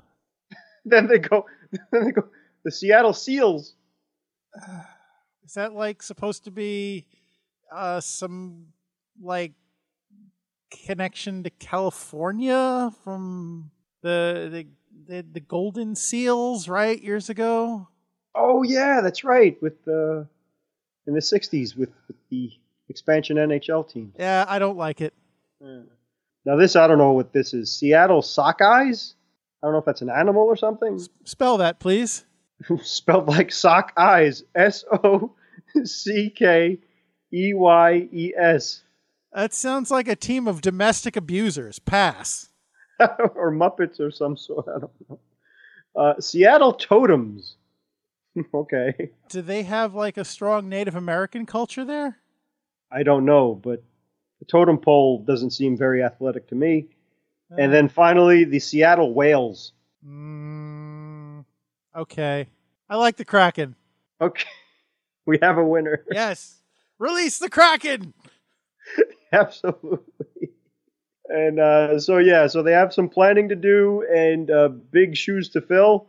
Then 0.85 1.07
they 1.07 1.19
go, 1.21 1.47
then 1.93 2.05
they 2.07 2.11
go. 2.11 2.29
the 2.65 2.73
Seattle 2.73 3.13
Seals. 3.13 3.75
Is 5.45 5.55
that 5.55 5.75
like 5.75 6.03
supposed 6.03 6.43
to 6.45 6.51
be 6.51 7.07
uh, 7.73 8.01
some 8.01 8.67
like 9.21 9.53
connection 10.71 11.43
to 11.45 11.51
California 11.51 12.91
from 13.05 13.71
the 14.03 14.49
the 14.51 14.67
the, 15.07 15.23
the 15.33 15.41
Golden 15.41 15.95
Seals, 15.95 16.69
right? 16.69 17.01
Years 17.01 17.29
ago. 17.31 17.89
Oh 18.35 18.63
yeah, 18.63 19.01
that's 19.03 19.25
right. 19.25 19.61
With 19.63 19.85
the 19.85 20.27
in 21.07 21.15
the 21.15 21.21
'60s 21.21 21.77
with, 21.77 21.91
with 22.09 22.17
the 22.31 22.51
expansion 22.89 23.37
NHL 23.37 23.89
team. 23.89 24.13
Yeah, 24.19 24.45
I 24.49 24.59
don't 24.59 24.77
like 24.77 25.01
it. 25.01 25.15
Now 26.45 26.57
this, 26.57 26.75
I 26.75 26.87
don't 26.87 26.99
know 26.99 27.13
what 27.13 27.33
this 27.33 27.55
is. 27.55 27.71
Seattle 27.71 28.23
Sockeyes. 28.23 29.15
I 29.63 29.67
don't 29.67 29.73
know 29.73 29.79
if 29.79 29.85
that's 29.85 30.03
an 30.03 30.11
animal 30.11 30.43
or 30.43 30.57
something. 30.57 30.95
S- 30.97 31.09
spell 31.25 31.59
that, 31.59 31.79
please. 31.79 32.25
Spelled 32.83 33.29
like 33.29 33.53
sock 33.53 33.93
eyes. 33.97 34.43
S 34.55 34.85
O 34.93 35.35
C 35.85 36.31
K 36.31 36.79
E 37.33 37.55
Y 37.55 38.09
E 38.13 38.33
S. 38.37 38.83
That 39.33 39.55
sounds 39.55 39.91
like 39.91 40.09
a 40.09 40.17
team 40.17 40.47
of 40.47 40.61
domestic 40.61 41.17
abusers. 41.17 41.79
Pass. 41.79 42.51
or 43.01 43.51
Muppets 43.53 44.01
or 44.01 44.11
some 44.11 44.37
sort. 44.37 44.67
I 44.69 44.81
don't 44.81 44.91
know. 45.09 45.19
Uh, 45.95 46.21
Seattle 46.21 46.75
Totems. 46.75 47.57
okay. 48.55 49.11
Do 49.29 49.43
they 49.43 49.63
have 49.63 49.95
like 49.95 50.17
a 50.17 50.25
strong 50.25 50.69
Native 50.69 50.95
American 50.95 51.47
culture 51.47 51.85
there? 51.85 52.19
I 52.91 53.03
don't 53.03 53.25
know, 53.25 53.55
but 53.55 53.83
the 54.39 54.45
totem 54.45 54.79
pole 54.79 55.23
doesn't 55.23 55.51
seem 55.51 55.77
very 55.77 56.03
athletic 56.03 56.49
to 56.49 56.55
me. 56.55 56.89
And 57.59 57.73
then 57.73 57.89
finally, 57.89 58.45
the 58.45 58.61
Seattle 58.61 59.13
Whales. 59.13 59.73
Mm, 60.07 61.45
okay. 61.95 62.49
I 62.89 62.97
like 62.97 63.17
the 63.17 63.25
Kraken. 63.25 63.77
Okay. 64.21 64.45
We 65.25 65.39
have 65.41 65.57
a 65.57 65.65
winner. 65.65 66.05
Yes. 66.13 66.61
Release 66.99 67.39
the 67.39 67.49
Kraken. 67.49 68.13
Absolutely. 69.33 70.49
And 71.29 71.61
uh, 71.61 72.01
so, 72.01 72.19
yeah, 72.19 72.49
so 72.49 72.65
they 72.65 72.73
have 72.73 72.93
some 72.93 73.09
planning 73.09 73.49
to 73.51 73.55
do 73.55 74.05
and 74.13 74.51
uh, 74.51 74.69
big 74.69 75.17
shoes 75.17 75.49
to 75.51 75.61
fill, 75.61 76.09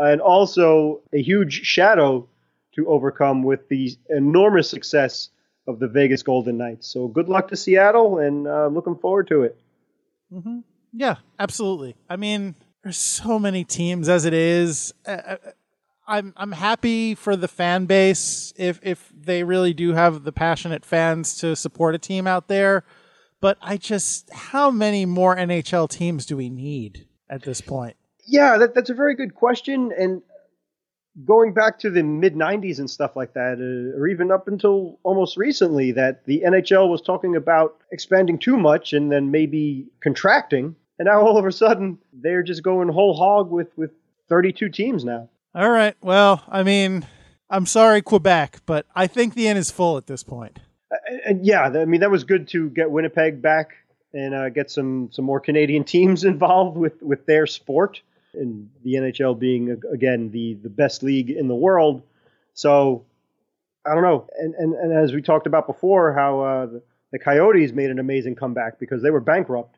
and 0.00 0.20
also 0.20 1.02
a 1.12 1.20
huge 1.20 1.62
shadow 1.64 2.28
to 2.74 2.86
overcome 2.88 3.42
with 3.42 3.68
the 3.68 3.96
enormous 4.08 4.70
success 4.70 5.30
of 5.66 5.78
the 5.78 5.88
Vegas 5.88 6.22
Golden 6.22 6.56
Knights. 6.56 6.86
So, 6.88 7.08
good 7.08 7.28
luck 7.28 7.48
to 7.48 7.56
Seattle, 7.56 8.18
and 8.18 8.46
uh, 8.46 8.68
looking 8.68 8.96
forward 8.96 9.28
to 9.28 9.42
it. 9.42 9.60
Mm-hmm. 10.32 10.60
Yeah, 10.92 11.16
absolutely. 11.38 11.96
I 12.08 12.16
mean, 12.16 12.54
there's 12.82 12.98
so 12.98 13.38
many 13.38 13.64
teams 13.64 14.08
as 14.08 14.24
it 14.24 14.34
is. 14.34 14.92
Uh, 15.06 15.36
I'm 16.06 16.32
I'm 16.36 16.52
happy 16.52 17.14
for 17.14 17.36
the 17.36 17.46
fan 17.46 17.86
base 17.86 18.52
if 18.56 18.80
if 18.82 19.12
they 19.16 19.44
really 19.44 19.72
do 19.72 19.92
have 19.92 20.24
the 20.24 20.32
passionate 20.32 20.84
fans 20.84 21.36
to 21.38 21.54
support 21.54 21.94
a 21.94 21.98
team 21.98 22.26
out 22.26 22.48
there. 22.48 22.84
But 23.40 23.58
I 23.62 23.76
just 23.76 24.30
how 24.32 24.70
many 24.70 25.06
more 25.06 25.36
NHL 25.36 25.88
teams 25.88 26.26
do 26.26 26.36
we 26.36 26.50
need 26.50 27.06
at 27.28 27.42
this 27.42 27.60
point? 27.60 27.96
Yeah, 28.30 28.58
that, 28.58 28.74
that's 28.76 28.90
a 28.90 28.94
very 28.94 29.16
good 29.16 29.34
question. 29.34 29.92
And 29.98 30.22
going 31.24 31.52
back 31.52 31.80
to 31.80 31.90
the 31.90 32.04
mid 32.04 32.36
90s 32.36 32.78
and 32.78 32.88
stuff 32.88 33.16
like 33.16 33.34
that, 33.34 33.58
uh, 33.58 33.98
or 33.98 34.06
even 34.06 34.30
up 34.30 34.46
until 34.46 35.00
almost 35.02 35.36
recently, 35.36 35.90
that 35.92 36.24
the 36.26 36.44
NHL 36.46 36.88
was 36.88 37.02
talking 37.02 37.34
about 37.34 37.76
expanding 37.90 38.38
too 38.38 38.56
much 38.56 38.92
and 38.92 39.10
then 39.10 39.32
maybe 39.32 39.88
contracting. 40.00 40.76
And 41.00 41.06
now 41.06 41.20
all 41.20 41.38
of 41.38 41.44
a 41.44 41.50
sudden, 41.50 41.98
they're 42.12 42.44
just 42.44 42.62
going 42.62 42.88
whole 42.88 43.14
hog 43.14 43.50
with, 43.50 43.76
with 43.76 43.90
32 44.28 44.68
teams 44.68 45.04
now. 45.04 45.28
All 45.52 45.70
right. 45.70 45.96
Well, 46.00 46.44
I 46.48 46.62
mean, 46.62 47.04
I'm 47.50 47.66
sorry, 47.66 48.00
Quebec, 48.00 48.60
but 48.64 48.86
I 48.94 49.08
think 49.08 49.34
the 49.34 49.48
end 49.48 49.58
is 49.58 49.72
full 49.72 49.96
at 49.96 50.06
this 50.06 50.22
point. 50.22 50.60
And 51.26 51.44
yeah, 51.44 51.62
I 51.62 51.84
mean, 51.84 52.00
that 52.02 52.12
was 52.12 52.22
good 52.22 52.46
to 52.48 52.70
get 52.70 52.92
Winnipeg 52.92 53.42
back 53.42 53.72
and 54.14 54.34
uh, 54.34 54.50
get 54.50 54.70
some, 54.70 55.08
some 55.10 55.24
more 55.24 55.40
Canadian 55.40 55.82
teams 55.96 56.22
involved 56.22 56.76
with, 56.76 57.02
with 57.02 57.26
their 57.26 57.48
sport 57.48 58.02
and 58.34 58.68
the 58.84 58.94
NHL 58.94 59.38
being 59.38 59.80
again 59.92 60.30
the 60.30 60.54
the 60.54 60.68
best 60.68 61.02
league 61.02 61.30
in 61.30 61.48
the 61.48 61.54
world. 61.54 62.02
So 62.54 63.04
I 63.86 63.94
don't 63.94 64.02
know. 64.02 64.28
And 64.38 64.54
and, 64.54 64.74
and 64.74 64.92
as 64.92 65.12
we 65.12 65.22
talked 65.22 65.46
about 65.46 65.66
before, 65.66 66.12
how 66.12 66.40
uh, 66.40 66.66
the, 66.66 66.82
the 67.12 67.18
Coyotes 67.18 67.72
made 67.72 67.90
an 67.90 67.98
amazing 67.98 68.34
comeback 68.34 68.78
because 68.78 69.02
they 69.02 69.10
were 69.10 69.20
bankrupt. 69.20 69.76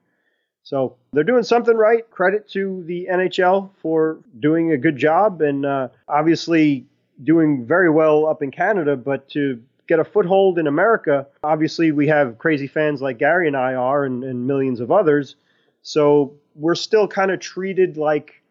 So 0.65 0.97
they're 1.13 1.25
doing 1.25 1.43
something 1.43 1.77
right. 1.77 2.09
Credit 2.11 2.49
to 2.51 2.85
the 2.87 3.09
NHL 3.11 3.71
for 3.81 4.19
doing 4.39 4.73
a 4.73 4.77
good 4.77 4.97
job 4.97 5.43
and 5.43 5.67
uh, 5.67 5.89
obviously 6.09 6.87
doing 7.25 7.67
very 7.67 7.91
well 7.91 8.27
up 8.27 8.43
in 8.43 8.51
Canada. 8.51 8.97
But 8.97 9.29
to 9.31 9.61
get 9.89 9.99
a 9.99 10.05
foothold 10.05 10.59
in 10.59 10.67
America, 10.69 11.27
obviously 11.43 11.91
we 11.91 12.07
have 12.09 12.39
crazy 12.39 12.69
fans 12.69 13.03
like 13.03 13.19
Gary 13.19 13.49
and 13.49 13.57
I 13.57 13.75
are, 13.75 14.05
and, 14.05 14.23
and 14.23 14.47
millions 14.47 14.81
of 14.81 14.93
others. 14.93 15.35
So 15.83 16.35
we're 16.55 16.77
still 16.77 17.09
kind 17.09 17.31
of 17.31 17.41
treated 17.41 17.97
like 17.97 18.42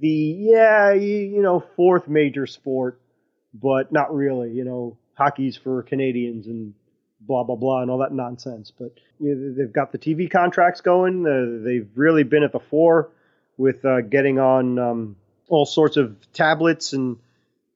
the 0.00 0.36
yeah 0.38 0.92
you, 0.92 1.42
know 1.42 1.60
fourth 1.76 2.08
major 2.08 2.46
sport, 2.46 3.00
but 3.54 3.92
not 3.92 4.14
really. 4.14 4.50
You 4.50 4.64
know, 4.64 4.98
hockey's 5.14 5.56
for 5.56 5.82
Canadians 5.82 6.46
and 6.46 6.74
blah 7.20 7.44
blah 7.44 7.56
blah 7.56 7.82
and 7.82 7.90
all 7.90 7.98
that 7.98 8.12
nonsense. 8.12 8.72
But 8.76 8.92
you 9.18 9.34
know, 9.34 9.54
they've 9.54 9.72
got 9.72 9.92
the 9.92 9.98
TV 9.98 10.30
contracts 10.30 10.80
going. 10.80 11.26
Uh, 11.26 11.64
they've 11.64 11.88
really 11.94 12.22
been 12.22 12.42
at 12.42 12.52
the 12.52 12.60
fore 12.60 13.10
with 13.56 13.84
uh, 13.84 14.02
getting 14.02 14.38
on 14.38 14.78
um, 14.78 15.16
all 15.48 15.66
sorts 15.66 15.96
of 15.96 16.16
tablets 16.32 16.92
and 16.92 17.18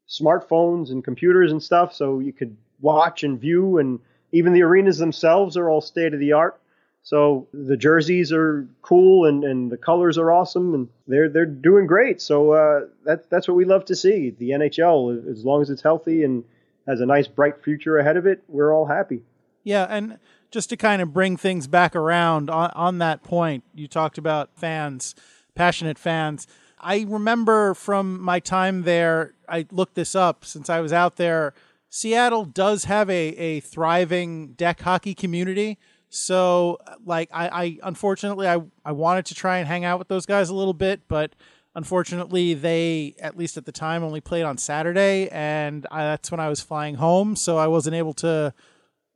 smartphones 0.08 0.90
and 0.90 1.02
computers 1.02 1.52
and 1.52 1.62
stuff, 1.62 1.94
so 1.94 2.20
you 2.20 2.32
could 2.32 2.56
watch 2.80 3.24
and 3.24 3.40
view. 3.40 3.78
And 3.78 4.00
even 4.30 4.52
the 4.52 4.62
arenas 4.62 4.98
themselves 4.98 5.56
are 5.56 5.68
all 5.68 5.80
state 5.80 6.14
of 6.14 6.20
the 6.20 6.32
art. 6.32 6.58
So 7.02 7.48
the 7.52 7.76
jerseys 7.76 8.32
are 8.32 8.68
cool 8.80 9.26
and, 9.26 9.42
and 9.42 9.72
the 9.72 9.76
colors 9.76 10.18
are 10.18 10.30
awesome 10.30 10.72
and 10.74 10.88
they're 11.08 11.28
they're 11.28 11.46
doing 11.46 11.86
great. 11.86 12.22
So 12.22 12.52
uh, 12.52 12.86
that's 13.04 13.26
that's 13.26 13.48
what 13.48 13.56
we 13.56 13.64
love 13.64 13.84
to 13.86 13.96
see. 13.96 14.30
The 14.30 14.50
NHL, 14.50 15.28
as 15.28 15.44
long 15.44 15.62
as 15.62 15.70
it's 15.70 15.82
healthy 15.82 16.22
and 16.22 16.44
has 16.86 17.00
a 17.00 17.06
nice 17.06 17.26
bright 17.26 17.62
future 17.62 17.98
ahead 17.98 18.16
of 18.16 18.26
it, 18.26 18.42
we're 18.48 18.72
all 18.72 18.86
happy. 18.86 19.22
Yeah, 19.64 19.86
and 19.88 20.18
just 20.50 20.68
to 20.70 20.76
kind 20.76 21.02
of 21.02 21.12
bring 21.12 21.36
things 21.36 21.66
back 21.66 21.96
around 21.96 22.50
on, 22.50 22.70
on 22.74 22.98
that 22.98 23.22
point, 23.22 23.64
you 23.74 23.88
talked 23.88 24.18
about 24.18 24.50
fans, 24.54 25.14
passionate 25.54 25.98
fans. 25.98 26.46
I 26.78 27.04
remember 27.08 27.74
from 27.74 28.20
my 28.20 28.40
time 28.40 28.82
there, 28.82 29.34
I 29.48 29.66
looked 29.70 29.94
this 29.94 30.14
up 30.14 30.44
since 30.44 30.68
I 30.68 30.80
was 30.80 30.92
out 30.92 31.16
there. 31.16 31.54
Seattle 31.88 32.44
does 32.44 32.84
have 32.84 33.08
a, 33.08 33.28
a 33.36 33.60
thriving 33.60 34.54
deck 34.54 34.80
hockey 34.80 35.14
community 35.14 35.78
so 36.14 36.76
like 37.06 37.30
I, 37.32 37.48
I 37.48 37.78
unfortunately 37.82 38.46
I, 38.46 38.60
I 38.84 38.92
wanted 38.92 39.24
to 39.26 39.34
try 39.34 39.58
and 39.58 39.66
hang 39.66 39.86
out 39.86 39.98
with 39.98 40.08
those 40.08 40.26
guys 40.26 40.50
a 40.50 40.54
little 40.54 40.74
bit, 40.74 41.08
but 41.08 41.34
unfortunately 41.74 42.52
they 42.52 43.14
at 43.18 43.34
least 43.38 43.56
at 43.56 43.64
the 43.64 43.72
time 43.72 44.04
only 44.04 44.20
played 44.20 44.42
on 44.42 44.58
Saturday 44.58 45.30
and 45.30 45.86
I, 45.90 46.04
that's 46.04 46.30
when 46.30 46.38
I 46.38 46.50
was 46.50 46.60
flying 46.60 46.96
home, 46.96 47.34
so 47.34 47.56
I 47.56 47.66
wasn't 47.66 47.96
able 47.96 48.12
to 48.14 48.52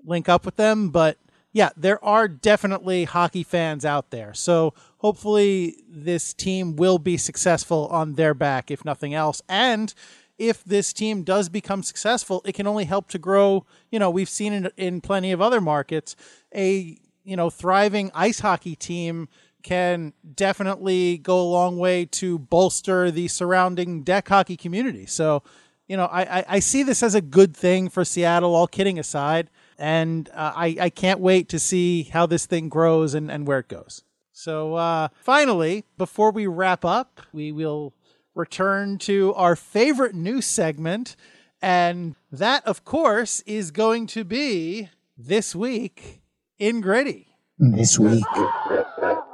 link 0.04 0.26
up 0.26 0.46
with 0.46 0.56
them, 0.56 0.88
but 0.88 1.18
yeah, 1.52 1.68
there 1.76 2.02
are 2.02 2.28
definitely 2.28 3.04
hockey 3.04 3.42
fans 3.42 3.84
out 3.84 4.10
there. 4.10 4.32
So 4.32 4.72
hopefully 4.98 5.76
this 5.88 6.32
team 6.32 6.76
will 6.76 6.98
be 6.98 7.18
successful 7.18 7.88
on 7.88 8.14
their 8.14 8.32
back 8.32 8.70
if 8.70 8.86
nothing 8.86 9.12
else 9.12 9.42
and 9.50 9.92
if 10.38 10.64
this 10.64 10.92
team 10.92 11.22
does 11.22 11.48
become 11.48 11.82
successful, 11.82 12.42
it 12.44 12.54
can 12.54 12.66
only 12.66 12.84
help 12.84 13.08
to 13.08 13.18
grow. 13.18 13.64
You 13.90 13.98
know, 13.98 14.10
we've 14.10 14.28
seen 14.28 14.52
it 14.52 14.72
in 14.76 15.00
plenty 15.00 15.32
of 15.32 15.40
other 15.40 15.60
markets. 15.60 16.16
A 16.54 16.98
you 17.24 17.36
know 17.36 17.50
thriving 17.50 18.10
ice 18.14 18.40
hockey 18.40 18.76
team 18.76 19.28
can 19.66 20.12
definitely 20.36 21.18
go 21.18 21.40
a 21.40 21.42
long 21.42 21.76
way 21.76 22.04
to 22.04 22.38
bolster 22.38 23.10
the 23.10 23.26
surrounding 23.26 24.04
deck 24.04 24.28
hockey 24.28 24.56
community. 24.56 25.06
So, 25.06 25.42
you 25.88 25.96
know, 25.96 26.04
I, 26.04 26.38
I, 26.38 26.44
I 26.48 26.58
see 26.60 26.84
this 26.84 27.02
as 27.02 27.16
a 27.16 27.20
good 27.20 27.56
thing 27.56 27.88
for 27.88 28.04
Seattle, 28.04 28.54
all 28.54 28.68
kidding 28.68 28.96
aside. 28.96 29.50
And 29.76 30.28
uh, 30.28 30.52
I, 30.54 30.76
I 30.82 30.90
can't 30.90 31.18
wait 31.18 31.48
to 31.48 31.58
see 31.58 32.04
how 32.04 32.26
this 32.26 32.46
thing 32.46 32.68
grows 32.68 33.12
and, 33.12 33.28
and 33.28 33.44
where 33.44 33.58
it 33.58 33.66
goes. 33.66 34.04
So, 34.30 34.74
uh, 34.74 35.08
finally, 35.20 35.84
before 35.98 36.30
we 36.30 36.46
wrap 36.46 36.84
up, 36.84 37.22
we 37.32 37.50
will 37.50 37.92
return 38.36 38.98
to 38.98 39.34
our 39.34 39.56
favorite 39.56 40.14
news 40.14 40.46
segment. 40.46 41.16
And 41.60 42.14
that, 42.30 42.64
of 42.66 42.84
course, 42.84 43.40
is 43.40 43.70
going 43.70 44.06
to 44.08 44.24
be 44.24 44.90
this 45.16 45.56
week 45.56 46.20
in 46.58 46.80
Gritty. 46.80 47.28
This 47.58 47.98
week 47.98 48.24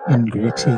in 0.09 0.26
Gritty. 0.26 0.76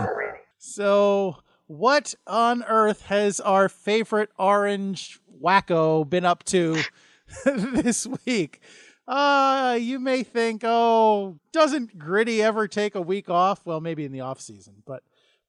So, 0.59 1.37
what 1.66 2.14
on 2.27 2.64
earth 2.64 3.03
has 3.03 3.41
our 3.41 3.68
favorite 3.68 4.31
orange 4.39 5.20
wacko 5.43 6.09
been 6.09 6.25
up 6.25 6.43
to 6.45 6.81
this 7.45 8.07
week? 8.27 8.61
Uh, 9.07 9.77
you 9.79 10.01
may 10.01 10.22
think, 10.22 10.62
oh, 10.64 11.39
doesn't 11.53 11.99
Gritty 11.99 12.43
ever 12.43 12.66
take 12.66 12.95
a 12.95 13.03
week 13.03 13.29
off? 13.29 13.66
Well, 13.66 13.83
maybe 13.83 14.07
in 14.07 14.12
the 14.12 14.22
off 14.22 14.41
season, 14.41 14.83
but 14.87 15.03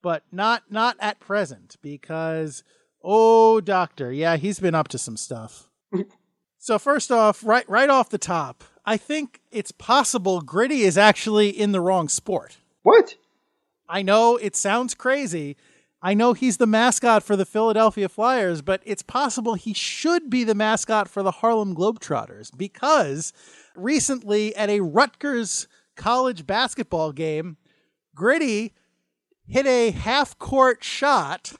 but 0.06 0.22
not 0.30 0.62
not 0.70 0.96
at 1.00 1.18
present 1.18 1.74
because 1.82 2.62
Oh, 3.02 3.60
doctor. 3.60 4.12
Yeah, 4.12 4.36
he's 4.36 4.60
been 4.60 4.74
up 4.76 4.86
to 4.88 4.98
some 4.98 5.16
stuff. 5.16 5.68
so 6.58 6.78
first 6.78 7.10
off, 7.10 7.44
right 7.44 7.68
right 7.68 7.90
off 7.90 8.10
the 8.10 8.16
top, 8.16 8.62
I 8.84 8.98
think 8.98 9.40
it's 9.50 9.72
possible 9.72 10.42
Gritty 10.42 10.82
is 10.82 10.96
actually 10.96 11.48
in 11.48 11.72
the 11.72 11.80
wrong 11.80 12.08
sport. 12.08 12.58
What? 12.84 13.16
I 13.88 14.02
know 14.02 14.36
it 14.36 14.54
sounds 14.54 14.94
crazy. 14.94 15.56
I 16.00 16.14
know 16.14 16.34
he's 16.34 16.58
the 16.58 16.68
mascot 16.68 17.24
for 17.24 17.34
the 17.34 17.44
Philadelphia 17.44 18.08
Flyers, 18.08 18.62
but 18.62 18.82
it's 18.84 19.02
possible 19.02 19.54
he 19.54 19.72
should 19.72 20.30
be 20.30 20.44
the 20.44 20.54
mascot 20.54 21.08
for 21.08 21.24
the 21.24 21.32
Harlem 21.32 21.74
Globetrotters 21.74 22.56
because 22.56 23.32
recently 23.74 24.54
at 24.54 24.70
a 24.70 24.82
Rutgers 24.82 25.66
college 25.96 26.46
basketball 26.46 27.10
game, 27.10 27.56
Gritty 28.14 28.72
hit 29.46 29.66
a 29.66 29.90
half 29.90 30.38
court 30.38 30.82
shot 30.84 31.52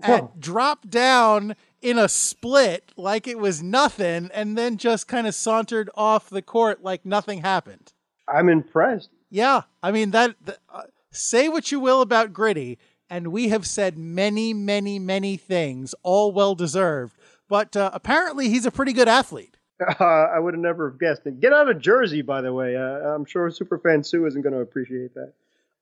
and 0.00 0.22
Whoa. 0.22 0.32
dropped 0.38 0.90
down 0.90 1.56
in 1.80 1.98
a 1.98 2.08
split 2.08 2.92
like 2.96 3.26
it 3.26 3.38
was 3.38 3.62
nothing 3.62 4.30
and 4.34 4.58
then 4.58 4.76
just 4.76 5.08
kind 5.08 5.26
of 5.26 5.34
sauntered 5.34 5.90
off 5.94 6.28
the 6.28 6.42
court 6.42 6.82
like 6.82 7.04
nothing 7.04 7.40
happened. 7.40 7.92
I'm 8.28 8.48
impressed. 8.48 9.10
Yeah, 9.30 9.62
I 9.82 9.92
mean 9.92 10.10
that. 10.12 10.34
th- 10.44 10.58
uh, 10.68 10.82
say 11.10 11.48
what 11.48 11.72
you 11.72 11.80
will 11.80 12.00
about 12.02 12.32
Gritty, 12.32 12.78
and 13.10 13.28
we 13.28 13.48
have 13.48 13.66
said 13.66 13.96
many, 13.96 14.52
many, 14.52 14.98
many 14.98 15.36
things, 15.36 15.94
all 16.02 16.32
well 16.32 16.54
deserved. 16.54 17.16
But 17.48 17.76
uh, 17.76 17.90
apparently, 17.92 18.48
he's 18.48 18.66
a 18.66 18.70
pretty 18.70 18.92
good 18.92 19.08
athlete. 19.08 19.56
Uh, 19.80 20.04
I 20.04 20.38
would 20.38 20.54
have 20.54 20.60
never 20.62 20.90
have 20.90 21.00
guessed 21.00 21.22
it. 21.26 21.40
Get 21.40 21.52
out 21.52 21.70
of 21.70 21.80
Jersey, 21.80 22.22
by 22.22 22.40
the 22.42 22.52
way. 22.52 22.76
Uh, 22.76 23.14
I'm 23.14 23.24
sure 23.24 23.48
Superfan 23.50 24.04
Sue 24.04 24.26
isn't 24.26 24.42
going 24.42 24.52
to 24.54 24.60
appreciate 24.60 25.14
that. 25.14 25.32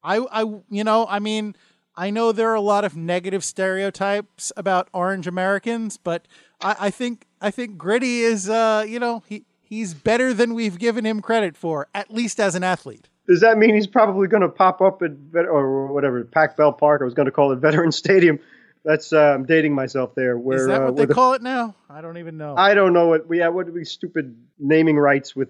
I, 0.07 0.19
I, 0.31 0.43
you 0.71 0.85
know, 0.85 1.05
I 1.09 1.19
mean, 1.19 1.57
I 1.97 2.11
know 2.11 2.31
there 2.31 2.51
are 2.51 2.55
a 2.55 2.61
lot 2.61 2.85
of 2.85 2.97
negative 2.97 3.45
stereotypes 3.45 4.53
about 4.57 4.89
Orange 4.95 5.27
Americans, 5.27 5.97
but 5.97 6.27
I, 6.61 6.77
I 6.79 6.91
think, 6.91 7.27
I 7.41 7.51
think 7.51 7.77
Gritty 7.77 8.21
is, 8.21 8.49
uh, 8.49 8.85
you 8.87 9.01
know, 9.01 9.25
he 9.27 9.45
he's 9.61 9.95
better 9.95 10.33
than 10.33 10.55
we've 10.55 10.79
given 10.79 11.05
him 11.05 11.21
credit 11.21 11.57
for, 11.57 11.89
at 11.93 12.15
least 12.15 12.39
as 12.39 12.55
an 12.55 12.63
athlete. 12.63 13.09
Does 13.27 13.41
that 13.41 13.59
mean 13.59 13.75
he's 13.75 13.89
probably 13.89 14.29
going 14.29 14.43
to 14.43 14.49
pop 14.49 14.81
up 14.81 15.03
at 15.03 15.11
or 15.35 15.93
whatever 15.93 16.23
Pac 16.25 16.57
Bell 16.57 16.73
Park? 16.73 17.03
I 17.03 17.05
was 17.05 17.15
going 17.15 17.27
to 17.27 17.33
call 17.33 17.51
it 17.51 17.57
Veteran 17.61 17.91
Stadium. 17.91 18.39
That's 18.85 19.13
uh, 19.13 19.19
I'm 19.19 19.45
dating 19.45 19.75
myself 19.75 20.15
there. 20.15 20.39
Where 20.39 20.59
is 20.59 20.67
that 20.69 20.83
uh, 20.83 20.85
what 20.85 20.97
they 20.97 21.07
the- 21.07 21.15
call 21.15 21.35
it 21.35 21.43
now? 21.43 21.75
I 21.91 22.01
don't 22.01 22.19
even 22.19 22.37
know. 22.37 22.55
I 22.57 22.75
don't 22.75 22.93
know 22.93 23.09
what 23.09 23.27
we 23.27 23.39
have. 23.39 23.53
What 23.53 23.69
we 23.73 23.85
stupid 23.85 24.37
naming 24.61 24.97
rights 24.97 25.35
with 25.35 25.49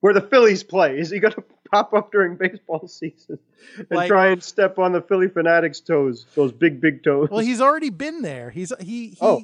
where 0.00 0.12
the 0.12 0.20
Phillies 0.20 0.64
play? 0.64 0.98
Is 0.98 1.10
he 1.10 1.20
going 1.20 1.34
to 1.34 1.44
pop 1.72 1.92
up 1.94 2.12
during 2.12 2.36
baseball 2.36 2.86
season 2.86 3.38
and 3.76 3.86
Like- 3.90 4.08
try 4.08 4.28
and 4.28 4.42
step 4.42 4.78
on 4.78 4.92
the 4.92 5.00
Phillie 5.00 5.28
Phanatics' 5.28 5.84
toes? 5.84 6.26
Those 6.34 6.52
big, 6.52 6.80
big 6.80 7.02
toes. 7.02 7.28
Well, 7.30 7.40
he's 7.40 7.60
already 7.60 7.90
been 7.90 8.22
there. 8.22 8.50
He's 8.50 8.72
he. 8.80 9.08
he 9.08 9.16
Oh. 9.20 9.42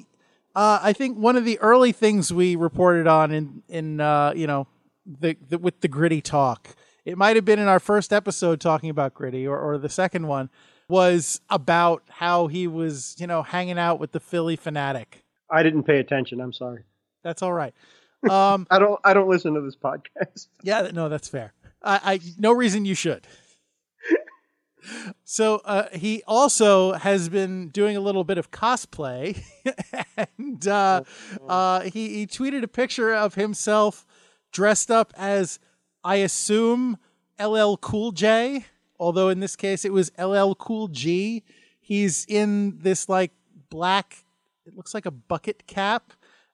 uh, 0.54 0.78
I 0.82 0.92
think 0.92 1.18
one 1.18 1.36
of 1.36 1.44
the 1.44 1.58
early 1.60 1.92
things 1.92 2.32
we 2.32 2.54
reported 2.56 3.06
on 3.06 3.32
in 3.32 3.62
in 3.68 4.00
uh, 4.00 4.32
you 4.36 4.46
know 4.46 4.66
the, 5.06 5.36
the 5.48 5.58
with 5.58 5.80
the 5.80 5.88
gritty 5.88 6.20
talk. 6.20 6.76
It 7.04 7.16
might 7.16 7.36
have 7.36 7.44
been 7.46 7.58
in 7.58 7.68
our 7.68 7.80
first 7.80 8.12
episode 8.12 8.60
talking 8.60 8.90
about 8.90 9.14
gritty, 9.14 9.46
or, 9.46 9.58
or 9.58 9.78
the 9.78 9.88
second 9.88 10.26
one 10.26 10.50
was 10.90 11.40
about 11.48 12.02
how 12.08 12.46
he 12.48 12.66
was 12.66 13.16
you 13.18 13.26
know 13.26 13.42
hanging 13.42 13.78
out 13.78 13.98
with 13.98 14.12
the 14.12 14.20
Phillie 14.20 14.56
Phanatic. 14.58 15.22
I 15.50 15.62
didn't 15.62 15.84
pay 15.84 15.98
attention. 15.98 16.40
I'm 16.40 16.52
sorry. 16.52 16.82
That's 17.24 17.40
all 17.42 17.52
right. 17.54 17.72
Um, 18.28 18.66
I 18.70 18.78
don't. 18.78 19.00
I 19.04 19.14
don't 19.14 19.28
listen 19.28 19.54
to 19.54 19.60
this 19.62 19.76
podcast. 19.76 20.48
Yeah, 20.62 20.90
no, 20.92 21.08
that's 21.08 21.28
fair. 21.28 21.54
I, 21.82 22.00
I 22.14 22.20
no 22.38 22.52
reason 22.52 22.84
you 22.84 22.94
should. 22.94 23.26
So 25.24 25.60
uh, 25.64 25.88
he 25.92 26.22
also 26.26 26.92
has 26.92 27.28
been 27.28 27.68
doing 27.68 27.96
a 27.96 28.00
little 28.00 28.24
bit 28.24 28.38
of 28.38 28.50
cosplay, 28.50 29.42
and 30.38 30.66
uh, 30.66 31.02
uh, 31.46 31.80
he 31.82 32.14
he 32.14 32.26
tweeted 32.26 32.62
a 32.62 32.68
picture 32.68 33.14
of 33.14 33.34
himself 33.34 34.06
dressed 34.52 34.90
up 34.90 35.12
as 35.16 35.58
I 36.02 36.16
assume 36.16 36.96
LL 37.38 37.76
Cool 37.76 38.12
J, 38.12 38.64
although 38.98 39.28
in 39.28 39.40
this 39.40 39.56
case 39.56 39.84
it 39.84 39.92
was 39.92 40.10
LL 40.18 40.54
Cool 40.54 40.88
G. 40.88 41.44
He's 41.80 42.24
in 42.26 42.78
this 42.78 43.08
like 43.08 43.32
black, 43.70 44.24
it 44.66 44.74
looks 44.74 44.94
like 44.94 45.06
a 45.06 45.10
bucket 45.10 45.66
cap, 45.66 46.12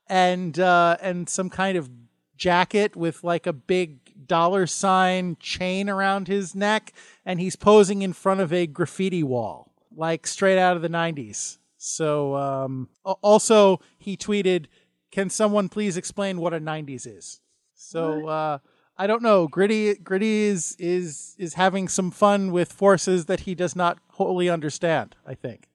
and 0.09 0.59
uh, 0.59 0.97
and 1.01 1.29
some 1.29 1.51
kind 1.51 1.79
of 1.79 1.91
jacket 2.37 2.97
with 2.97 3.23
like 3.23 3.47
a 3.47 3.53
big 3.53 4.04
dollar 4.27 4.67
sign 4.67 5.37
chain 5.41 5.89
around 5.89 6.29
his 6.29 6.55
neck 6.55 6.93
and 7.25 7.41
he's 7.41 7.57
posing 7.57 8.03
in 8.03 8.13
front 8.13 8.41
of 8.41 8.53
a 8.53 8.67
graffiti 8.67 9.23
wall 9.23 9.73
like 9.97 10.27
straight 10.27 10.59
out 10.59 10.77
of 10.77 10.83
the 10.83 10.89
90s 10.89 11.59
so 11.85 12.35
um 12.37 12.89
also 13.23 13.79
he 13.99 14.17
tweeted 14.17 14.67
can 15.11 15.29
someone 15.29 15.69
please 15.69 15.99
explain 15.99 16.41
what 16.41 16.55
a 16.55 16.59
90s 16.59 17.07
is? 17.07 17.41
So 17.75 18.27
uh 18.27 18.59
i 18.97 19.07
don't 19.07 19.23
know. 19.23 19.47
Gritty 19.47 19.95
gritty 19.97 20.45
is 20.45 20.77
is 20.79 21.37
is 21.39 21.55
having 21.55 21.89
some 21.89 22.11
fun 22.11 22.53
with 22.53 22.73
forces 22.73 23.27
that 23.27 23.41
he 23.41 23.55
does 23.55 23.77
not 23.77 23.99
wholly 24.13 24.49
understand 24.49 25.15
i 25.27 25.35
think. 25.35 25.69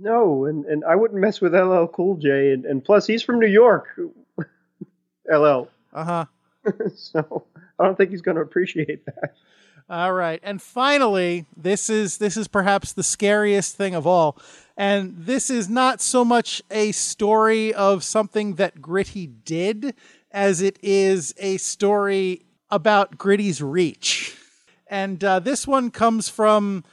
No, 0.00 0.44
and, 0.44 0.64
and 0.64 0.84
I 0.84 0.96
wouldn't 0.96 1.20
mess 1.20 1.40
with 1.40 1.54
LL 1.54 1.86
Cool 1.86 2.16
J, 2.16 2.52
and, 2.52 2.64
and 2.66 2.84
plus 2.84 3.06
he's 3.06 3.22
from 3.22 3.40
New 3.40 3.48
York. 3.48 3.86
LL, 5.32 5.68
uh-huh 5.92 6.26
so 6.94 7.46
I 7.78 7.84
don't 7.84 7.96
think 7.96 8.10
he's 8.10 8.22
going 8.22 8.36
to 8.36 8.42
appreciate 8.42 9.04
that. 9.06 9.34
All 9.90 10.12
right. 10.12 10.40
And 10.42 10.60
finally, 10.60 11.46
this 11.56 11.88
is 11.88 12.18
this 12.18 12.36
is 12.36 12.46
perhaps 12.46 12.92
the 12.92 13.02
scariest 13.02 13.74
thing 13.74 13.94
of 13.94 14.06
all. 14.06 14.36
And 14.76 15.14
this 15.16 15.48
is 15.48 15.68
not 15.68 16.02
so 16.02 16.24
much 16.24 16.62
a 16.70 16.92
story 16.92 17.72
of 17.72 18.04
something 18.04 18.56
that 18.56 18.82
Gritty 18.82 19.26
did 19.26 19.94
as 20.30 20.60
it 20.60 20.78
is 20.82 21.34
a 21.38 21.56
story 21.56 22.42
about 22.70 23.16
Gritty's 23.16 23.62
reach. 23.62 24.36
And 24.86 25.22
uh, 25.24 25.40
this 25.40 25.66
one 25.66 25.90
comes 25.90 26.28
from 26.28 26.84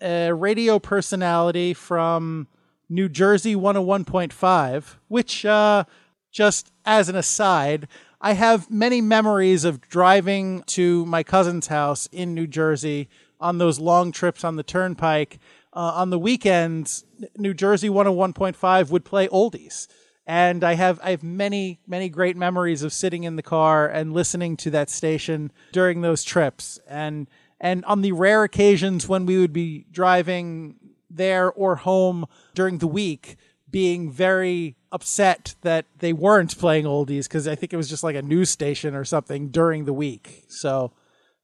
a 0.00 0.32
radio 0.32 0.78
personality 0.78 1.74
from 1.74 2.46
New 2.88 3.08
Jersey 3.08 3.54
101.5, 3.54 4.96
which, 5.08 5.44
uh, 5.44 5.84
just 6.30 6.72
as 6.84 7.08
an 7.08 7.16
aside, 7.16 7.88
I 8.24 8.32
have 8.32 8.70
many 8.70 9.02
memories 9.02 9.66
of 9.66 9.82
driving 9.82 10.62
to 10.68 11.04
my 11.04 11.22
cousin's 11.22 11.66
house 11.66 12.08
in 12.10 12.32
New 12.32 12.46
Jersey 12.46 13.10
on 13.38 13.58
those 13.58 13.78
long 13.78 14.12
trips 14.12 14.44
on 14.44 14.56
the 14.56 14.62
turnpike. 14.62 15.38
Uh, 15.74 15.92
on 15.94 16.08
the 16.08 16.18
weekends, 16.18 17.04
New 17.36 17.52
Jersey 17.52 17.90
101.5 17.90 18.88
would 18.88 19.04
play 19.04 19.28
oldies. 19.28 19.88
And 20.26 20.64
I 20.64 20.72
have 20.72 20.98
I 21.04 21.10
have 21.10 21.22
many 21.22 21.80
many 21.86 22.08
great 22.08 22.34
memories 22.34 22.82
of 22.82 22.94
sitting 22.94 23.24
in 23.24 23.36
the 23.36 23.42
car 23.42 23.86
and 23.86 24.14
listening 24.14 24.56
to 24.56 24.70
that 24.70 24.88
station 24.88 25.52
during 25.72 26.00
those 26.00 26.24
trips. 26.24 26.80
And 26.88 27.28
and 27.60 27.84
on 27.84 28.00
the 28.00 28.12
rare 28.12 28.42
occasions 28.42 29.06
when 29.06 29.26
we 29.26 29.36
would 29.36 29.52
be 29.52 29.84
driving 29.90 30.76
there 31.10 31.52
or 31.52 31.76
home 31.76 32.24
during 32.54 32.78
the 32.78 32.86
week, 32.86 33.36
being 33.74 34.08
very 34.08 34.76
upset 34.92 35.56
that 35.62 35.84
they 35.98 36.12
weren't 36.12 36.56
playing 36.56 36.84
oldies 36.84 37.24
because 37.24 37.48
I 37.48 37.56
think 37.56 37.72
it 37.72 37.76
was 37.76 37.88
just 37.88 38.04
like 38.04 38.14
a 38.14 38.22
news 38.22 38.48
station 38.48 38.94
or 38.94 39.04
something 39.04 39.48
during 39.48 39.84
the 39.84 39.92
week. 39.92 40.44
So 40.46 40.92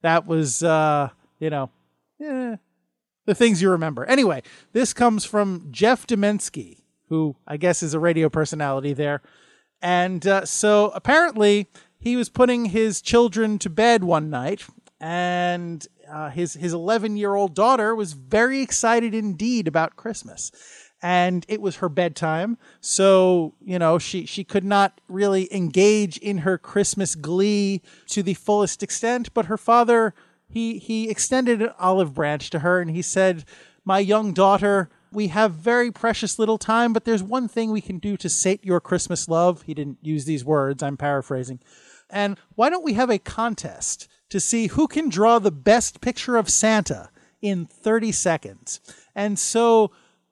that 0.03 0.29
was, 0.29 0.63
uh, 0.63 1.09
you 1.41 1.51
know, 1.51 1.71
eh, 2.23 2.55
the 3.27 3.35
things 3.35 3.61
you 3.61 3.69
remember. 3.69 4.05
Anyway, 4.05 4.45
this 4.73 4.93
comes 4.93 5.25
from 5.25 5.71
Jeff 5.73 6.07
Deminski, 6.07 6.85
who 7.09 7.35
I 7.49 7.57
guess 7.57 7.83
is 7.83 7.95
a 7.95 7.99
radio 7.99 8.29
personality 8.29 8.93
there. 8.93 9.23
And 9.83 10.25
uh, 10.25 10.45
so 10.45 10.93
apparently 10.95 11.67
he 11.99 12.15
was 12.15 12.29
putting 12.29 12.67
his 12.67 13.03
children 13.03 13.59
to 13.59 13.69
bed 13.69 14.05
one 14.05 14.31
night, 14.31 14.63
and 15.01 15.85
uh, 16.09 16.31
his 16.31 16.55
his 16.55 16.73
11 16.73 17.17
year 17.17 17.35
old 17.35 17.57
daughter 17.57 17.93
was 17.93 18.13
very 18.13 18.61
excited 18.61 19.17
indeed 19.17 19.67
about 19.67 19.97
Christmas. 19.97 20.53
And 21.03 21.47
it 21.49 21.63
was 21.63 21.77
her 21.77 21.89
bedtime, 21.89 22.59
so 22.81 23.55
you 23.65 23.79
know 23.79 23.99
she 23.99 24.27
she 24.27 24.45
could 24.45 24.65
not 24.65 25.01
really 25.09 25.53
engage 25.55 26.19
in 26.19 26.39
her 26.39 26.59
Christmas 26.59 27.15
glee 27.15 27.81
to 28.09 28.23
the 28.23 28.35
fullest 28.35 28.83
extent. 28.83 29.33
But 29.33 29.47
her 29.47 29.57
father 29.57 30.15
he 30.47 30.79
he 30.79 31.09
extended 31.09 31.63
an 31.63 31.73
olive 31.79 32.13
branch 32.13 32.51
to 32.51 32.59
her, 32.59 32.81
and 32.81 32.91
he 32.91 33.03
said, 33.03 33.45
"My 33.85 33.99
young 33.99 34.33
daughter." 34.33 34.91
we 35.13 35.29
have 35.29 35.53
very 35.53 35.91
precious 35.91 36.39
little 36.39 36.59
time, 36.59 36.93
but 36.93 37.05
there's 37.05 37.23
one 37.23 37.49
thing 37.49 37.71
we 37.71 37.81
can 37.81 37.99
do 37.99 38.17
to 38.17 38.29
sate 38.29 38.65
your 38.65 38.81
Christmas 38.81 39.29
love. 39.29 39.63
He 39.63 39.75
didn't 39.75 39.99
use 40.03 40.25
these 40.25 40.45
words, 40.45 40.83
I'm 40.83 40.97
paraphrasing. 40.97 41.61
And 42.09 42.39
why 42.55 42.71
don't 42.71 42.85
we 42.85 42.95
have 42.95 43.11
a 43.11 43.19
contest 43.19 44.09
to 44.31 44.41
see 44.41 44.69
who 44.69 44.87
can 44.87 45.09
draw 45.09 45.39
the 45.39 45.51
best 45.51 46.01
picture 46.01 46.37
of 46.37 46.49
Santa 46.49 47.11
in 47.43 47.67
30 47.67 48.13
seconds? 48.13 48.81
And 49.15 49.39
so 49.39 49.91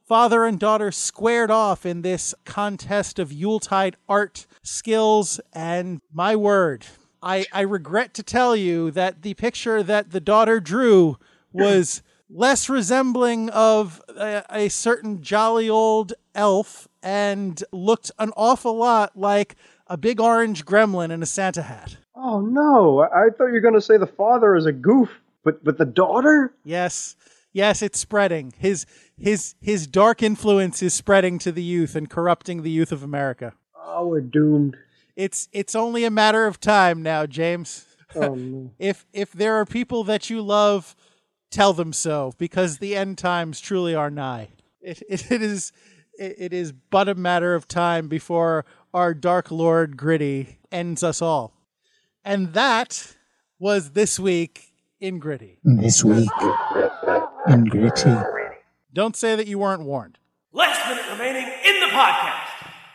father 0.09 0.47
and 0.47 0.59
daughter 0.59 0.91
squared 0.91 1.51
off 1.51 1.85
in 1.85 2.01
this 2.01 2.35
contest 2.47 3.19
of 3.19 3.31
Yuletide 3.31 3.95
art 4.09 4.47
skills, 4.63 5.39
and 5.53 6.01
my 6.11 6.35
word, 6.35 6.87
I, 7.23 7.45
I 7.53 7.61
regret 7.61 8.15
to 8.15 8.23
tell 8.23 8.57
you 8.57 8.91
that 8.93 9.21
the 9.21 9.35
picture 9.35 9.83
that 9.83 10.11
the 10.11 10.21
daughter 10.21 10.61
drew 10.61 11.19
was 11.53 12.03
less 12.31 12.71
resembling 12.71 13.51
of 13.51 14.01
a, 14.09 14.45
a 14.49 14.69
certain 14.71 15.23
jolly 15.23 15.69
old 15.69 16.15
elf 16.35 16.89
and 17.03 17.63
looked 17.71 18.11
an 18.19 18.33
awful 18.35 18.77
lot 18.77 19.15
like 19.15 19.57
a 19.89 19.99
big 19.99 20.21
orange 20.21 20.65
gremlin 20.65 21.11
in 21.11 21.23
a 21.23 21.27
Santa 21.27 21.63
hat. 21.63 21.99
Oh 22.15 22.41
no! 22.41 23.01
I, 23.01 23.29
thought 23.29 23.47
you 23.47 23.53
were 23.53 23.61
going 23.61 23.75
to 23.75 23.81
say 23.81 23.99
the 23.99 24.07
father 24.07 24.57
is 24.57 24.65
a 24.65 24.73
goof, 24.73 25.21
but 25.45 25.63
but 25.63 25.77
the 25.77 25.85
daughter? 25.85 26.55
Yes, 26.65 27.15
yes, 27.53 27.83
it's 27.83 27.99
spreading. 27.99 28.53
His 28.59 28.87
his 29.17 29.55
his 29.61 29.87
dark 29.87 30.23
influence 30.23 30.83
is 30.83 30.95
spreading 30.95 31.39
to 31.41 31.53
the 31.53 31.63
youth 31.63 31.95
and 31.97 32.09
corrupting 32.09 32.63
the 32.63 32.71
youth 32.71 32.93
of 32.93 33.03
America. 33.03 33.55
Oh, 33.77 34.07
we're 34.09 34.21
doomed. 34.21 34.77
It's 35.17 35.49
it's 35.53 35.75
only 35.75 36.05
a 36.05 36.11
matter 36.11 36.47
of 36.47 36.61
time 36.61 37.03
now, 37.03 37.27
James. 37.27 37.87
Oh 38.15 38.35
no! 38.35 38.71
If 38.79 39.07
if 39.13 39.33
there 39.33 39.57
are 39.57 39.67
people 39.67 40.05
that 40.05 40.31
you 40.31 40.41
love, 40.41 40.95
tell 41.51 41.73
them 41.73 41.93
so, 41.93 42.33
because 42.39 42.79
the 42.79 42.97
end 42.97 43.19
times 43.19 43.61
truly 43.61 43.95
are 43.95 44.11
nigh. 44.11 44.49
It 44.81 45.03
it, 45.09 45.31
it 45.31 45.43
is 45.43 45.73
it, 46.19 46.35
it 46.39 46.53
is 46.53 46.73
but 46.73 47.09
a 47.09 47.15
matter 47.15 47.55
of 47.55 47.69
time 47.69 48.09
before 48.09 48.65
our 48.95 49.15
dark 49.15 49.51
lord 49.51 49.97
Gritty 49.97 50.59
ends 50.71 51.03
us 51.03 51.21
all. 51.21 51.55
And 52.25 52.53
that 52.53 53.17
was 53.59 53.91
this 53.91 54.19
week 54.19 54.73
in 55.01 55.19
Gritty. 55.19 55.59
This 55.65 56.05
week 56.05 56.29
in 57.49 57.65
Gritty. 57.65 58.15
Don't 58.93 59.17
say 59.17 59.37
that 59.37 59.47
you 59.47 59.59
weren't 59.59 59.83
warned. 59.83 60.19
Last 60.53 60.89
minute 60.89 61.05
remaining 61.11 61.45
in 61.45 61.81
the 61.81 61.87
podcast. 61.87 62.47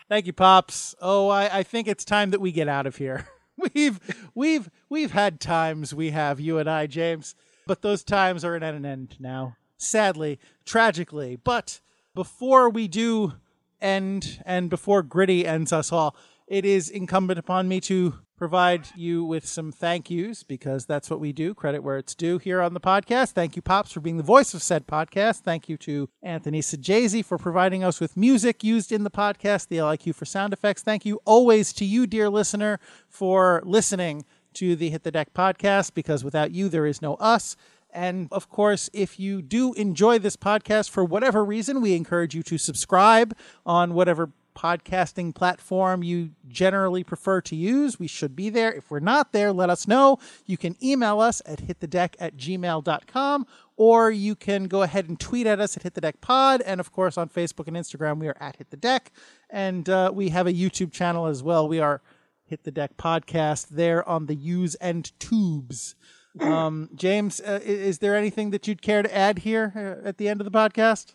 Thank 0.10 0.26
you, 0.26 0.34
Pops. 0.34 0.96
Oh, 1.02 1.30
I, 1.30 1.60
I 1.60 1.64
think 1.64 1.88
it's 1.88 2.06
time 2.06 2.32
that 2.32 2.42
we 2.42 2.52
get 2.52 2.68
out 2.68 2.86
of 2.88 2.98
here. 2.98 3.28
We've 3.76 4.00
we've 4.34 4.70
we've 4.90 5.12
had 5.12 5.40
times 5.40 5.94
we 5.94 6.10
have, 6.10 6.40
you 6.40 6.58
and 6.58 6.68
I, 6.68 6.88
James, 6.88 7.36
but 7.68 7.84
those 7.84 8.04
times 8.04 8.44
are 8.44 8.56
at 8.56 8.64
an 8.64 8.84
end 8.84 9.16
now. 9.20 9.58
Sadly, 9.78 10.40
tragically. 10.66 11.36
But 11.36 11.80
before 12.16 12.68
we 12.68 12.88
do 12.88 13.34
end 13.80 14.42
and 14.44 14.72
before 14.72 15.04
Gritty 15.04 15.46
ends 15.46 15.72
us 15.72 15.92
all, 15.92 16.16
it 16.48 16.66
is 16.66 16.90
incumbent 16.90 17.40
upon 17.40 17.68
me 17.68 17.80
to 17.82 18.16
provide 18.38 18.88
you 18.96 19.24
with 19.24 19.46
some 19.46 19.72
thank 19.72 20.10
yous 20.10 20.44
because 20.44 20.86
that's 20.86 21.10
what 21.10 21.20
we 21.20 21.32
do. 21.32 21.54
Credit 21.54 21.82
where 21.82 21.98
it's 21.98 22.14
due 22.14 22.38
here 22.40 22.62
on 22.62 22.74
the 22.74 22.80
podcast. 22.80 23.32
Thank 23.32 23.56
you, 23.56 23.62
Pops, 23.62 23.94
for 23.94 24.02
being 24.02 24.18
the 24.18 24.24
voice 24.24 24.54
of 24.54 24.62
said 24.62 24.86
podcast. 24.86 25.40
Thank 25.40 25.70
you 25.70 25.78
to 25.78 26.10
Anthony 26.22 26.60
Sajazi 26.62 27.24
for 27.24 27.38
providing 27.38 27.84
us 27.84 28.00
with 28.00 28.18
music 28.18 28.64
used 28.64 28.92
in 28.92 29.04
the 29.04 29.12
podcast, 29.12 29.68
the 29.68 29.78
LIQ 29.78 30.16
for 30.16 30.26
sound 30.26 30.52
effects. 30.52 30.82
Thank 30.82 31.06
you 31.06 31.22
always 31.26 31.72
to 31.74 31.86
you, 31.86 32.06
dear 32.06 32.30
listener, 32.30 32.80
for 33.08 33.62
listening 33.64 34.26
to 34.56 34.76
the 34.76 34.90
Hit 34.90 35.04
the 35.04 35.12
Deck 35.12 35.34
podcast 35.34 35.94
because 35.94 36.24
without 36.24 36.52
you, 36.52 36.68
there 36.68 36.86
is 36.86 37.02
no 37.02 37.16
us. 37.16 37.56
And 37.94 38.28
of 38.32 38.50
course, 38.50 38.90
if 38.92 39.20
you 39.20 39.42
do 39.42 39.74
enjoy 39.74 40.20
this 40.20 40.36
podcast 40.36 40.90
for 40.90 41.06
whatever 41.06 41.46
reason, 41.46 41.80
we 41.80 41.96
encourage 41.96 42.36
you 42.36 42.44
to 42.44 42.58
subscribe 42.58 43.38
on 43.66 43.94
whatever 43.94 44.32
podcasting 44.54 45.34
platform 45.36 46.04
you 46.04 46.32
generally 46.48 47.04
prefer 47.04 47.42
to 47.42 47.56
use. 47.56 48.00
We 48.00 48.08
should 48.08 48.36
be 48.36 48.50
there. 48.50 48.72
If 48.72 48.90
we're 48.92 49.00
not 49.00 49.32
there, 49.32 49.52
let 49.52 49.70
us 49.70 49.88
know. 49.88 50.20
You 50.46 50.58
can 50.58 50.76
email 50.84 51.20
us 51.20 51.42
at 51.46 51.60
hitthedeck 51.60 52.16
at 52.20 52.38
gmail.com 52.38 53.48
or 53.76 54.12
you 54.12 54.36
can 54.36 54.66
go 54.66 54.82
ahead 54.84 55.10
and 55.10 55.20
tweet 55.20 55.48
at 55.48 55.60
us 55.60 55.76
at 55.76 55.84
Hit 55.84 55.96
the 55.96 56.02
Deck 56.02 56.22
Pod. 56.22 56.62
And 56.62 56.80
of 56.80 56.92
course, 56.92 57.18
on 57.18 57.30
Facebook 57.30 57.68
and 57.68 57.76
Instagram, 57.76 58.20
we 58.20 58.28
are 58.28 58.38
at 58.40 58.58
Hit 58.58 58.70
the 58.70 58.78
Deck. 58.78 59.12
And 59.50 59.90
uh, 59.90 60.12
we 60.14 60.30
have 60.30 60.48
a 60.48 60.54
YouTube 60.54 60.92
channel 60.92 61.26
as 61.26 61.42
well. 61.42 61.68
We 61.68 61.80
are 61.80 62.02
Hit 62.44 62.64
the 62.64 62.72
Deck 62.72 62.98
Podcast 62.98 63.70
there 63.70 64.08
on 64.08 64.28
the 64.28 64.36
Use 64.36 64.76
and 64.76 65.12
Tubes. 65.20 65.96
Um, 66.40 66.90
James, 66.96 67.40
uh, 67.42 67.60
is 67.64 68.00
there 68.00 68.16
anything 68.16 68.50
that 68.50 68.68
you'd 68.68 68.82
care 68.82 69.04
to 69.04 69.16
add 69.16 69.38
here 69.38 69.72
uh, 69.76 70.08
at 70.08 70.18
the 70.18 70.28
end 70.28 70.42
of 70.42 70.46
the 70.46 70.52
podcast? 70.52 71.14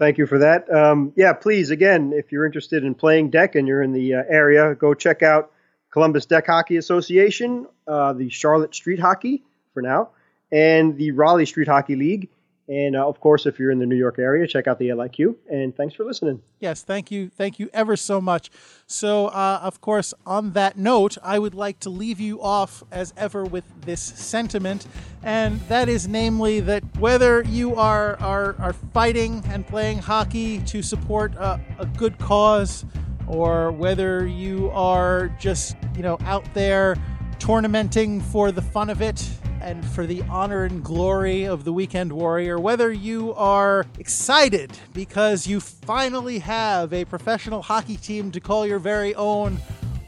Thank 0.00 0.16
you 0.16 0.26
for 0.26 0.38
that. 0.38 0.72
Um, 0.72 1.12
yeah, 1.14 1.34
please, 1.34 1.68
again, 1.68 2.14
if 2.14 2.32
you're 2.32 2.46
interested 2.46 2.84
in 2.84 2.94
playing 2.94 3.28
deck 3.28 3.54
and 3.54 3.68
you're 3.68 3.82
in 3.82 3.92
the 3.92 4.14
uh, 4.14 4.22
area, 4.30 4.74
go 4.74 4.94
check 4.94 5.22
out 5.22 5.52
Columbus 5.90 6.24
Deck 6.24 6.46
Hockey 6.46 6.78
Association, 6.78 7.66
uh, 7.86 8.14
the 8.14 8.30
Charlotte 8.30 8.74
Street 8.74 8.98
Hockey 8.98 9.44
for 9.74 9.82
now, 9.82 10.08
and 10.50 10.96
the 10.96 11.10
Raleigh 11.10 11.44
Street 11.44 11.68
Hockey 11.68 11.96
League. 11.96 12.30
And 12.70 12.94
uh, 12.94 13.04
of 13.04 13.18
course, 13.18 13.46
if 13.46 13.58
you're 13.58 13.72
in 13.72 13.80
the 13.80 13.86
New 13.86 13.96
York 13.96 14.20
area, 14.20 14.46
check 14.46 14.68
out 14.68 14.78
the 14.78 14.90
LIQ. 14.90 15.34
And 15.50 15.76
thanks 15.76 15.92
for 15.92 16.04
listening. 16.04 16.40
Yes, 16.60 16.84
thank 16.84 17.10
you. 17.10 17.28
Thank 17.28 17.58
you 17.58 17.68
ever 17.74 17.96
so 17.96 18.20
much. 18.20 18.48
So, 18.86 19.26
uh, 19.26 19.58
of 19.60 19.80
course, 19.80 20.14
on 20.24 20.52
that 20.52 20.78
note, 20.78 21.18
I 21.20 21.40
would 21.40 21.54
like 21.54 21.80
to 21.80 21.90
leave 21.90 22.20
you 22.20 22.40
off 22.40 22.84
as 22.92 23.12
ever 23.16 23.44
with 23.44 23.64
this 23.80 24.00
sentiment, 24.00 24.86
and 25.24 25.60
that 25.62 25.88
is 25.88 26.06
namely 26.06 26.60
that 26.60 26.84
whether 27.00 27.42
you 27.42 27.74
are, 27.74 28.16
are, 28.20 28.54
are 28.60 28.72
fighting 28.72 29.42
and 29.48 29.66
playing 29.66 29.98
hockey 29.98 30.60
to 30.60 30.80
support 30.80 31.34
a, 31.34 31.60
a 31.80 31.86
good 31.86 32.18
cause, 32.18 32.84
or 33.26 33.72
whether 33.72 34.28
you 34.28 34.70
are 34.70 35.28
just, 35.40 35.74
you 35.96 36.04
know, 36.04 36.18
out 36.20 36.44
there 36.54 36.96
tournamenting 37.40 38.20
for 38.20 38.52
the 38.52 38.62
fun 38.62 38.90
of 38.90 39.02
it 39.02 39.28
and 39.60 39.84
for 39.84 40.06
the 40.06 40.22
honor 40.22 40.64
and 40.64 40.82
glory 40.82 41.44
of 41.44 41.64
the 41.64 41.72
Weekend 41.72 42.12
Warrior, 42.12 42.58
whether 42.58 42.90
you 42.90 43.34
are 43.34 43.86
excited 43.98 44.72
because 44.92 45.46
you 45.46 45.60
finally 45.60 46.38
have 46.38 46.92
a 46.92 47.04
professional 47.04 47.62
hockey 47.62 47.96
team 47.96 48.30
to 48.32 48.40
call 48.40 48.66
your 48.66 48.78
very 48.78 49.14
own, 49.14 49.58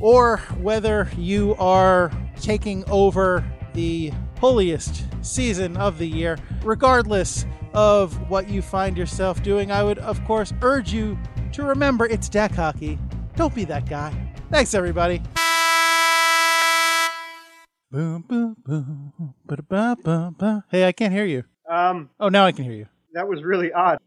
or 0.00 0.38
whether 0.61 1.09
you 1.16 1.55
are 1.59 2.11
taking 2.40 2.84
over 2.90 3.44
the 3.74 4.12
holiest 4.38 5.05
season 5.24 5.76
of 5.76 5.98
the 5.98 6.09
year, 6.09 6.38
regardless 6.64 7.46
of 7.74 8.28
what 8.28 8.48
you 8.48 8.61
find 8.61 8.96
yourself 8.96 9.42
doing, 9.42 9.70
I 9.70 9.82
would, 9.82 9.98
of 9.98 10.22
course, 10.24 10.53
urge 10.62 10.92
you 10.92 11.18
to 11.53 11.62
remember 11.62 12.07
it's 12.07 12.28
deck 12.28 12.53
hockey. 12.53 12.98
Don't 13.36 13.55
be 13.55 13.64
that 13.66 13.88
guy. 13.88 14.12
Thanks, 14.50 14.74
everybody. 14.74 15.22
Boom, 17.93 18.24
boom, 18.26 18.57
boom. 18.64 19.34
Ba-da-ba-ba-ba. 19.45 20.64
Hey, 20.70 20.86
I 20.88 20.93
can't 20.93 21.12
hear 21.12 21.26
you. 21.26 21.45
Um, 21.70 22.09
Oh, 22.18 22.30
now 22.30 22.47
I 22.47 22.53
can 22.53 22.64
hear 22.64 22.72
you. 22.72 22.86
that 23.12 23.28
was 23.28 23.43
really 23.43 23.70
odd. 23.70 23.99